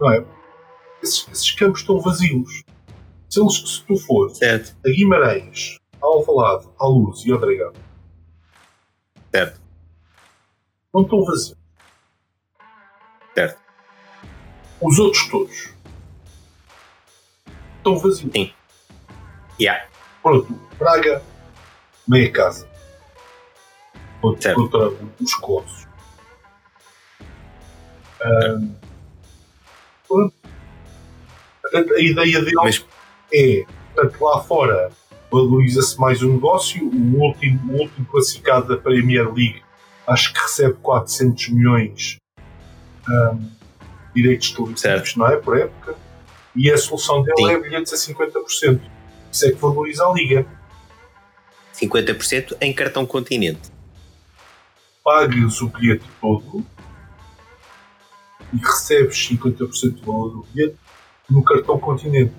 Não 0.00 0.12
é? 0.12 0.24
Esses, 1.02 1.28
esses 1.30 1.50
campos 1.52 1.80
estão 1.80 2.00
vazios. 2.00 2.64
Se, 3.28 3.40
eles, 3.40 3.54
se 3.56 3.82
tu 3.84 3.96
fores 3.98 4.38
Certo. 4.38 4.74
a 4.86 4.90
Guimarães, 4.90 5.78
a 6.02 6.06
Alvalade, 6.06 6.66
à 6.80 6.86
Luz 6.86 7.24
e 7.26 7.32
ao 7.32 7.38
Dragão, 7.38 7.72
Certo. 9.34 9.60
não 10.94 11.02
estão 11.02 11.24
vazios. 11.24 11.58
Certo. 13.34 13.60
Os 14.80 14.98
outros 14.98 15.28
todos 15.28 15.74
estão 17.76 17.98
vazios. 17.98 18.54
Yeah. 19.60 19.88
Pronto, 20.22 20.52
Braga, 20.78 21.22
meia 22.06 22.30
casa. 22.32 22.68
Contra, 24.20 24.54
contra 24.54 24.88
os. 25.20 25.86
Ahm, 28.20 28.74
pronto. 30.08 30.34
Portanto, 31.62 31.94
a 31.94 32.00
ideia 32.00 32.40
dele 32.40 32.54
Mas 32.56 32.84
é, 33.32 33.64
portanto, 33.94 34.24
lá 34.24 34.40
fora 34.42 34.90
valoriza-se 35.30 35.98
mais 36.00 36.22
o 36.22 36.32
negócio. 36.32 36.84
O 36.88 37.20
último, 37.20 37.74
o 37.74 37.82
último 37.82 38.06
classificado 38.06 38.68
da 38.68 38.76
Premier 38.76 39.24
League 39.32 39.62
acho 40.06 40.32
que 40.32 40.40
recebe 40.40 40.74
400 40.82 41.48
milhões 41.50 42.16
ahm, 43.06 43.36
de 44.14 44.22
direitos 44.22 44.52
televisivos, 44.52 45.16
não 45.16 45.28
é? 45.28 45.36
Por 45.36 45.58
época. 45.58 45.96
E 46.56 46.70
a 46.70 46.78
solução 46.78 47.22
dele 47.22 47.36
Sim. 47.36 47.50
é 47.50 47.60
bilhetes 47.60 47.92
a 47.92 47.96
50%. 47.96 48.80
Isso 49.30 49.46
é 49.46 49.50
que 49.50 49.56
valoriza 49.56 50.06
a 50.06 50.12
Liga. 50.12 50.46
50% 51.74 52.56
em 52.60 52.72
cartão 52.72 53.06
continente. 53.06 53.70
Pagas 55.04 55.60
o 55.60 55.68
bilhete 55.68 56.04
todo 56.20 56.66
e 58.52 58.56
recebes 58.56 59.28
50% 59.28 60.00
do 60.00 60.06
valor 60.06 60.30
do 60.30 60.46
bilhete 60.52 60.76
no 61.30 61.44
cartão 61.44 61.78
continente. 61.78 62.32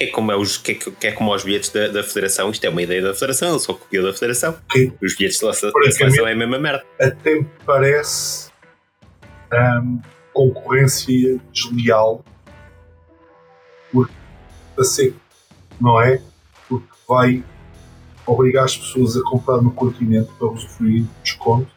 É 0.00 0.06
como, 0.06 0.32
é 0.32 0.36
os, 0.36 0.56
que, 0.56 0.72
é, 0.72 0.74
que 0.74 1.06
é 1.06 1.12
como 1.12 1.34
os 1.34 1.44
bilhetes 1.44 1.68
da, 1.70 1.88
da 1.88 2.02
Federação. 2.02 2.50
Isto 2.50 2.64
é 2.64 2.70
uma 2.70 2.80
ideia 2.80 3.02
da 3.02 3.12
Federação, 3.12 3.50
ele 3.50 3.58
só 3.60 3.74
copiou 3.74 4.04
da 4.04 4.14
Federação. 4.14 4.56
Que 4.70 4.90
Os 5.02 5.14
bilhetes 5.14 5.38
da, 5.40 5.48
da 5.48 5.92
Seleção 5.92 6.26
é 6.26 6.32
a 6.32 6.36
mesma 6.36 6.58
merda. 6.58 6.82
até 6.98 7.34
me 7.34 7.46
parece 7.66 8.50
ahm, 9.52 9.98
concorrência 10.32 11.38
desleal 11.52 12.24
porque 13.92 14.14
a 14.78 14.84
ser, 14.84 15.14
não 15.80 16.00
é? 16.00 16.22
Porque 16.68 16.88
vai 17.06 17.44
obrigar 18.26 18.64
as 18.64 18.76
pessoas 18.76 19.16
a 19.16 19.22
comprar 19.22 19.60
no 19.60 19.72
continente 19.72 20.30
para 20.38 20.48
usufruir 20.48 21.02
de 21.02 21.08
desconto. 21.22 21.70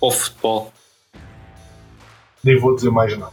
Ou 0.00 0.10
futebol. 0.10 0.72
Nem 2.44 2.58
vou 2.60 2.74
dizer 2.76 2.90
mais 2.90 3.16
nada. 3.18 3.32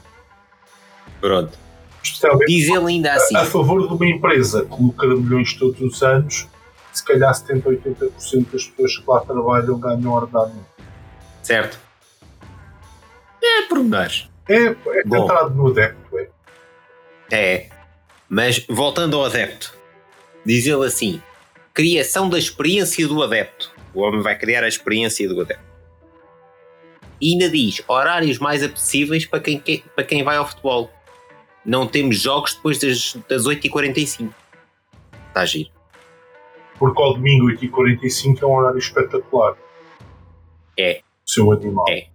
Pronto. 1.20 1.61
Especialmente 2.04 2.47
Diz 2.47 2.68
ele 2.70 2.88
ainda 2.88 3.14
assim. 3.14 3.36
a, 3.36 3.41
a 3.41 3.45
favor 3.45 3.88
de 3.88 3.93
uma 3.93 4.06
empresa 4.08 4.66
que 4.66 4.82
lucra 4.82 5.08
milhões 5.16 5.54
todos 5.54 5.80
os 5.82 6.02
anos, 6.02 6.47
se 6.91 7.04
calhar 7.06 7.34
70, 7.34 7.70
80% 7.70 8.52
das 8.52 8.66
pessoas 8.66 8.97
que 8.97 9.04
lá 9.08 9.20
trabalham 9.22 9.80
ganham 9.80 10.12
ordenado. 10.12 10.54
Certo. 11.43 11.80
É 13.43 13.62
pormenores. 13.68 14.30
É, 14.47 14.56
é 14.66 14.76
entrado 15.06 15.54
no 15.56 15.68
adepto, 15.68 16.18
é. 16.18 16.28
É. 17.32 17.70
Mas 18.28 18.66
voltando 18.68 19.18
ao 19.18 19.26
adepto, 19.26 19.74
diz 20.45 20.66
ele 20.66 20.86
assim: 20.86 21.22
criação 21.74 22.30
da 22.30 22.38
experiência 22.38 23.08
do 23.08 23.22
adepto. 23.24 23.72
O 23.93 24.02
homem 24.02 24.22
vai 24.22 24.38
criar 24.38 24.64
a 24.64 24.68
experiência 24.68 25.28
do 25.28 25.41
adepto. 25.41 25.64
E 27.20 27.34
ainda 27.34 27.49
diz 27.49 27.82
horários 27.88 28.39
mais 28.39 28.64
apetecíveis 28.64 29.26
para 29.26 29.39
quem, 29.39 29.60
que- 29.60 29.84
para 29.95 30.04
quem 30.04 30.24
vai 30.24 30.38
ao 30.38 30.47
futebol. 30.47 30.91
Não 31.66 31.88
temos 31.88 32.20
jogos 32.20 32.55
depois 32.55 32.80
das, 32.80 33.16
das 33.30 33.43
8h45. 33.43 34.34
Está 35.28 35.41
a 35.41 35.45
giro. 35.45 35.70
Porque 36.80 37.01
ao 37.01 37.14
domingo 37.14 37.45
8h45 37.51 38.41
é 38.41 38.45
um 38.45 38.51
horário 38.51 38.80
espetacular. 38.80 39.55
É. 40.78 41.01
O 41.26 41.30
seu 41.30 41.51
animal. 41.51 41.86
É. 41.89 42.07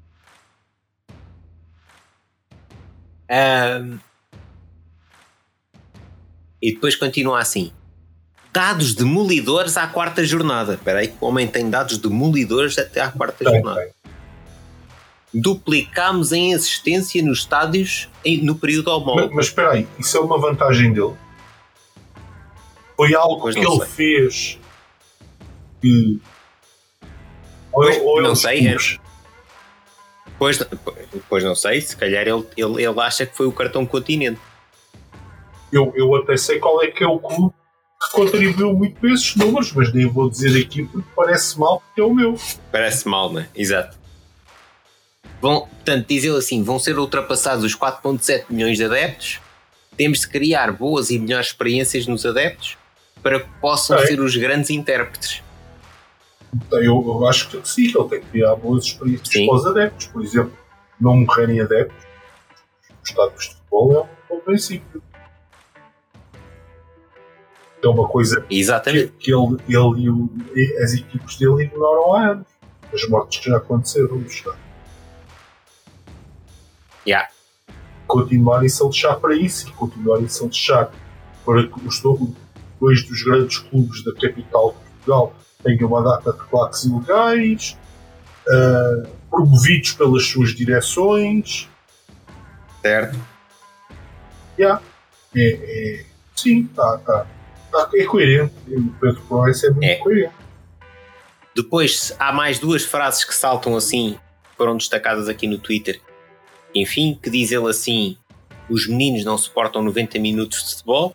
Ahm. 3.28 3.98
E 6.60 6.72
depois 6.74 6.96
continua 6.96 7.38
assim. 7.40 7.72
Dados 8.52 8.94
demolidores 8.94 9.76
à 9.76 9.86
quarta 9.86 10.24
jornada. 10.24 10.74
Espera 10.74 11.00
aí, 11.00 11.08
que 11.08 11.16
o 11.20 11.26
homem 11.26 11.46
tem 11.46 11.68
dados 11.68 11.98
demolidores 11.98 12.78
até 12.78 13.00
à 13.00 13.10
quarta 13.10 13.44
Tem, 13.44 13.54
jornada. 13.54 13.80
tem. 13.82 13.92
Duplicámos 15.34 16.32
em 16.32 16.54
assistência 16.54 17.22
nos 17.22 17.40
estádios 17.40 18.08
em- 18.24 18.42
no 18.42 18.54
período 18.54 18.90
Mas, 18.90 18.96
homólogo. 19.02 19.34
mas 19.34 19.46
espera 19.46 19.72
aí, 19.72 19.86
isso 19.98 20.16
é 20.16 20.20
uma 20.20 20.38
vantagem 20.38 20.92
dele? 20.92 21.14
Foi 22.96 23.14
algo 23.14 23.50
que 23.52 23.60
não 23.60 23.74
ele 23.74 23.84
sei. 23.84 23.88
fez 23.88 24.58
que. 25.82 26.20
Ou, 27.72 27.82
Pois, 27.82 27.98
ou 28.02 28.22
não 28.22 28.34
sei, 28.34 28.60
clubes. 28.64 28.98
Pois, 30.38 30.58
pois 31.28 31.44
não 31.44 31.54
sei, 31.54 31.80
se 31.80 31.96
calhar 31.96 32.26
ele, 32.26 32.46
ele, 32.56 32.82
ele 32.84 33.00
acha 33.00 33.26
que 33.26 33.36
foi 33.36 33.46
o 33.46 33.52
cartão 33.52 33.84
continente. 33.84 34.40
Eu, 35.72 35.92
eu 35.96 36.14
até 36.14 36.36
sei 36.36 36.58
qual 36.58 36.82
é 36.82 36.86
que 36.88 37.02
é 37.04 37.06
o 37.06 37.18
clube 37.18 37.54
que 38.00 38.12
contribuiu 38.12 38.72
muito 38.72 38.98
para 39.00 39.12
esses 39.12 39.34
números, 39.36 39.72
mas 39.72 39.92
nem 39.92 40.06
vou 40.06 40.30
dizer 40.30 40.58
aqui 40.64 40.84
porque 40.84 41.08
parece 41.14 41.58
mal 41.58 41.80
porque 41.80 42.00
é 42.00 42.04
o 42.04 42.14
meu. 42.14 42.36
Parece 42.72 43.06
mal, 43.08 43.30
né? 43.32 43.48
Exato. 43.54 43.98
Vão, 45.40 45.60
portanto, 45.66 46.06
diz 46.08 46.24
ele 46.24 46.36
assim: 46.36 46.62
vão 46.62 46.78
ser 46.78 46.98
ultrapassados 46.98 47.64
os 47.64 47.76
4,7 47.76 48.46
milhões 48.50 48.76
de 48.76 48.84
adeptos. 48.84 49.40
Temos 49.96 50.20
de 50.20 50.28
criar 50.28 50.72
boas 50.72 51.10
e 51.10 51.18
melhores 51.18 51.48
experiências 51.48 52.06
nos 52.06 52.24
adeptos 52.26 52.76
para 53.22 53.40
que 53.40 53.48
possam 53.60 53.96
É. 53.98 54.06
ser 54.06 54.20
os 54.20 54.36
grandes 54.36 54.70
intérpretes. 54.70 55.42
Então, 56.54 56.78
eu, 56.80 57.02
eu 57.06 57.26
acho 57.26 57.48
que 57.50 57.68
sim, 57.68 57.90
que 57.90 57.98
ele 57.98 58.08
tem 58.08 58.20
que 58.20 58.26
criar 58.26 58.54
boas 58.56 58.84
experiências 58.84 59.28
Sim. 59.28 59.46
para 59.46 59.54
os 59.56 59.66
adeptos. 59.66 60.06
Por 60.06 60.22
exemplo, 60.22 60.52
não 61.00 61.16
morrerem 61.18 61.60
adeptos. 61.60 62.04
O 62.88 63.04
estádio 63.04 63.38
de 63.38 63.46
futebol 63.48 63.92
é 63.94 64.00
um 64.00 64.36
bom 64.36 64.40
princípio. 64.44 65.02
É 67.82 67.88
uma 67.88 68.08
coisa 68.08 68.40
que, 68.40 68.58
Exatamente. 68.58 69.12
que 69.18 69.32
ele, 69.32 69.56
ele 69.68 70.02
e, 70.02 70.10
o- 70.10 70.28
as 70.82 70.94
equipes 70.94 71.36
dele 71.36 71.64
ignoram 71.64 72.14
há 72.14 72.30
anos. 72.30 72.46
As 72.92 73.08
mortes 73.08 73.40
que 73.40 73.50
já 73.50 73.56
aconteceram 73.58 74.16
no 74.16 74.26
estádio. 74.26 74.58
Yeah. 77.06 77.28
Continuarem-se 78.06 78.82
a 78.82 78.86
lixar 78.86 79.20
para 79.20 79.34
isso 79.34 79.68
e 79.68 79.72
continuarem-se 79.72 80.42
a 80.42 80.46
lixar 80.46 80.90
para 81.44 81.66
que 81.66 81.86
os 81.86 82.00
do- 82.00 82.34
dois 82.80 83.02
dos 83.06 83.22
grandes 83.22 83.58
clubes 83.58 84.02
da 84.04 84.12
capital 84.14 84.72
de 84.72 84.78
Portugal 84.90 85.34
tenham 85.62 85.88
uma 85.88 86.02
data 86.02 86.32
de 86.32 86.44
plaques 86.48 86.84
ilegais, 86.84 87.76
ah, 88.48 89.08
promovidos 89.30 89.92
pelas 89.92 90.24
suas 90.26 90.50
direções. 90.54 91.68
Certo? 92.82 93.18
Yeah. 94.58 94.80
É, 95.34 95.48
é, 96.00 96.04
sim, 96.34 96.66
tá, 96.68 96.98
tá, 97.04 97.26
tá- 97.72 97.90
é 97.94 98.04
coerente. 98.04 98.54
O 98.68 98.90
Pedro 99.00 99.20
Proença 99.22 99.66
é 99.66 99.70
muito 99.70 99.84
É. 99.84 99.96
coerente. 99.96 100.34
Depois 101.54 102.14
há 102.18 102.32
mais 102.32 102.58
duas 102.58 102.84
frases 102.84 103.24
que 103.24 103.34
saltam 103.34 103.76
assim, 103.76 104.18
foram 104.56 104.76
destacadas 104.76 105.28
aqui 105.28 105.46
no 105.46 105.58
Twitter. 105.58 106.00
Enfim, 106.76 107.18
que 107.20 107.30
diz 107.30 107.50
ele 107.50 107.68
assim: 107.68 108.18
os 108.68 108.86
meninos 108.86 109.24
não 109.24 109.38
suportam 109.38 109.82
90 109.82 110.18
minutos 110.18 110.62
de 110.62 110.70
futebol. 110.70 111.14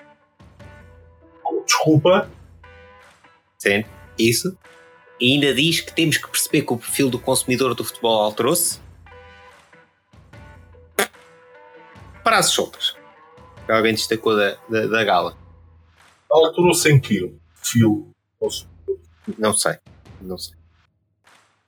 Desculpa, 1.66 2.30
Sim, 3.62 3.86
isso. 4.18 4.58
E 5.20 5.36
ainda 5.36 5.54
diz 5.54 5.82
que 5.82 5.94
temos 5.94 6.18
que 6.18 6.28
perceber 6.28 6.64
que 6.64 6.74
o 6.74 6.78
perfil 6.78 7.12
do 7.12 7.20
consumidor 7.20 7.76
do 7.76 7.84
futebol 7.84 8.24
alterou-se. 8.24 8.82
Frases 12.24 12.52
soltas. 12.52 12.96
Que 13.68 13.72
alguém 13.72 13.94
destacou 13.94 14.36
da, 14.36 14.58
da, 14.68 14.88
da 14.88 15.04
gala. 15.04 15.38
alterou-se 16.28 16.92
em 16.92 17.00
que? 17.00 17.36
Fio. 17.54 18.12
Não 19.38 19.54
sei. 19.54 19.78
Não 20.20 20.40
sei. 20.40 20.56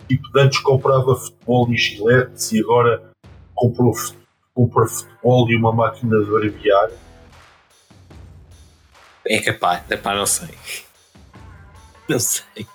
Tipo, 0.08 0.32
de 0.32 0.42
antes 0.42 0.60
comprava 0.62 1.16
futebol 1.16 1.72
e 1.72 1.78
giletes 1.78 2.52
e 2.54 2.60
agora 2.60 3.13
comprou, 3.56 3.94
compra 4.54 4.86
futebol 4.88 5.50
e 5.50 5.56
uma 5.56 5.72
máquina 5.72 6.20
de 6.20 6.30
barbear. 6.30 6.92
É 9.26 9.40
capaz. 9.40 9.84
É 9.90 9.98
pá, 9.98 10.16
não 10.16 10.26
sei. 10.26 10.50
Não 12.08 12.20
sei. 12.20 12.68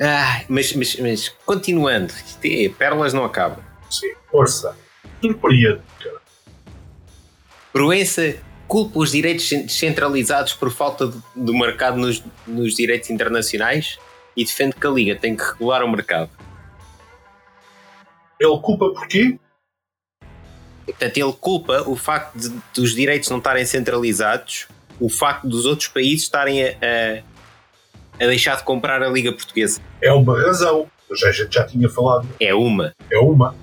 Ah, 0.00 0.42
mas, 0.48 0.72
mas, 0.74 0.96
mas 0.96 1.28
continuando. 1.46 2.12
Isto 2.12 2.44
é, 2.44 2.68
pérolas 2.68 3.12
não 3.12 3.24
acabam. 3.24 3.64
Sim, 3.88 4.12
força. 4.30 4.76
Surpreende, 5.20 5.80
cara. 6.00 6.20
Proença 7.72 8.36
culpa 8.66 8.98
os 8.98 9.12
direitos 9.12 9.48
descentralizados 9.48 10.54
por 10.54 10.70
falta 10.70 11.12
do 11.36 11.54
mercado 11.54 11.98
nos, 11.98 12.22
nos 12.46 12.74
direitos 12.74 13.10
internacionais 13.10 13.98
e 14.36 14.44
defende 14.44 14.74
que 14.74 14.86
a 14.86 14.90
Liga 14.90 15.14
tem 15.14 15.36
que 15.36 15.42
regular 15.42 15.84
o 15.84 15.90
mercado. 15.90 16.30
Ele 18.42 18.58
culpa 18.60 18.90
porquê? 18.92 19.38
Portanto, 20.84 21.16
ele 21.16 21.32
culpa 21.34 21.82
o 21.88 21.94
facto 21.96 22.36
de, 22.36 22.52
dos 22.74 22.94
direitos 22.94 23.28
não 23.30 23.38
estarem 23.38 23.64
centralizados, 23.64 24.66
o 25.00 25.08
facto 25.08 25.46
dos 25.48 25.64
outros 25.64 25.88
países 25.88 26.24
estarem 26.24 26.62
a, 26.64 26.70
a, 26.70 28.24
a 28.24 28.26
deixar 28.26 28.56
de 28.56 28.64
comprar 28.64 29.00
a 29.02 29.08
Liga 29.08 29.32
Portuguesa. 29.32 29.80
É 30.00 30.12
uma 30.12 30.40
razão. 30.40 30.90
Eu 31.08 31.16
já, 31.16 31.30
já, 31.30 31.46
já 31.48 31.64
tinha 31.66 31.88
falado. 31.88 32.26
É 32.40 32.52
uma, 32.54 32.94
É 33.10 33.18
uma. 33.18 33.54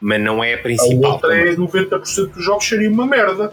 mas 0.00 0.20
não 0.20 0.42
é 0.42 0.54
a 0.54 0.56
A 0.58 0.62
principal. 0.62 1.12
outra 1.12 1.28
também. 1.30 1.52
é 1.52 1.56
90% 1.56 2.32
dos 2.32 2.44
jogos 2.44 2.66
serem 2.68 2.88
uma 2.88 3.06
merda. 3.06 3.52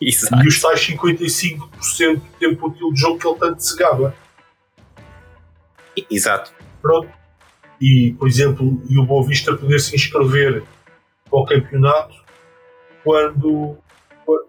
Exato. 0.00 0.42
E 0.42 0.48
os 0.48 0.60
tais 0.60 0.80
55% 0.80 2.14
do 2.16 2.20
tempo 2.38 2.68
útil 2.68 2.92
de 2.92 3.00
jogo 3.00 3.18
que 3.18 3.26
ele 3.28 3.38
tanto 3.38 3.62
se 3.62 3.76
gaba. 3.76 4.14
Exato. 6.10 6.52
Pronto. 6.82 7.08
E, 7.84 8.14
por 8.18 8.26
exemplo, 8.26 8.82
e 8.88 8.98
o 8.98 9.04
Boa 9.04 9.26
Vista 9.26 9.54
poder 9.54 9.78
se 9.78 9.94
inscrever 9.94 10.64
para 11.28 11.38
o 11.38 11.44
campeonato 11.44 12.14
quando, 13.02 13.76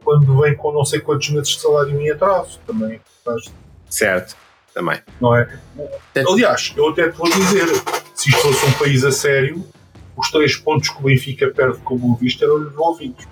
quando 0.01 0.39
vem 0.41 0.55
com 0.55 0.71
não 0.71 0.85
sei 0.85 1.01
quantos 1.01 1.29
meses 1.31 1.49
de 1.49 1.59
salário 1.59 1.99
em 1.99 2.09
atraso. 2.09 2.61
Também 2.65 3.01
faz, 3.25 3.51
Certo. 3.89 4.37
Também. 4.73 5.01
não 5.19 5.35
é? 5.35 5.45
Portanto, 5.75 6.31
Aliás, 6.33 6.73
eu 6.77 6.89
até 6.89 7.09
te 7.09 7.17
vou 7.17 7.29
dizer, 7.29 7.67
se 8.13 8.29
isto 8.29 8.41
fosse 8.41 8.65
um 8.65 8.73
país 8.73 9.03
a 9.03 9.11
sério, 9.11 9.67
os 10.15 10.31
três 10.31 10.55
pontos 10.55 10.87
que 10.87 10.97
o 10.99 11.03
Benfica 11.03 11.49
perde 11.51 11.77
com 11.79 11.95
o 11.95 11.97
Boa 11.97 12.17
Vista 12.17 12.45
eram 12.45 12.63
devolvidos. 12.63 13.25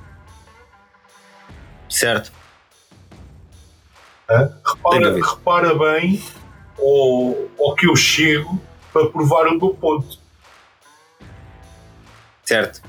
certo. 1.89 2.29
Repara, 4.29 5.13
repara 5.15 5.75
bem 5.77 6.21
ao, 6.79 7.67
ao 7.69 7.75
que 7.75 7.87
eu 7.87 7.95
chego 7.95 8.59
para 8.93 9.09
provar 9.09 9.47
o 9.47 9.57
meu 9.57 9.73
ponto. 9.73 10.19
Certo. 12.45 12.81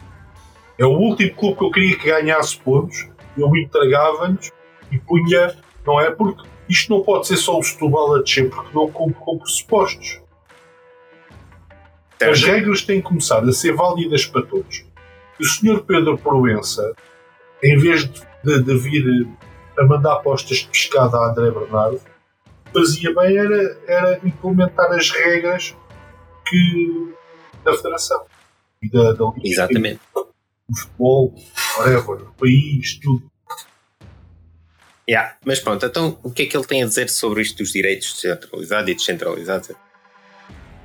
É 0.78 0.84
o 0.84 0.90
último 0.90 1.34
clube 1.34 1.56
que 1.56 1.64
eu 1.64 1.70
queria 1.70 1.98
que 1.98 2.06
ganhasse 2.06 2.58
pontos, 2.58 3.08
eu 3.36 3.56
entregava-lhes 3.56 4.52
e 4.92 4.98
punha, 4.98 5.56
não 5.86 6.00
é? 6.00 6.10
Porque 6.10 6.46
isto 6.68 6.94
não 6.94 7.02
pode 7.02 7.26
ser 7.26 7.36
só 7.36 7.58
o 7.58 7.62
Setúbal 7.62 8.16
a 8.16 8.22
descer, 8.22 8.50
porque 8.50 8.74
não 8.74 8.90
cumpre 8.90 9.20
com 9.24 9.38
pressupostos. 9.38 10.20
As 12.20 12.42
regras 12.42 12.82
têm 12.82 13.00
começado 13.00 13.48
a 13.48 13.52
ser 13.52 13.74
válidas 13.74 14.26
para 14.26 14.42
todos. 14.42 14.84
O 15.40 15.44
Sr. 15.44 15.82
Pedro 15.82 16.16
Proença, 16.16 16.94
em 17.62 17.76
vez 17.76 18.08
de, 18.08 18.62
de 18.62 18.78
vir 18.78 19.28
a 19.78 19.84
mandar 19.84 20.14
apostas 20.14 20.58
de 20.58 20.68
pescada 20.68 21.16
a 21.16 21.30
André 21.30 21.50
Bernardo, 21.50 22.00
fazia 22.72 23.14
bem 23.14 23.36
era, 23.36 23.78
era 23.86 24.20
implementar 24.24 24.90
as 24.92 25.10
regras 25.10 25.76
que 26.46 27.14
da 27.64 27.74
Federação 27.74 28.24
e 28.82 28.90
da, 28.90 29.12
da 29.12 29.24
Liga. 29.36 29.48
Exatamente. 29.48 30.00
O 30.14 30.76
futebol, 30.76 31.34
whatever, 31.78 32.28
o 32.28 32.32
país, 32.34 32.98
tudo. 33.00 33.30
Yeah. 35.08 35.36
Mas 35.44 35.60
pronto, 35.60 35.84
então 35.84 36.18
o 36.22 36.30
que 36.30 36.42
é 36.42 36.46
que 36.46 36.56
ele 36.56 36.66
tem 36.66 36.82
a 36.82 36.86
dizer 36.86 37.10
sobre 37.10 37.42
isto 37.42 37.58
dos 37.58 37.72
direitos 37.72 38.18
centralizados 38.20 38.90
e 38.90 38.94
descentralizados? 38.94 39.70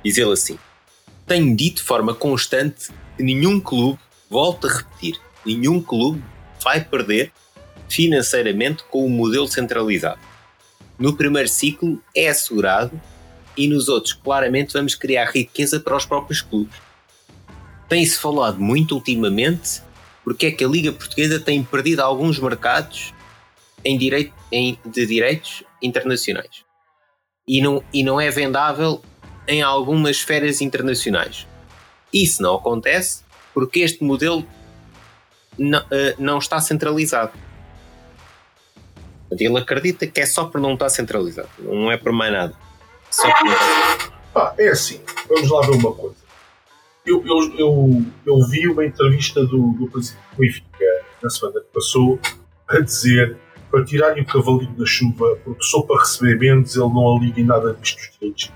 Diz 0.04 0.18
ele 0.18 0.32
assim: 0.32 0.58
Tenho 1.26 1.56
dito 1.56 1.76
de 1.76 1.82
forma 1.82 2.14
constante 2.14 2.90
que 3.16 3.22
nenhum 3.22 3.58
clube, 3.60 3.98
volto 4.28 4.66
a 4.66 4.70
repetir, 4.70 5.18
nenhum 5.44 5.80
clube 5.80 6.22
vai 6.62 6.84
perder 6.84 7.32
financeiramente 7.88 8.84
com 8.84 9.04
o 9.04 9.10
modelo 9.10 9.48
centralizado. 9.48 10.20
No 10.98 11.16
primeiro 11.16 11.48
ciclo 11.48 12.02
é 12.14 12.28
assegurado 12.28 13.00
e 13.60 13.68
nos 13.68 13.88
outros, 13.90 14.14
claramente, 14.14 14.72
vamos 14.72 14.94
criar 14.94 15.30
riqueza 15.30 15.78
para 15.78 15.94
os 15.94 16.06
próprios 16.06 16.40
clubes. 16.40 16.74
Tem-se 17.90 18.18
falado 18.18 18.58
muito 18.58 18.94
ultimamente 18.94 19.82
porque 20.24 20.46
é 20.46 20.50
que 20.50 20.64
a 20.64 20.68
Liga 20.68 20.92
Portuguesa 20.92 21.38
tem 21.38 21.62
perdido 21.62 22.00
alguns 22.00 22.38
mercados 22.38 23.12
em 23.84 23.98
direito, 23.98 24.32
em, 24.50 24.78
de 24.86 25.04
direitos 25.04 25.62
internacionais 25.82 26.64
e 27.46 27.60
não, 27.60 27.84
e 27.92 28.02
não 28.02 28.18
é 28.18 28.30
vendável 28.30 29.02
em 29.46 29.60
algumas 29.60 30.16
esferas 30.16 30.62
internacionais. 30.62 31.46
Isso 32.12 32.42
não 32.42 32.54
acontece 32.54 33.22
porque 33.52 33.80
este 33.80 34.02
modelo 34.02 34.46
não, 35.58 35.80
uh, 35.80 36.14
não 36.18 36.38
está 36.38 36.60
centralizado. 36.60 37.32
Ele 39.30 39.58
acredita 39.58 40.06
que 40.06 40.20
é 40.20 40.26
só 40.26 40.46
por 40.46 40.60
não 40.60 40.74
estar 40.74 40.88
centralizado, 40.88 41.50
não 41.58 41.92
é 41.92 41.98
por 41.98 42.10
mais 42.10 42.32
nada. 42.32 42.69
Só 43.10 43.28
ah, 44.34 44.54
é 44.58 44.68
assim, 44.68 45.00
vamos 45.28 45.50
lá 45.50 45.60
ver 45.62 45.72
uma 45.72 45.92
coisa. 45.92 46.16
Eu, 47.04 47.24
eu, 47.26 47.58
eu, 47.58 48.04
eu 48.26 48.46
vi 48.48 48.68
uma 48.68 48.84
entrevista 48.84 49.44
do, 49.44 49.72
do 49.72 49.88
presidente 49.90 50.22
do 50.32 50.38
Benfica 50.38 50.84
na 51.22 51.28
semana 51.30 51.60
que 51.60 51.66
passou 51.72 52.20
a 52.68 52.78
dizer 52.78 53.36
para 53.70 53.84
tirarem 53.84 54.22
o 54.22 54.26
cavalinho 54.26 54.72
da 54.76 54.86
chuva, 54.86 55.36
porque 55.44 55.62
só 55.62 55.82
para 55.82 56.00
receber 56.00 56.38
menos 56.38 56.74
ele 56.74 56.88
não 56.88 57.16
aliga 57.16 57.40
em 57.40 57.44
nada 57.44 57.72
disto 57.74 57.98
dos 57.98 58.10
direitos 58.18 58.52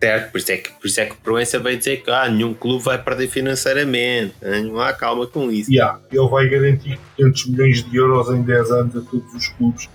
Certo, 0.00 0.30
por 0.30 0.38
isso 0.38 0.52
é 0.52 0.56
que, 0.58 0.72
por 0.74 0.86
isso 0.86 1.00
é 1.00 1.06
que 1.06 1.16
Proença 1.16 1.58
veio 1.58 1.76
dizer 1.76 2.02
que 2.02 2.10
ah, 2.10 2.28
nenhum 2.28 2.54
clube 2.54 2.84
vai 2.84 3.02
perder 3.02 3.26
financeiramente. 3.26 4.32
Não 4.62 4.78
há 4.78 4.92
calma 4.92 5.26
com 5.26 5.50
isso. 5.50 5.72
Yeah, 5.72 6.00
ele 6.12 6.28
vai 6.28 6.48
garantir 6.48 7.00
500 7.16 7.46
milhões 7.46 7.82
de 7.82 7.96
euros 7.96 8.28
em 8.28 8.42
10 8.42 8.70
anos 8.70 8.96
a 8.96 9.00
todos 9.00 9.34
os 9.34 9.48
clubes, 9.48 9.88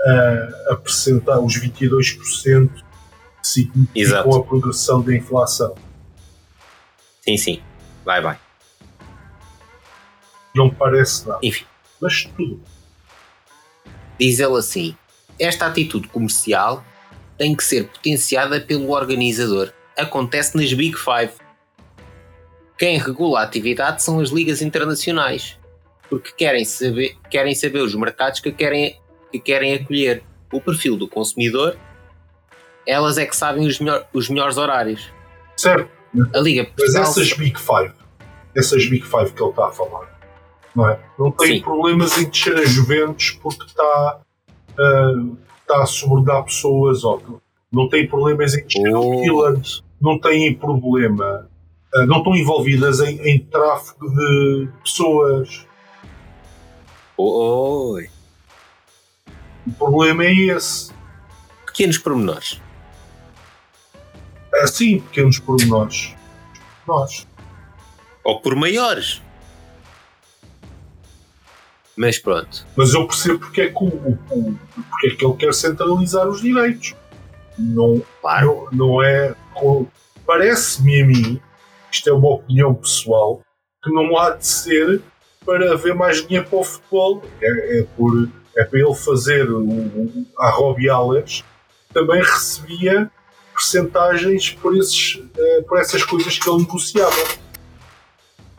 uh, 0.00 0.72
apresentar 0.72 1.40
os 1.40 1.54
22% 1.58 2.70
que 2.70 3.48
significam 3.48 4.34
a 4.34 4.42
progressão 4.42 5.02
da 5.02 5.14
inflação. 5.14 5.74
Sim, 7.22 7.36
sim. 7.36 7.62
Vai, 8.04 8.20
vai. 8.20 8.38
Não 10.54 10.70
parece 10.70 11.26
nada. 11.26 11.40
Enfim. 11.42 11.64
Mas 12.00 12.24
tudo. 12.24 12.60
Diz 14.18 14.38
ele 14.40 14.56
assim: 14.56 14.96
esta 15.38 15.66
atitude 15.66 16.08
comercial 16.08 16.84
tem 17.36 17.54
que 17.54 17.62
ser 17.62 17.88
potenciada 17.88 18.60
pelo 18.60 18.90
organizador. 18.90 19.72
Acontece 19.96 20.56
nas 20.56 20.72
Big 20.72 20.96
Five. 20.96 21.32
Quem 22.76 22.98
regula 22.98 23.40
a 23.40 23.42
atividade 23.42 24.02
são 24.02 24.20
as 24.20 24.30
ligas 24.30 24.62
internacionais, 24.62 25.58
porque 26.08 26.32
querem 26.32 26.64
saber, 26.64 27.16
querem 27.28 27.54
saber 27.54 27.80
os 27.80 27.94
mercados 27.94 28.40
que 28.40 28.52
querem, 28.52 29.00
que 29.30 29.38
querem 29.38 29.74
acolher. 29.74 30.22
O 30.50 30.60
perfil 30.60 30.96
do 30.96 31.06
consumidor, 31.06 31.76
elas 32.86 33.18
é 33.18 33.26
que 33.26 33.36
sabem 33.36 33.66
os, 33.66 33.78
melhor, 33.78 34.06
os 34.14 34.30
melhores 34.30 34.56
horários. 34.56 35.12
Certo. 35.56 35.90
A 36.34 36.38
Liga 36.38 36.64
Portugal... 36.64 37.02
Mas 37.02 37.18
essas 37.18 37.32
Big 37.34 37.58
Five, 37.60 37.92
essas 38.56 38.86
Big 38.86 39.04
Five 39.04 39.32
que 39.32 39.42
ele 39.42 39.50
está 39.50 39.66
a 39.66 39.72
falar, 39.72 40.18
não 40.74 40.88
é? 40.88 40.98
Não 41.18 41.30
tem 41.30 41.56
Sim. 41.56 41.60
problemas 41.60 42.16
em 42.16 42.30
descer 42.30 42.56
a 42.56 42.64
Juventus 42.64 43.32
porque 43.42 43.64
está. 43.66 44.20
Uh, 44.78 45.36
está 45.68 45.82
a 45.82 45.86
sobredar 45.86 46.42
pessoas, 46.44 47.04
ou 47.04 47.42
não 47.70 47.88
têm 47.88 48.08
problemas 48.08 48.54
em 48.54 48.64
oh. 48.86 49.60
não 50.00 50.18
têm 50.18 50.54
problema, 50.54 51.46
uh, 51.94 52.06
não 52.06 52.18
estão 52.18 52.34
envolvidas 52.34 53.00
em, 53.00 53.20
em 53.28 53.38
tráfico 53.38 54.08
de 54.10 54.68
pessoas. 54.82 55.66
Oi. 57.18 58.08
O 59.68 59.72
problema 59.72 60.24
é 60.24 60.32
esse. 60.32 60.90
Pequenos 61.66 61.98
pormenores. 61.98 62.58
É, 64.54 64.66
sim, 64.66 65.00
pequenos 65.00 65.38
pormenores. 65.38 66.14
Nós. 66.86 67.26
Ou 68.24 68.40
por 68.40 68.56
maiores. 68.56 69.22
Mas 71.94 72.18
pronto. 72.18 72.66
Mas 72.74 72.94
eu 72.94 73.06
percebo 73.06 73.40
porque 73.40 73.60
é 73.60 73.68
que, 73.68 73.84
o, 73.84 73.88
o, 73.88 74.58
porque 74.74 75.08
é 75.08 75.10
que 75.16 75.24
ele 75.24 75.34
quer 75.34 75.52
centralizar 75.52 76.26
os 76.28 76.40
direitos. 76.40 76.94
Não, 77.58 78.02
claro. 78.22 78.68
não, 78.72 78.86
não 78.86 79.02
é. 79.02 79.34
Parece-me 80.24 81.02
a 81.02 81.06
mim, 81.06 81.40
isto 81.92 82.08
é 82.08 82.12
uma 82.12 82.30
opinião 82.30 82.74
pessoal, 82.74 83.42
que 83.82 83.90
não 83.90 84.16
há 84.16 84.30
de 84.30 84.46
ser 84.46 85.02
para 85.44 85.72
haver 85.72 85.94
mais 85.94 86.26
dinheiro 86.26 86.48
para 86.48 86.58
o 86.58 86.64
futebol. 86.64 87.22
É, 87.42 87.80
é 87.80 87.82
por, 87.96 88.28
é 88.58 88.64
para 88.64 88.80
ele 88.80 88.94
fazer 88.94 89.48
o, 89.50 89.62
o, 89.62 90.26
a 90.38 90.50
Robbie 90.50 90.90
Alex, 90.90 91.44
também 91.94 92.20
recebia 92.20 93.10
percentagens 93.54 94.50
por, 94.50 94.76
esses, 94.76 95.22
eh, 95.36 95.62
por 95.62 95.78
essas 95.78 96.04
coisas 96.04 96.36
que 96.36 96.48
ele 96.48 96.58
negociava. 96.58 97.16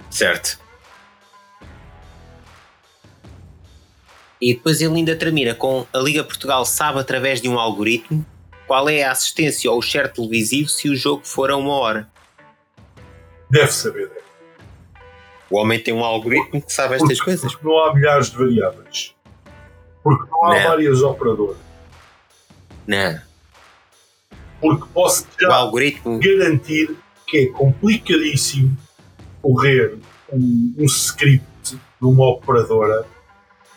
Certo. 0.10 0.58
E 4.42 4.54
depois 4.54 4.82
ele 4.82 4.96
ainda 4.96 5.16
termina 5.16 5.54
com 5.54 5.86
a 5.94 5.98
Liga 6.00 6.24
Portugal 6.24 6.66
sabe 6.66 7.00
através 7.00 7.42
de 7.42 7.50
um 7.50 7.60
algoritmo 7.60 8.26
qual 8.66 8.88
é 8.88 9.04
a 9.04 9.12
assistência 9.12 9.70
ou 9.70 9.80
o 9.80 9.82
share 9.82 10.08
televisivo 10.08 10.70
se 10.70 10.90
o 10.90 10.96
jogo 10.96 11.24
for 11.26 11.52
a 11.52 11.58
uma 11.58 11.74
hora. 11.74 12.10
Deve 13.50 13.72
saber. 13.72 14.10
O 15.50 15.58
homem 15.58 15.80
tem 15.80 15.94
um 15.94 16.04
algoritmo 16.04 16.62
que 16.62 16.72
sabe 16.72 16.96
estas 16.96 17.18
porque, 17.18 17.24
coisas. 17.24 17.52
Porque 17.52 17.68
não 17.68 17.84
há 17.84 17.94
milhares 17.94 18.30
de 18.30 18.38
variáveis. 18.38 19.16
Porque 20.04 20.30
não 20.32 20.46
há 20.46 20.56
não. 20.56 20.64
várias 20.70 21.02
operadoras. 21.02 21.58
Não. 22.88 23.22
Porque 24.60 24.86
posso 24.94 25.26
já 25.40 25.54
algoritmo... 25.54 26.20
garantir 26.20 26.96
que 27.28 27.38
é 27.38 27.46
complicadíssimo 27.48 28.76
correr 29.42 29.98
um, 30.32 30.74
um 30.78 30.86
script 30.86 31.80
numa 32.02 32.30
operadora 32.30 33.06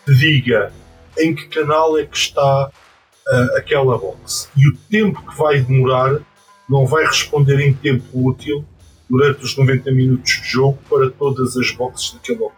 te 0.05 0.15
diga 0.15 0.73
em 1.19 1.35
que 1.35 1.47
canal 1.49 1.99
é 1.99 2.07
que 2.07 2.17
está 2.17 2.69
uh, 2.69 3.57
aquela 3.57 3.99
box. 3.99 4.49
E 4.57 4.69
o 4.69 4.77
tempo 4.91 5.25
que 5.29 5.37
vai 5.37 5.61
demorar 5.61 6.21
não 6.69 6.87
vai 6.87 7.05
responder 7.05 7.61
em 7.61 7.73
tempo 7.73 8.05
útil 8.15 8.65
durante 9.09 9.45
os 9.45 9.57
90 9.57 9.91
minutos 9.93 10.41
de 10.41 10.49
jogo 10.49 10.79
para 10.89 11.11
todas 11.11 11.57
as 11.57 11.71
boxes 11.73 12.13
daquele 12.13 12.39
box. 12.39 12.57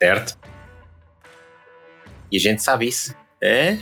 Certo. 0.00 0.38
E 2.30 2.36
a 2.36 2.40
gente 2.40 2.62
sabe 2.62 2.88
isso. 2.88 3.14
É? 3.40 3.78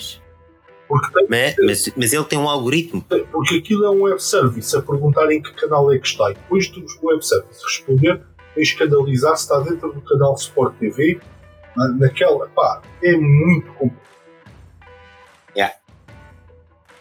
Porque 0.88 1.26
mas, 1.28 1.56
mas, 1.58 1.92
mas, 1.96 2.12
ele 2.12 2.24
tem 2.24 2.38
um 2.38 2.48
algoritmo. 2.48 3.04
Porque 3.32 3.56
aquilo 3.56 3.84
é 3.84 3.90
um 3.90 4.02
web 4.02 4.22
service 4.22 4.76
a 4.76 4.82
perguntar 4.82 5.30
em 5.32 5.42
que 5.42 5.52
canal 5.54 5.92
é 5.92 5.98
que 5.98 6.06
está. 6.06 6.30
E 6.30 6.34
depois 6.34 6.68
do 6.68 6.84
web 7.02 7.26
service 7.26 7.62
responder, 7.64 8.22
tens 8.54 8.72
que 8.72 8.82
analisar 8.82 9.36
se 9.36 9.42
está 9.44 9.58
dentro 9.60 9.92
do 9.92 10.00
canal 10.00 10.34
Sport 10.34 10.76
TV 10.78 11.20
naquela, 11.98 12.48
pá, 12.48 12.82
é 13.02 13.16
muito 13.16 13.72
complicado. 13.72 14.06
Yeah. 15.54 15.74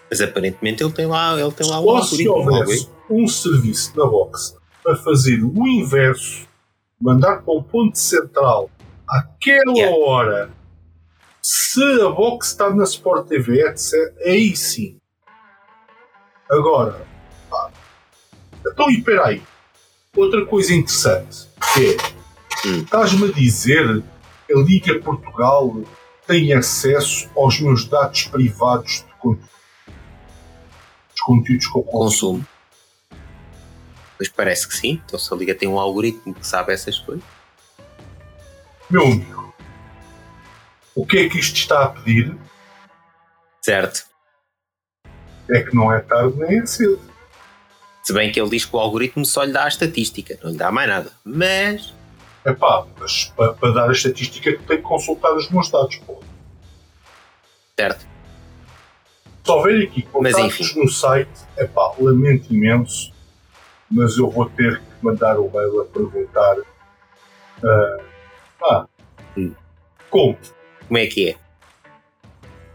Mas 0.10 0.22
aparentemente 0.22 0.84
ele 0.84 0.92
tem 0.92 1.06
lá, 1.06 1.40
ele 1.40 1.52
tem 1.52 1.70
lá 1.70 1.80
o 1.80 2.04
Se 2.04 2.28
houvesse 2.28 2.90
um 3.10 3.28
serviço 3.28 3.98
na 3.98 4.06
box 4.06 4.58
para 4.84 4.96
fazer 4.98 5.44
o 5.44 5.68
inverso, 5.68 6.48
mandar 7.02 7.42
para 7.42 7.54
um 7.54 7.64
ponto 7.64 7.98
central 7.98 8.70
àquela 9.08 9.74
yeah. 9.74 9.98
hora, 9.98 10.50
se 11.48 12.02
a 12.02 12.10
box 12.10 12.48
está 12.48 12.72
na 12.72 12.86
Sport 12.86 13.28
TV, 13.28 13.62
etc., 13.70 13.94
aí 14.26 14.56
sim. 14.56 14.98
Agora, 16.50 17.06
pá, 17.48 17.72
então 18.66 18.90
e 18.90 19.04
aí. 19.24 19.44
Outra 20.18 20.44
coisa 20.48 20.74
interessante 20.74 21.48
que 21.72 21.92
é, 21.92 22.68
hum. 22.68 22.82
estás-me 22.82 23.30
a 23.30 23.32
dizer 23.32 24.04
a 24.50 24.58
Liga 24.58 25.00
Portugal 25.02 25.84
tem 26.26 26.52
acesso 26.52 27.30
aos 27.36 27.60
meus 27.60 27.86
dados 27.86 28.24
privados 28.24 29.06
de 29.06 29.14
conteúdo. 29.20 29.50
conteúdos 31.24 31.68
que 31.68 31.78
eu 31.78 31.84
consumo. 31.84 32.40
consumo. 32.40 32.48
Pois 34.18 34.30
parece 34.30 34.68
que 34.68 34.76
sim. 34.76 35.00
Então 35.06 35.20
se 35.20 35.32
a 35.32 35.38
Liga 35.38 35.54
tem 35.54 35.70
um 35.70 35.78
algoritmo 35.78 36.34
que 36.34 36.48
sabe 36.48 36.74
essas 36.74 36.98
coisas. 36.98 37.24
Meu 38.90 39.04
amigo, 39.04 39.54
o 40.96 41.06
que 41.06 41.18
é 41.18 41.30
que 41.30 41.38
isto 41.38 41.58
está 41.58 41.84
a 41.84 41.90
pedir? 41.90 42.36
Certo. 43.62 44.06
É 45.50 45.62
que 45.62 45.76
não 45.76 45.94
é 45.94 46.00
tarde 46.00 46.38
nem 46.38 46.60
é 46.60 46.66
cedo. 46.66 47.02
Se 48.04 48.14
bem 48.14 48.32
que 48.32 48.40
ele 48.40 48.50
diz 48.50 48.66
que 48.66 48.76
o 48.76 48.80
algoritmo 48.80 49.26
só 49.26 49.44
lhe 49.44 49.52
dá 49.52 49.66
a 49.66 49.68
estatística, 49.68 50.40
não 50.44 50.52
lhe 50.52 50.58
dá 50.58 50.72
mais 50.72 50.88
nada. 50.88 51.12
Mas. 51.24 51.94
É 52.46 52.54
pá, 52.54 52.86
mas 53.00 53.26
para, 53.36 53.54
para 53.54 53.74
dar 53.74 53.90
a 53.90 53.92
estatística 53.92 54.52
tem 54.60 54.78
que 54.78 54.84
consultar 54.84 55.34
os 55.36 55.50
meus 55.50 55.70
dados, 55.70 55.98
pô. 55.98 56.24
Certo. 57.78 58.06
Se 59.44 59.52
houver 59.52 59.84
aqui 59.84 60.04
contatos 60.04 60.76
no 60.76 60.88
site, 60.88 61.30
é 61.58 61.66
pá, 61.66 61.94
lamento 62.00 62.54
imenso, 62.54 63.12
mas 63.92 64.18
eu 64.18 64.30
vou 64.30 64.50
ter 64.50 64.80
que 64.80 65.06
mandar 65.06 65.40
o 65.40 65.52
mail 65.52 65.82
a 65.82 65.86
perguntar. 65.86 66.58
Uh, 67.64 68.04
ah, 68.64 68.88
hum. 69.38 69.54
como? 70.10 70.38
Como 70.88 70.98
é 70.98 71.08
que 71.08 71.30
é? 71.30 71.36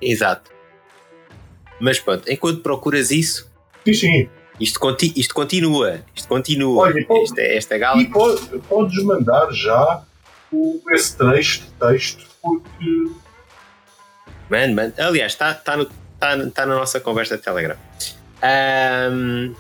Exato. 0.01 0.51
Mas 1.79 1.99
pronto, 1.99 2.31
enquanto 2.31 2.61
procuras 2.61 3.11
isso. 3.11 3.51
Sim, 3.85 3.95
sim. 3.95 4.29
Isto, 4.61 4.79
conti 4.79 5.13
isto 5.17 5.35
continua. 5.35 6.05
Isto 6.15 6.29
continua. 6.29 6.83
Olha, 6.83 7.07
pode, 7.07 7.25
esta, 7.25 7.41
esta 7.41 7.79
gala. 7.79 8.01
E 8.01 8.07
pode, 8.07 8.59
podes 8.69 9.03
mandar 9.05 9.51
já 9.53 10.03
o, 10.53 10.81
esse 10.91 11.17
trecho 11.17 11.63
de 11.63 11.71
texto, 11.71 12.27
porque. 12.43 13.11
Mano, 14.51 14.75
mano. 14.75 14.93
Aliás, 14.99 15.33
está 15.33 15.55
tá 15.55 15.77
no, 15.77 15.87
tá, 16.19 16.37
tá 16.55 16.67
na 16.67 16.75
nossa 16.75 17.01
conversa 17.01 17.39
de 17.39 17.43
Telegram. 17.43 17.77
Um, 18.43 19.55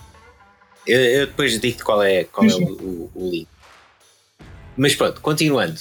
eu, 0.86 1.00
eu, 1.00 1.26
depois 1.26 1.58
digo 1.58 1.82
qual 1.82 2.02
é, 2.02 2.24
qual 2.24 2.46
é 2.46 2.54
o, 2.54 2.64
o, 2.64 3.10
o 3.14 3.30
link. 3.30 3.48
Mas 4.76 4.94
pronto, 4.94 5.20
continuando. 5.20 5.80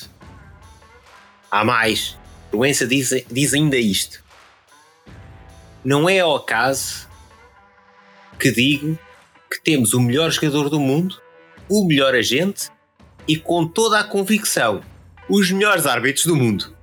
Há 1.51 1.63
mais. 1.63 2.18
Proença 2.51 2.87
diz, 2.87 3.09
diz 3.29 3.53
ainda 3.53 3.77
isto. 3.77 4.23
Não 5.83 6.09
é 6.09 6.19
ao 6.19 6.35
acaso 6.35 7.07
que 8.39 8.51
digo 8.51 8.97
que 9.49 9.61
temos 9.61 9.93
o 9.93 9.99
melhor 9.99 10.29
jogador 10.31 10.69
do 10.69 10.79
mundo, 10.79 11.21
o 11.69 11.85
melhor 11.85 12.15
agente 12.15 12.69
e, 13.27 13.37
com 13.37 13.67
toda 13.67 13.99
a 13.99 14.03
convicção, 14.03 14.81
os 15.29 15.51
melhores 15.51 15.85
árbitros 15.85 16.25
do 16.25 16.35
mundo. 16.35 16.75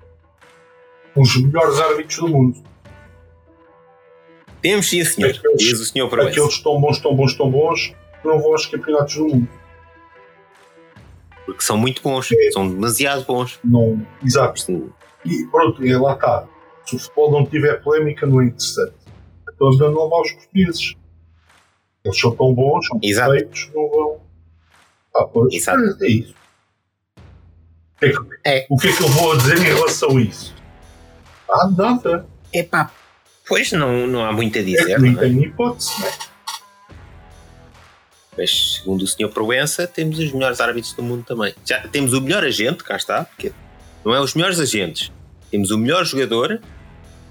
Os 1.14 1.37
melhores 1.37 1.79
árbitros 1.79 2.19
do 2.19 2.29
mundo. 2.29 2.62
Temos 4.61 4.89
sim, 4.89 5.05
senhor. 5.05 5.31
Aqueles, 5.31 5.59
Diz 5.59 5.81
o 5.81 5.85
senhor 5.85 6.09
Proença. 6.09 6.31
Aqueles 6.31 6.59
tão 6.59 6.81
bons, 6.81 6.99
tão 7.01 7.14
bons, 7.14 7.35
tão 7.35 7.51
bons 7.51 7.95
que 8.23 8.29
não 8.29 8.39
vão 8.41 8.53
aos 8.53 8.67
campeonatos 8.67 9.14
do 9.14 9.27
mundo. 9.27 9.49
Porque 11.45 11.62
são 11.62 11.77
muito 11.79 12.03
bons, 12.03 12.31
é. 12.33 12.51
são 12.51 12.69
demasiado 12.69 13.25
bons. 13.25 13.59
Não, 13.62 14.05
exato. 14.25 14.93
E 15.27 15.47
pronto, 15.49 15.85
e 15.85 15.97
lá 15.97 16.14
está. 16.14 16.47
Se 16.87 16.97
o 16.97 16.99
futebol 16.99 17.33
não 17.33 17.47
tiver 17.47 17.83
polémica, 17.83 18.27
não 18.27 18.41
é 18.41 18.47
interessante. 18.47 18.95
Então 19.53 19.70
não 19.70 20.09
vão 20.09 20.18
aos 20.18 20.33
portugueses. 20.33 20.95
Eles 22.05 22.20
são 22.20 22.35
tão 22.37 22.55
bons, 22.55 22.87
são 22.87 22.99
Exato. 23.03 23.31
perfeitos, 23.33 23.70
não 23.74 23.89
vão. 23.91 24.20
Ah, 25.14 25.24
pois, 25.24 25.53
Exato. 25.53 26.05
é 26.05 26.09
isso. 26.09 26.35
O 27.97 27.99
que 27.99 28.07
é, 28.07 28.12
que, 28.12 28.18
é. 28.45 28.66
o 28.68 28.77
que 28.77 28.89
é 28.89 28.93
que 28.97 29.03
eu 29.03 29.09
vou 29.09 29.37
dizer 29.37 29.59
em 29.59 29.62
relação 29.62 30.16
a 30.16 30.20
isso? 30.20 30.55
Ah, 31.51 31.68
nada. 31.68 32.27
Epá, 32.53 32.93
pois 33.49 33.72
não, 33.72 34.07
não 34.07 34.24
há 34.24 34.33
muito 34.33 34.59
a 34.59 34.62
dizer. 34.62 34.91
É 34.91 34.99
nem 34.99 35.16
é? 35.16 35.18
tem 35.18 35.43
hipótese, 35.43 36.01
não 36.01 36.07
é? 36.07 36.12
Mas 38.37 38.77
segundo 38.77 39.03
o 39.03 39.07
Sr. 39.07 39.31
Proença, 39.33 39.87
temos 39.87 40.18
os 40.18 40.31
melhores 40.31 40.61
árbitros 40.61 40.93
do 40.93 41.03
mundo 41.03 41.24
também. 41.24 41.55
Já 41.64 41.89
temos 41.89 42.12
o 42.12 42.20
melhor 42.20 42.45
agente, 42.45 42.85
cá 42.85 42.97
está, 42.97 43.24
porque 43.24 43.51
não 44.05 44.14
é 44.14 44.20
os 44.20 44.35
melhores 44.35 44.61
agentes. 44.61 45.11
Temos 45.51 45.71
o 45.71 45.79
melhor 45.79 46.05
jogador, 46.05 46.61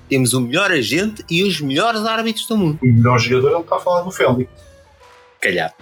temos 0.09 0.33
o 0.33 0.41
melhor 0.41 0.71
agente 0.71 1.23
e 1.29 1.43
os 1.43 1.59
melhores 1.59 2.01
árbitros 2.01 2.47
do 2.47 2.57
mundo. 2.57 2.79
O 2.81 2.85
melhor 2.85 3.19
jogador 3.19 3.51
ele 3.51 3.61
está 3.61 3.75
a 3.75 3.79
falar 3.79 4.01
do 4.01 4.11
Félix. 4.11 4.49
Calhar. 5.41 5.73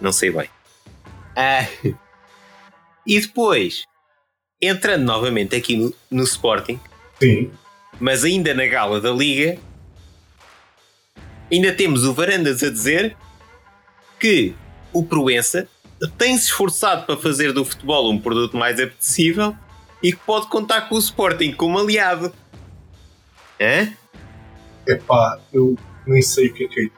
Não 0.00 0.12
sei 0.12 0.30
bem. 0.30 0.48
Ah, 1.36 1.66
e 3.06 3.20
depois, 3.20 3.84
entrando 4.60 5.04
novamente 5.04 5.54
aqui 5.54 5.76
no, 5.76 5.94
no 6.10 6.24
Sporting, 6.24 6.80
Sim. 7.20 7.50
mas 8.00 8.24
ainda 8.24 8.54
na 8.54 8.66
gala 8.66 9.00
da 9.00 9.10
Liga, 9.10 9.58
ainda 11.50 11.72
temos 11.72 12.04
o 12.04 12.12
Varandas 12.12 12.62
a 12.62 12.70
dizer 12.70 13.16
que 14.18 14.54
o 14.92 15.04
Proença 15.04 15.68
tem-se 16.16 16.46
esforçado 16.46 17.06
para 17.06 17.16
fazer 17.16 17.52
do 17.52 17.64
futebol 17.64 18.10
um 18.10 18.20
produto 18.20 18.56
mais 18.56 18.78
apetecível 18.80 19.56
e 20.02 20.12
que 20.12 20.18
pode 20.18 20.48
contar 20.48 20.88
com 20.88 20.94
o 20.94 20.98
Sporting 20.98 21.52
como 21.52 21.78
aliado. 21.78 22.32
Hã? 23.60 23.92
Epá, 24.86 25.40
eu 25.52 25.76
nem 26.06 26.22
sei 26.22 26.48
o 26.48 26.54
que 26.54 26.64
é 26.64 26.68
que 26.68 26.80
é. 26.86 26.90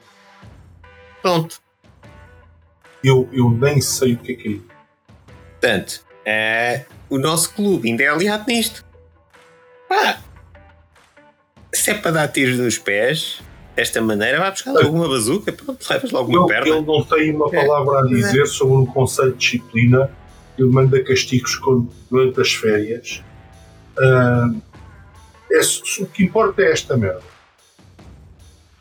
Pronto. 1.23 1.61
Eu, 3.03 3.29
eu 3.33 3.51
nem 3.51 3.81
sei 3.81 4.15
o 4.15 4.19
que 4.19 4.33
é 4.33 4.35
que 4.35 4.49
é. 4.57 4.71
Portanto, 5.53 6.05
é, 6.25 6.85
o 7.09 7.19
nosso 7.19 7.55
clube 7.55 7.89
ainda 7.89 8.03
é 8.03 8.09
aliado 8.09 8.45
nisto. 8.47 8.85
Pá, 9.89 10.21
se 11.73 11.91
é 11.91 11.95
para 11.95 12.13
dar 12.13 12.29
tiros 12.29 12.59
nos 12.59 12.79
pés, 12.79 13.41
desta 13.75 14.01
maneira, 14.01 14.39
vai 14.39 14.51
buscar 14.51 14.77
alguma 14.77 15.09
bazuca, 15.09 15.53
pronto, 15.53 15.87
levas 15.89 16.11
logo 16.11 16.31
uma 16.31 16.47
perna. 16.47 16.69
Ele 16.69 16.87
não 16.87 17.03
tem 17.05 17.35
uma 17.35 17.49
é. 17.53 17.67
palavra 17.67 18.01
a 18.01 18.07
dizer 18.07 18.47
sobre 18.47 18.77
um 18.77 18.87
conceito 18.87 19.33
de 19.33 19.39
disciplina, 19.39 20.11
ele 20.63 20.73
manda 20.73 21.03
castigos 21.03 21.59
durante 22.11 22.41
as 22.41 22.53
férias. 22.53 23.23
Uh, 23.99 24.61
é, 25.51 25.61
o 26.03 26.07
que 26.07 26.25
importa 26.25 26.63
é 26.63 26.73
esta 26.73 26.97
merda. 26.97 27.23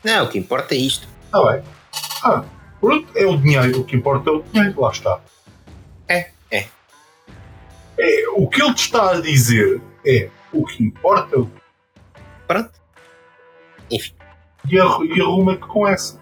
Não, 0.04 0.24
o 0.24 0.28
que 0.28 0.38
importa 0.38 0.74
é 0.74 0.78
isto. 0.78 1.08
Ah, 1.32 1.52
bem. 1.52 1.62
Ah, 2.22 2.44
pronto, 2.80 3.08
é 3.14 3.26
o 3.26 3.36
dinheiro. 3.36 3.80
O 3.80 3.84
que 3.84 3.96
importa 3.96 4.30
é 4.30 4.32
o 4.32 4.42
dinheiro, 4.42 4.80
lá 4.80 4.90
está. 4.90 5.20
É, 6.08 6.30
é. 6.50 6.66
é 7.98 8.28
o 8.34 8.46
que 8.48 8.62
ele 8.62 8.74
te 8.74 8.84
está 8.84 9.12
a 9.12 9.20
dizer 9.20 9.80
é 10.06 10.30
o 10.52 10.64
que 10.64 10.82
importa 10.84 11.36
é 11.36 11.38
o 11.38 11.50
Pronto. 12.46 12.72
Enfim. 13.90 14.14
E, 14.68 14.74
e 14.74 15.20
arruma-te 15.20 15.60
com 15.60 15.86
essa. 15.86 16.20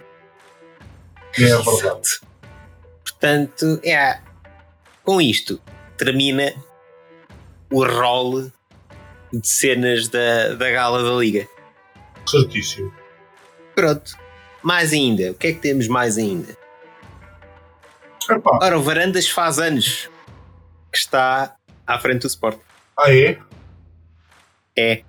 É 1.38 1.52
a 1.52 1.58
verdade. 1.58 2.20
Portanto, 3.02 3.80
é. 3.84 4.20
Com 5.08 5.22
isto, 5.22 5.58
termina 5.96 6.52
o 7.72 7.82
rol 7.82 8.52
de 9.32 9.48
cenas 9.48 10.06
da, 10.06 10.52
da 10.52 10.70
gala 10.70 11.02
da 11.02 11.18
Liga. 11.18 11.48
Certíssimo. 12.26 12.92
Pronto. 13.74 14.14
Mais 14.62 14.92
ainda. 14.92 15.30
O 15.30 15.34
que 15.34 15.46
é 15.46 15.52
que 15.54 15.60
temos 15.60 15.88
mais 15.88 16.18
ainda? 16.18 16.54
Epá. 18.30 18.58
Ora, 18.60 18.78
o 18.78 18.82
Varandas 18.82 19.26
faz 19.26 19.58
anos 19.58 20.10
que 20.92 20.98
está 20.98 21.56
à 21.86 21.98
frente 21.98 22.20
do 22.20 22.26
Sport. 22.26 22.60
Ah, 22.94 23.10
é? 23.10 23.38
É. 24.76 25.04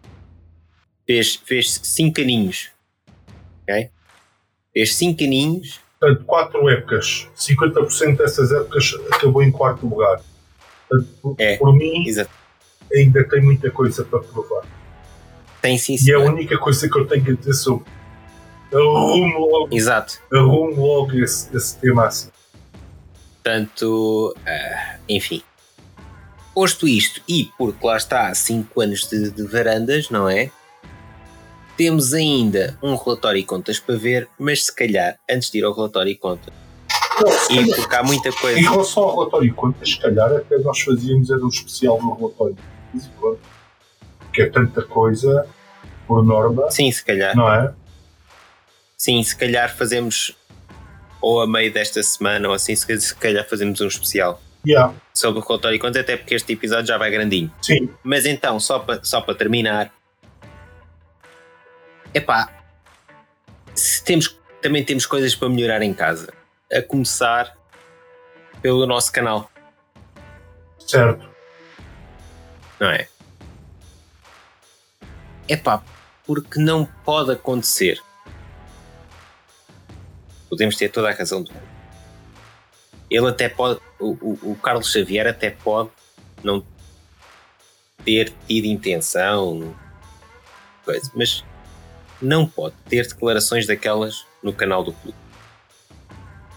Fez, 1.06 1.36
fez 1.36 1.74
cinco 1.84 2.22
aninhos. 2.22 2.72
Ok? 3.64 3.91
Fez 4.72 4.95
cinco 4.95 5.26
aninhos. 5.26 5.82
Portanto, 6.00 6.24
quatro 6.26 6.70
épocas. 6.70 7.28
50% 7.38 8.18
dessas 8.18 8.52
épocas 8.52 8.93
acabou 9.12 9.43
em 9.43 9.52
quarto 9.52 9.86
lugar. 9.86 10.22
Portanto, 10.88 11.10
por, 11.22 11.36
é. 11.38 11.58
por 11.58 11.74
mim, 11.76 12.06
ainda 12.93 13.24
tem 13.26 13.41
muita 13.41 13.70
coisa 13.70 14.04
para 14.06 14.20
provar. 14.20 14.64
Tem 15.62 15.78
sim, 15.78 15.97
sim. 15.97 16.10
E 16.10 16.14
é 16.14 16.16
a 16.16 16.20
única 16.20 16.58
coisa 16.58 16.89
que 16.89 16.97
eu 16.97 17.06
tenho 17.06 17.32
a 17.32 17.34
dizer 17.34 17.54
sobre. 17.54 17.86
Arrumo 18.72 19.47
logo, 19.47 19.76
Exato. 19.76 20.20
arrumo 20.32 20.86
logo 20.86 21.14
esse, 21.14 21.56
esse 21.56 21.78
tema 21.80 22.06
assim. 22.06 22.30
Portanto, 23.43 24.36
uh, 24.38 25.00
enfim. 25.08 25.41
Posto 26.54 26.88
isto, 26.88 27.22
e 27.28 27.50
porque 27.58 27.86
lá 27.86 27.97
está 27.97 28.34
5 28.34 28.82
anos 28.82 29.08
de, 29.10 29.32
de 29.32 29.43
varandas, 29.43 30.10
não 30.10 30.30
é? 30.30 30.52
Temos 31.80 32.14
ainda 32.14 32.78
um 32.84 32.94
relatório 32.94 33.40
e 33.40 33.44
contas 33.46 33.80
para 33.80 33.96
ver, 33.96 34.28
mas 34.38 34.66
se 34.66 34.76
calhar, 34.76 35.18
antes 35.32 35.50
de 35.50 35.60
ir 35.60 35.64
ao 35.64 35.74
relatório 35.74 36.12
e 36.12 36.16
contas, 36.16 36.54
e 37.50 37.74
porque 37.74 37.96
há 37.96 38.04
muita 38.04 38.34
coisa. 38.34 38.60
Em 38.60 38.64
relação 38.64 39.04
ao 39.04 39.16
relatório 39.16 39.48
e 39.48 39.52
contas, 39.54 39.90
se 39.90 39.98
calhar 39.98 40.30
até 40.30 40.58
nós 40.58 40.82
fazíamos 40.82 41.30
era 41.30 41.42
um 41.42 41.48
especial 41.48 42.02
no 42.02 42.16
relatório 42.16 42.58
que 44.34 44.42
é 44.42 44.50
tanta 44.50 44.82
coisa 44.82 45.48
por 46.06 46.22
norma. 46.22 46.70
Sim, 46.70 46.92
se 46.92 47.02
calhar. 47.02 47.34
Não 47.34 47.50
é? 47.50 47.74
Sim, 48.98 49.24
se 49.24 49.34
calhar 49.38 49.74
fazemos 49.74 50.36
ou 51.22 51.40
a 51.42 51.48
meio 51.48 51.72
desta 51.72 52.04
semana 52.04 52.50
ou 52.50 52.54
assim, 52.54 52.76
se 52.76 53.16
calhar 53.16 53.48
fazemos 53.48 53.80
um 53.80 53.88
especial. 53.88 54.42
Yeah. 54.68 54.94
Sobre 55.14 55.40
o 55.40 55.42
relatório 55.46 55.78
e 55.78 55.80
contas, 55.80 56.02
até 56.02 56.18
porque 56.18 56.36
este 56.36 56.52
episódio 56.52 56.88
já 56.88 56.98
vai 56.98 57.10
grandinho. 57.10 57.50
Sim. 57.62 57.90
Mas 58.04 58.26
então, 58.26 58.60
só 58.60 58.80
para 58.80 59.02
só 59.02 59.22
terminar, 59.22 59.94
epá, 62.14 62.64
se 63.76 64.03
temos 64.03 64.39
também 64.62 64.84
temos 64.84 65.05
coisas 65.05 65.36
para 65.36 65.49
melhorar 65.49 65.82
em 65.82 65.93
casa. 65.93 66.34
A 66.72 66.82
começar 66.82 67.57
pelo 68.62 68.86
nosso 68.86 69.12
canal. 69.12 69.49
Certo. 70.80 71.30
Não 72.80 72.89
é? 72.89 73.07
Epá, 75.47 75.84
porque 76.26 76.60
não 76.60 76.86
pode 76.86 77.32
acontecer. 77.32 78.01
Podemos 80.49 80.76
ter 80.76 80.89
toda 80.89 81.10
a 81.10 81.14
razão 81.14 81.43
do 81.43 81.51
mundo. 81.51 81.70
Ele 83.10 83.28
até 83.28 83.49
pode, 83.49 83.80
o, 83.99 84.12
o, 84.22 84.51
o 84.51 84.55
Carlos 84.55 84.91
Xavier 84.91 85.26
até 85.26 85.49
pode 85.49 85.89
não 86.43 86.64
ter 88.05 88.32
tido 88.47 88.66
intenção, 88.66 89.76
coisa, 90.86 91.12
mas 91.16 91.43
não 92.22 92.46
pode 92.46 92.76
ter 92.88 93.08
declarações 93.08 93.66
daquelas 93.66 94.26
no 94.44 94.54
canal 94.54 94.84
do 94.84 94.94
clube. 94.94 95.18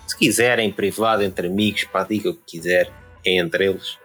Se 0.06 0.16
quiserem, 0.16 0.72
privado, 0.72 1.22
entre 1.22 1.46
amigos, 1.46 1.84
pá, 1.84 2.04
diga 2.04 2.30
o 2.30 2.34
que 2.34 2.58
quiser, 2.58 2.90
é 3.24 3.36
entre 3.36 3.66
eles. 3.66 3.98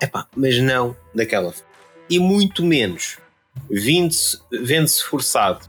Epá, 0.00 0.26
mas 0.36 0.58
não 0.58 0.96
daquela 1.14 1.52
forma. 1.52 1.70
E 2.08 2.18
muito 2.18 2.64
menos 2.64 3.18
vendo-se 3.70 5.04
forçado 5.04 5.66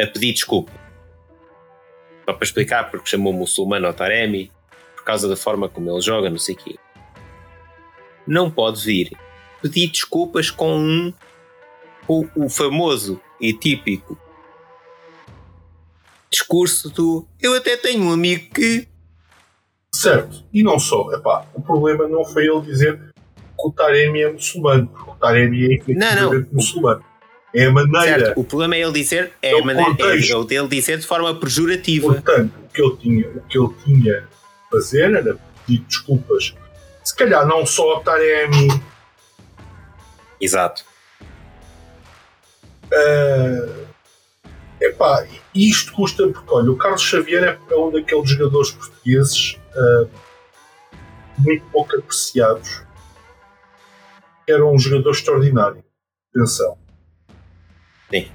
a 0.00 0.06
pedir 0.06 0.32
desculpa. 0.32 0.72
Só 2.24 2.32
para 2.32 2.44
explicar, 2.44 2.90
porque 2.90 3.08
chamou 3.08 3.32
muçulmano 3.32 3.86
ao 3.86 3.94
Taremi, 3.94 4.52
por 4.96 5.04
causa 5.04 5.28
da 5.28 5.36
forma 5.36 5.68
como 5.68 5.90
ele 5.90 6.00
joga, 6.00 6.30
não 6.30 6.38
sei 6.38 6.54
o 6.54 6.58
quê. 6.58 6.76
Não 8.26 8.50
pode 8.50 8.84
vir 8.84 9.12
pedir 9.62 9.88
desculpas 9.88 10.50
com 10.50 10.78
um 10.78 11.12
o, 12.06 12.26
o 12.34 12.48
famoso 12.48 13.20
e 13.40 13.52
típico 13.52 14.18
discurso 16.30 16.90
do 16.90 17.26
eu 17.40 17.54
até 17.54 17.76
tenho 17.76 18.04
um 18.04 18.12
amigo 18.12 18.52
que. 18.54 18.86
Certo, 19.92 20.44
e 20.52 20.62
não 20.62 20.78
só, 20.78 21.12
epá, 21.12 21.46
o 21.54 21.62
problema 21.62 22.06
não 22.06 22.24
foi 22.24 22.46
ele 22.46 22.60
dizer 22.60 22.98
que 22.98 23.66
o 23.66 23.72
Taremi 23.72 24.20
é 24.20 24.30
muçulmano, 24.30 24.86
porque 24.86 25.10
o 25.10 25.14
Taremi 25.14 25.64
é 25.64 25.74
efetivamente 25.74 26.48
muçulmano. 26.52 27.04
É 27.54 27.64
a 27.64 27.72
maneira. 27.72 28.26
Certo. 28.26 28.40
O 28.40 28.44
problema 28.44 28.76
é 28.76 28.82
ele 28.82 28.92
dizer, 28.92 29.32
é, 29.40 29.52
é 29.52 29.58
a 29.58 29.64
maneira, 29.64 29.90
é 29.90 30.66
dizer 30.68 30.98
de 30.98 31.06
forma 31.06 31.34
pejorativa. 31.34 32.12
Portanto, 32.12 32.52
o 32.62 32.68
que 32.72 32.82
ele 32.82 32.96
tinha, 32.96 33.28
o 33.28 33.40
que 33.40 33.58
ele 33.58 33.74
tinha 33.84 34.20
de 34.20 34.70
fazer 34.70 35.14
era 35.14 35.38
pedir 35.66 35.82
desculpas. 35.84 36.54
Se 37.02 37.16
calhar 37.16 37.46
não 37.46 37.64
só 37.64 37.92
ao 37.92 38.02
Taremi. 38.02 38.68
Exato. 40.38 40.84
Uh, 42.92 43.86
epá, 44.80 45.26
isto 45.54 45.92
custa 45.92 46.26
porque, 46.28 46.50
olha, 46.52 46.70
o 46.70 46.76
Carlos 46.76 47.02
Xavier 47.02 47.44
é, 47.44 47.58
é 47.72 47.76
um 47.76 47.90
daqueles 47.90 48.30
jogadores 48.30 48.70
portugueses 48.72 49.58
uh, 49.74 50.08
muito 51.38 51.64
pouco 51.70 51.96
apreciados. 51.96 52.82
Era 54.48 54.64
um 54.64 54.78
jogador 54.78 55.10
extraordinário. 55.10 55.84
Atenção. 56.34 56.78
Sim. 58.10 58.30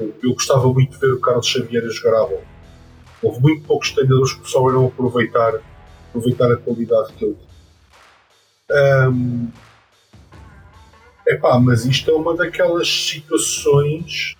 Eu 0.00 0.34
gostava 0.34 0.66
muito 0.72 0.92
de 0.92 0.98
ver 0.98 1.12
o 1.12 1.20
Carlos 1.20 1.46
Xavier 1.46 1.84
a 1.84 1.88
jogar 1.88 2.22
à 2.22 2.26
bola. 2.26 2.44
Houve 3.22 3.40
muito 3.40 3.66
poucos 3.66 3.90
treinadores 3.92 4.34
que 4.34 4.48
souberam 4.48 4.86
aproveitar, 4.86 5.54
aproveitar 6.08 6.52
a 6.52 6.56
qualidade 6.56 7.12
que 7.14 7.24
ele 7.24 7.34
tinha. 7.34 9.08
Um, 9.08 9.50
epá, 11.26 11.58
mas 11.58 11.84
isto 11.84 12.10
é 12.10 12.14
uma 12.14 12.36
daquelas 12.36 12.88
situações 12.88 14.36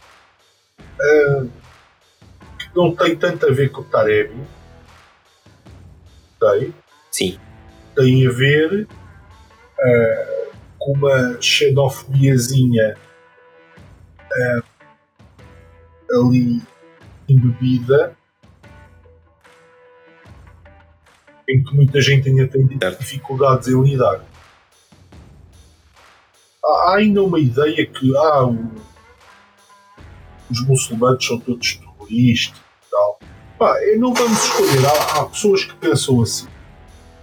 uh, 0.78 1.51
que 2.59 2.68
não 2.74 2.95
tem 2.95 3.16
tanto 3.16 3.47
a 3.47 3.53
ver 3.53 3.70
com 3.70 3.80
o 3.80 3.84
Taremi. 3.84 4.47
Tem. 6.41 6.74
Sim. 7.11 7.39
Tem 7.95 8.26
a 8.26 8.30
ver 8.30 8.87
uh, 8.87 10.57
com 10.78 10.93
uma 10.93 11.41
xenofobiazinha 11.41 12.97
uh, 14.20 14.62
ali 16.11 16.62
embebida 17.28 18.16
em 21.49 21.62
que 21.62 21.74
muita 21.74 22.01
gente 22.01 22.28
ainda 22.28 22.47
tem 22.49 22.66
dificuldades 22.66 23.68
em 23.68 23.82
lidar. 23.82 24.20
Há 26.66 26.96
ainda 26.96 27.22
uma 27.22 27.38
ideia 27.38 27.86
que 27.86 28.16
ah, 28.16 28.46
o, 28.46 28.70
os 30.50 30.66
muçulmanos 30.66 31.24
são 31.24 31.38
todos 31.38 31.76
terroristas 31.76 32.58
e 32.58 32.90
tal. 32.90 33.20
Pá, 33.58 33.74
não 33.98 34.12
vamos 34.12 34.44
escolher, 34.44 34.86
há, 34.86 35.20
há, 35.20 35.24
pessoas 35.26 35.64
que 35.64 35.74
pensam 35.76 36.20
assim. 36.20 36.48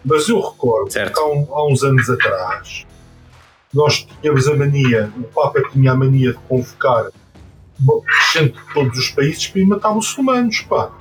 Mas 0.05 0.27
eu 0.29 0.39
recordo 0.41 0.91
certo. 0.91 1.13
que 1.13 1.19
há, 1.19 1.25
um, 1.25 1.47
há 1.53 1.67
uns 1.67 1.83
anos 1.83 2.09
atrás 2.09 2.85
nós 3.73 4.07
tínhamos 4.21 4.47
a 4.47 4.55
mania, 4.55 5.11
o 5.17 5.23
Papa 5.23 5.61
tinha 5.71 5.91
a 5.91 5.95
mania 5.95 6.31
de 6.31 6.39
convocar 6.39 7.09
gente 8.31 8.53
de 8.53 8.73
todos 8.73 8.97
os 8.97 9.09
países 9.09 9.47
para 9.47 9.61
ir 9.61 9.65
matar 9.65 9.93
muçulmanos, 9.93 10.61
pá. 10.61 10.91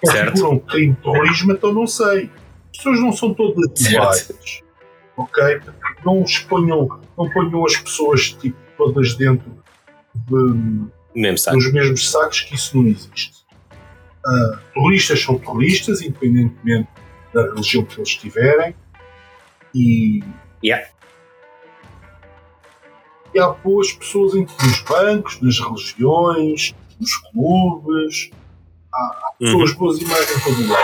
Configuram 0.00 0.58
crime 0.58 0.94
de 0.94 1.02
terrorismo, 1.02 1.52
então 1.52 1.72
não 1.72 1.86
sei. 1.86 2.30
As 2.70 2.78
pessoas 2.78 3.00
não 3.00 3.12
são 3.12 3.34
todas 3.34 3.80
iguais. 3.80 4.63
Ok? 5.16 5.60
Não 6.04 6.22
exponham, 6.22 7.00
não 7.16 7.30
ponham 7.30 7.64
as 7.64 7.76
pessoas 7.76 8.32
tipo, 8.32 8.56
todas 8.76 9.14
dentro 9.14 9.62
de, 10.14 10.86
dos 11.14 11.72
mesmos 11.72 12.10
sacos, 12.10 12.40
que 12.40 12.54
isso 12.54 12.76
não 12.76 12.88
existe. 12.88 13.44
Uh, 14.26 14.58
terroristas 14.72 15.20
são 15.20 15.38
terroristas, 15.38 16.00
independentemente 16.00 16.88
da 17.32 17.42
religião 17.42 17.84
que 17.84 17.98
eles 17.98 18.16
tiverem. 18.16 18.74
E 19.74 20.22
Yeah. 20.64 20.88
E 23.34 23.38
há 23.38 23.48
boas 23.48 23.92
pessoas 23.92 24.32
nos 24.32 24.80
bancos, 24.88 25.38
nas 25.42 25.60
religiões, 25.60 26.74
nos 26.98 27.16
clubes. 27.16 28.30
Há, 28.94 29.32
pessoas 29.38 29.72
uhum. 29.72 29.76
boas 29.76 30.00
e 30.00 30.04
mais 30.06 30.30
em 30.30 30.40
todo 30.40 30.68
lado. 30.68 30.82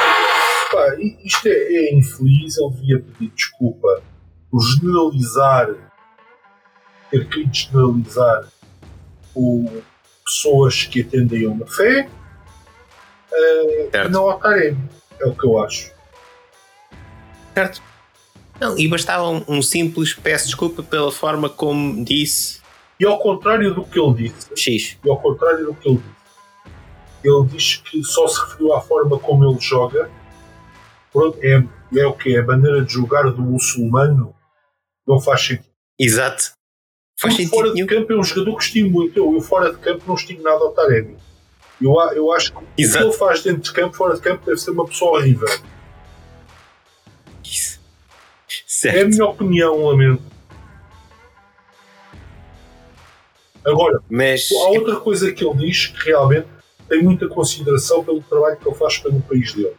Pá, 0.70 0.96
isto 1.24 1.48
é, 1.48 1.50
é 1.50 1.94
infeliz. 1.94 2.58
Ele 2.58 2.70
devia 2.72 3.00
pedir 3.00 3.32
desculpa 3.34 4.02
por 4.50 4.60
generalizar, 4.62 5.68
ter 7.10 7.28
querido 7.28 7.54
generalizar 7.54 8.48
o, 9.34 9.82
pessoas 10.24 10.84
que 10.84 11.02
atendem 11.02 11.46
a 11.46 11.50
uma 11.50 11.66
fé. 11.66 12.08
Uh, 13.32 14.08
não 14.08 14.30
ao 14.30 14.38
Taremi. 14.38 14.88
É 15.20 15.26
o 15.26 15.34
que 15.34 15.46
eu 15.46 15.62
acho. 15.62 15.92
Certo. 17.54 17.82
Não, 18.60 18.78
e 18.78 18.86
bastava 18.88 19.28
um, 19.28 19.44
um, 19.48 19.62
simples 19.62 20.14
peço 20.14 20.46
desculpa 20.46 20.82
pela 20.82 21.10
forma 21.10 21.48
como 21.48 22.04
disse. 22.04 22.60
E 22.98 23.06
ao 23.06 23.18
contrário 23.18 23.74
do 23.74 23.84
que 23.84 23.98
ele 23.98 24.28
disse. 24.28 24.48
X. 24.56 24.98
E 25.04 25.10
ao 25.10 25.18
contrário 25.18 25.66
do 25.66 25.74
que 25.74 25.88
ele 25.88 25.98
disse. 25.98 26.20
Ele 27.22 27.46
diz 27.48 27.76
que 27.76 28.02
só 28.02 28.26
se 28.28 28.40
referiu 28.40 28.74
à 28.74 28.80
forma 28.80 29.18
como 29.18 29.44
ele 29.44 29.58
joga. 29.60 30.10
Pronto, 31.12 31.38
é, 31.42 31.62
é 31.96 32.06
o 32.06 32.12
que? 32.12 32.36
É 32.36 32.40
a 32.40 32.44
maneira 32.44 32.82
de 32.82 32.92
jogar 32.92 33.30
do 33.30 33.42
muçulmano. 33.42 34.34
Não 35.10 35.20
faz 35.20 35.40
sentido. 35.40 35.66
Exato. 35.98 36.52
Faz 37.18 37.34
sentido 37.34 37.50
fora 37.50 37.74
de 37.74 37.84
campo 37.84 38.12
é 38.12 38.16
um 38.16 38.22
jogador 38.22 38.56
que 38.56 38.62
estimo 38.62 38.90
muito. 38.90 39.18
Eu, 39.18 39.34
eu 39.34 39.40
fora 39.40 39.72
de 39.72 39.78
campo 39.78 40.04
não 40.06 40.14
estimo 40.14 40.40
nada 40.40 40.64
ao 40.64 40.70
Taremi. 40.70 41.16
Eu, 41.82 41.94
eu 42.14 42.32
acho 42.32 42.52
que 42.52 42.64
Exato. 42.78 43.06
o 43.06 43.08
que 43.08 43.14
ele 43.14 43.18
faz 43.18 43.42
dentro 43.42 43.62
de 43.62 43.72
campo, 43.72 43.96
fora 43.96 44.14
de 44.14 44.20
campo, 44.20 44.46
deve 44.46 44.58
ser 44.58 44.70
uma 44.70 44.86
pessoa 44.86 45.18
horrível. 45.18 45.48
Certo. 48.66 48.96
É 48.96 49.02
a 49.02 49.08
minha 49.08 49.26
opinião, 49.26 49.84
lamento. 49.84 50.22
Agora, 53.66 54.00
Mas... 54.08 54.48
há 54.52 54.68
outra 54.68 54.96
coisa 55.00 55.32
que 55.32 55.44
ele 55.44 55.66
diz 55.66 55.88
que 55.88 56.06
realmente 56.06 56.46
tem 56.88 57.02
muita 57.02 57.26
consideração 57.28 58.04
pelo 58.04 58.22
trabalho 58.22 58.56
que 58.56 58.68
ele 58.68 58.76
faz 58.76 58.98
pelo 58.98 59.20
país 59.22 59.52
dele. 59.52 59.74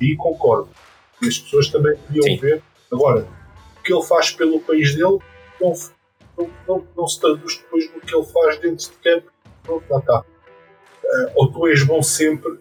E 0.00 0.14
concordo. 0.14 0.68
E 1.20 1.26
as 1.26 1.36
pessoas 1.36 1.68
também 1.68 1.96
podiam 1.96 2.22
Sim. 2.22 2.36
ver. 2.38 2.62
Agora, 2.90 3.26
que 3.88 3.94
ele 3.94 4.02
faz 4.02 4.30
pelo 4.30 4.60
país 4.60 4.94
dele 4.94 5.18
não, 5.58 5.72
não, 6.36 6.50
não, 6.68 6.86
não 6.94 7.08
se 7.08 7.18
traduz 7.18 7.56
depois 7.56 7.90
no 7.94 8.00
que 8.02 8.14
ele 8.14 8.26
faz 8.26 8.58
dentro 8.60 8.90
de 8.90 8.98
campo. 8.98 9.32
Pronto, 9.62 9.84
lá 9.88 9.98
está. 9.98 10.20
Uh, 10.20 11.30
ou 11.36 11.50
tu 11.50 11.66
és 11.66 11.82
bom 11.84 12.02
sempre, 12.02 12.58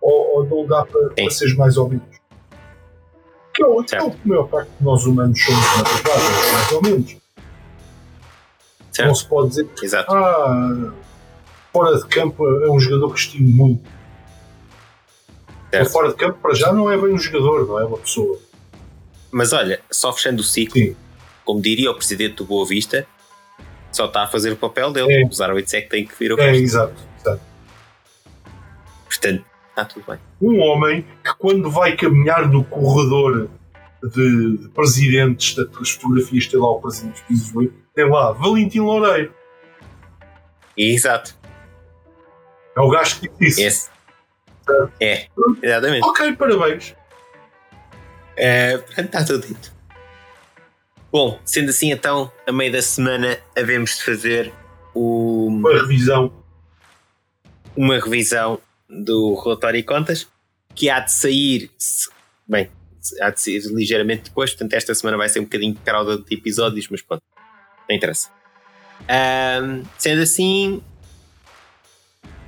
ou, 0.00 0.36
ou 0.36 0.44
não 0.44 0.66
dá 0.66 0.84
para, 0.84 1.10
para 1.10 1.30
seres 1.30 1.56
mais 1.56 1.76
ou 1.76 1.88
menos. 1.88 2.16
Que 3.54 3.62
é 3.62 3.66
o, 3.66 3.84
que 3.84 3.94
é 3.94 3.98
a 4.00 4.12
maior 4.24 4.48
parte 4.48 4.68
de 4.68 4.84
nós 4.84 5.06
humanos 5.06 5.40
somos 5.40 5.76
na 5.76 6.52
mais 6.52 6.72
ou 6.72 6.82
menos. 6.82 7.16
Certo. 8.90 9.08
Não 9.08 9.14
se 9.14 9.28
pode 9.28 9.48
dizer 9.50 9.68
que 9.68 9.84
Exato. 9.84 10.12
Ah, 10.12 10.92
fora 11.72 11.96
de 11.96 12.06
campo 12.08 12.44
é 12.64 12.70
um 12.70 12.80
jogador 12.80 13.14
que 13.14 13.20
estimo 13.20 13.48
muito. 13.48 13.88
Certo. 15.70 15.90
Fora 15.92 16.08
de 16.08 16.16
campo, 16.16 16.38
para 16.40 16.54
já, 16.54 16.72
não 16.72 16.90
é 16.90 16.96
bem 16.96 17.14
um 17.14 17.18
jogador, 17.18 17.66
não 17.68 17.78
é 17.78 17.84
uma 17.84 17.98
pessoa. 17.98 18.38
Mas 19.30 19.52
olha, 19.52 19.80
só 19.90 20.12
fechando 20.12 20.40
o 20.40 20.44
ciclo, 20.44 20.80
Sim. 20.80 20.96
como 21.44 21.60
diria 21.60 21.90
o 21.90 21.94
presidente 21.94 22.36
do 22.36 22.44
Boa 22.44 22.66
Vista, 22.66 23.06
só 23.92 24.06
está 24.06 24.24
a 24.24 24.26
fazer 24.26 24.52
o 24.52 24.56
papel 24.56 24.92
dele. 24.92 25.22
É. 25.22 25.26
Os 25.26 25.40
árbitros 25.40 25.74
é 25.74 25.80
que 25.80 25.88
têm 25.88 26.06
que 26.06 26.14
vir 26.18 26.32
o 26.32 26.40
É, 26.40 26.56
exato, 26.56 26.94
exato. 27.20 27.40
Está 29.08 29.84
tudo 29.84 30.04
bem. 30.06 30.18
Um 30.40 30.60
homem 30.60 31.04
que, 31.22 31.34
quando 31.38 31.70
vai 31.70 31.96
caminhar 31.96 32.48
no 32.48 32.64
corredor 32.64 33.48
de, 34.02 34.58
de 34.58 34.68
presidentes, 34.68 35.54
das 35.54 35.90
fotografias, 35.90 36.46
tem 36.46 36.60
lá 36.60 36.70
o 36.70 36.80
presidente 36.80 37.22
dos 37.28 37.50
Pisos 37.52 37.72
tem 37.94 38.10
lá 38.10 38.32
Valentim 38.32 38.80
Loureiro. 38.80 39.34
Exato. 40.76 41.34
É 42.76 42.80
o 42.80 42.90
gajo 42.90 43.20
que 43.20 43.30
disse. 43.40 43.62
Esse. 43.62 43.90
É, 45.00 45.28
exatamente. 45.62 46.06
Ok, 46.06 46.32
parabéns. 46.34 46.94
É, 48.36 48.82
está 48.98 49.24
tudo 49.24 49.46
dito. 49.46 49.72
Bom, 51.10 51.40
sendo 51.44 51.70
assim, 51.70 51.90
então, 51.90 52.30
a 52.46 52.52
meio 52.52 52.70
da 52.70 52.82
semana, 52.82 53.38
havemos 53.56 53.96
de 53.96 54.04
fazer 54.04 54.52
o... 54.94 55.46
uma 55.46 55.72
revisão. 55.72 56.44
Uma 57.74 57.98
revisão 57.98 58.60
do 58.88 59.34
relatório 59.34 59.78
e 59.78 59.82
contas 59.82 60.28
que 60.74 60.90
há 60.90 61.00
de 61.00 61.12
sair, 61.12 61.70
bem, 62.46 62.70
há 63.20 63.30
de 63.30 63.40
sair 63.40 63.62
ligeiramente 63.72 64.24
depois. 64.24 64.50
Portanto, 64.50 64.74
esta 64.74 64.94
semana 64.94 65.16
vai 65.16 65.28
ser 65.28 65.40
um 65.40 65.44
bocadinho 65.44 65.74
crowded 65.84 66.24
de 66.24 66.34
episódios, 66.34 66.88
mas 66.90 67.00
pronto, 67.00 67.22
não 67.88 67.96
interessa. 67.96 68.30
Um, 69.02 69.84
sendo 69.98 70.22
assim, 70.22 70.82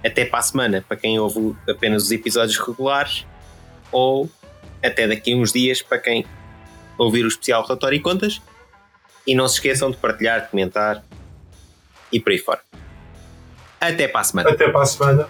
até 0.05 0.25
para 0.25 0.39
a 0.39 0.43
semana, 0.43 0.85
para 0.87 0.97
quem 0.97 1.19
ouve 1.19 1.57
apenas 1.69 2.05
os 2.05 2.13
episódios 2.13 2.59
regulares, 2.59 3.27
ou 3.91 4.29
até 4.83 5.07
daqui 5.07 5.33
a 5.33 5.37
uns 5.37 5.53
dias 5.53 5.83
para 5.83 5.99
quem 5.99 6.25
ouvir 6.97 7.25
o 7.25 7.29
especial 7.29 7.63
relatório 7.63 7.97
e 7.97 8.01
contas. 8.01 8.41
E 9.27 9.35
não 9.35 9.47
se 9.47 9.55
esqueçam 9.55 9.91
de 9.91 9.97
partilhar, 9.97 10.49
comentar 10.49 11.05
e 12.11 12.19
por 12.19 12.33
aí 12.33 12.39
fora. 12.39 12.61
Até 13.81 14.09
para 14.09 14.21
a 14.21 14.25
semana. 14.25 14.51
Até 14.51 14.69
para 14.71 14.83
a 14.83 14.87
semana. 14.87 15.29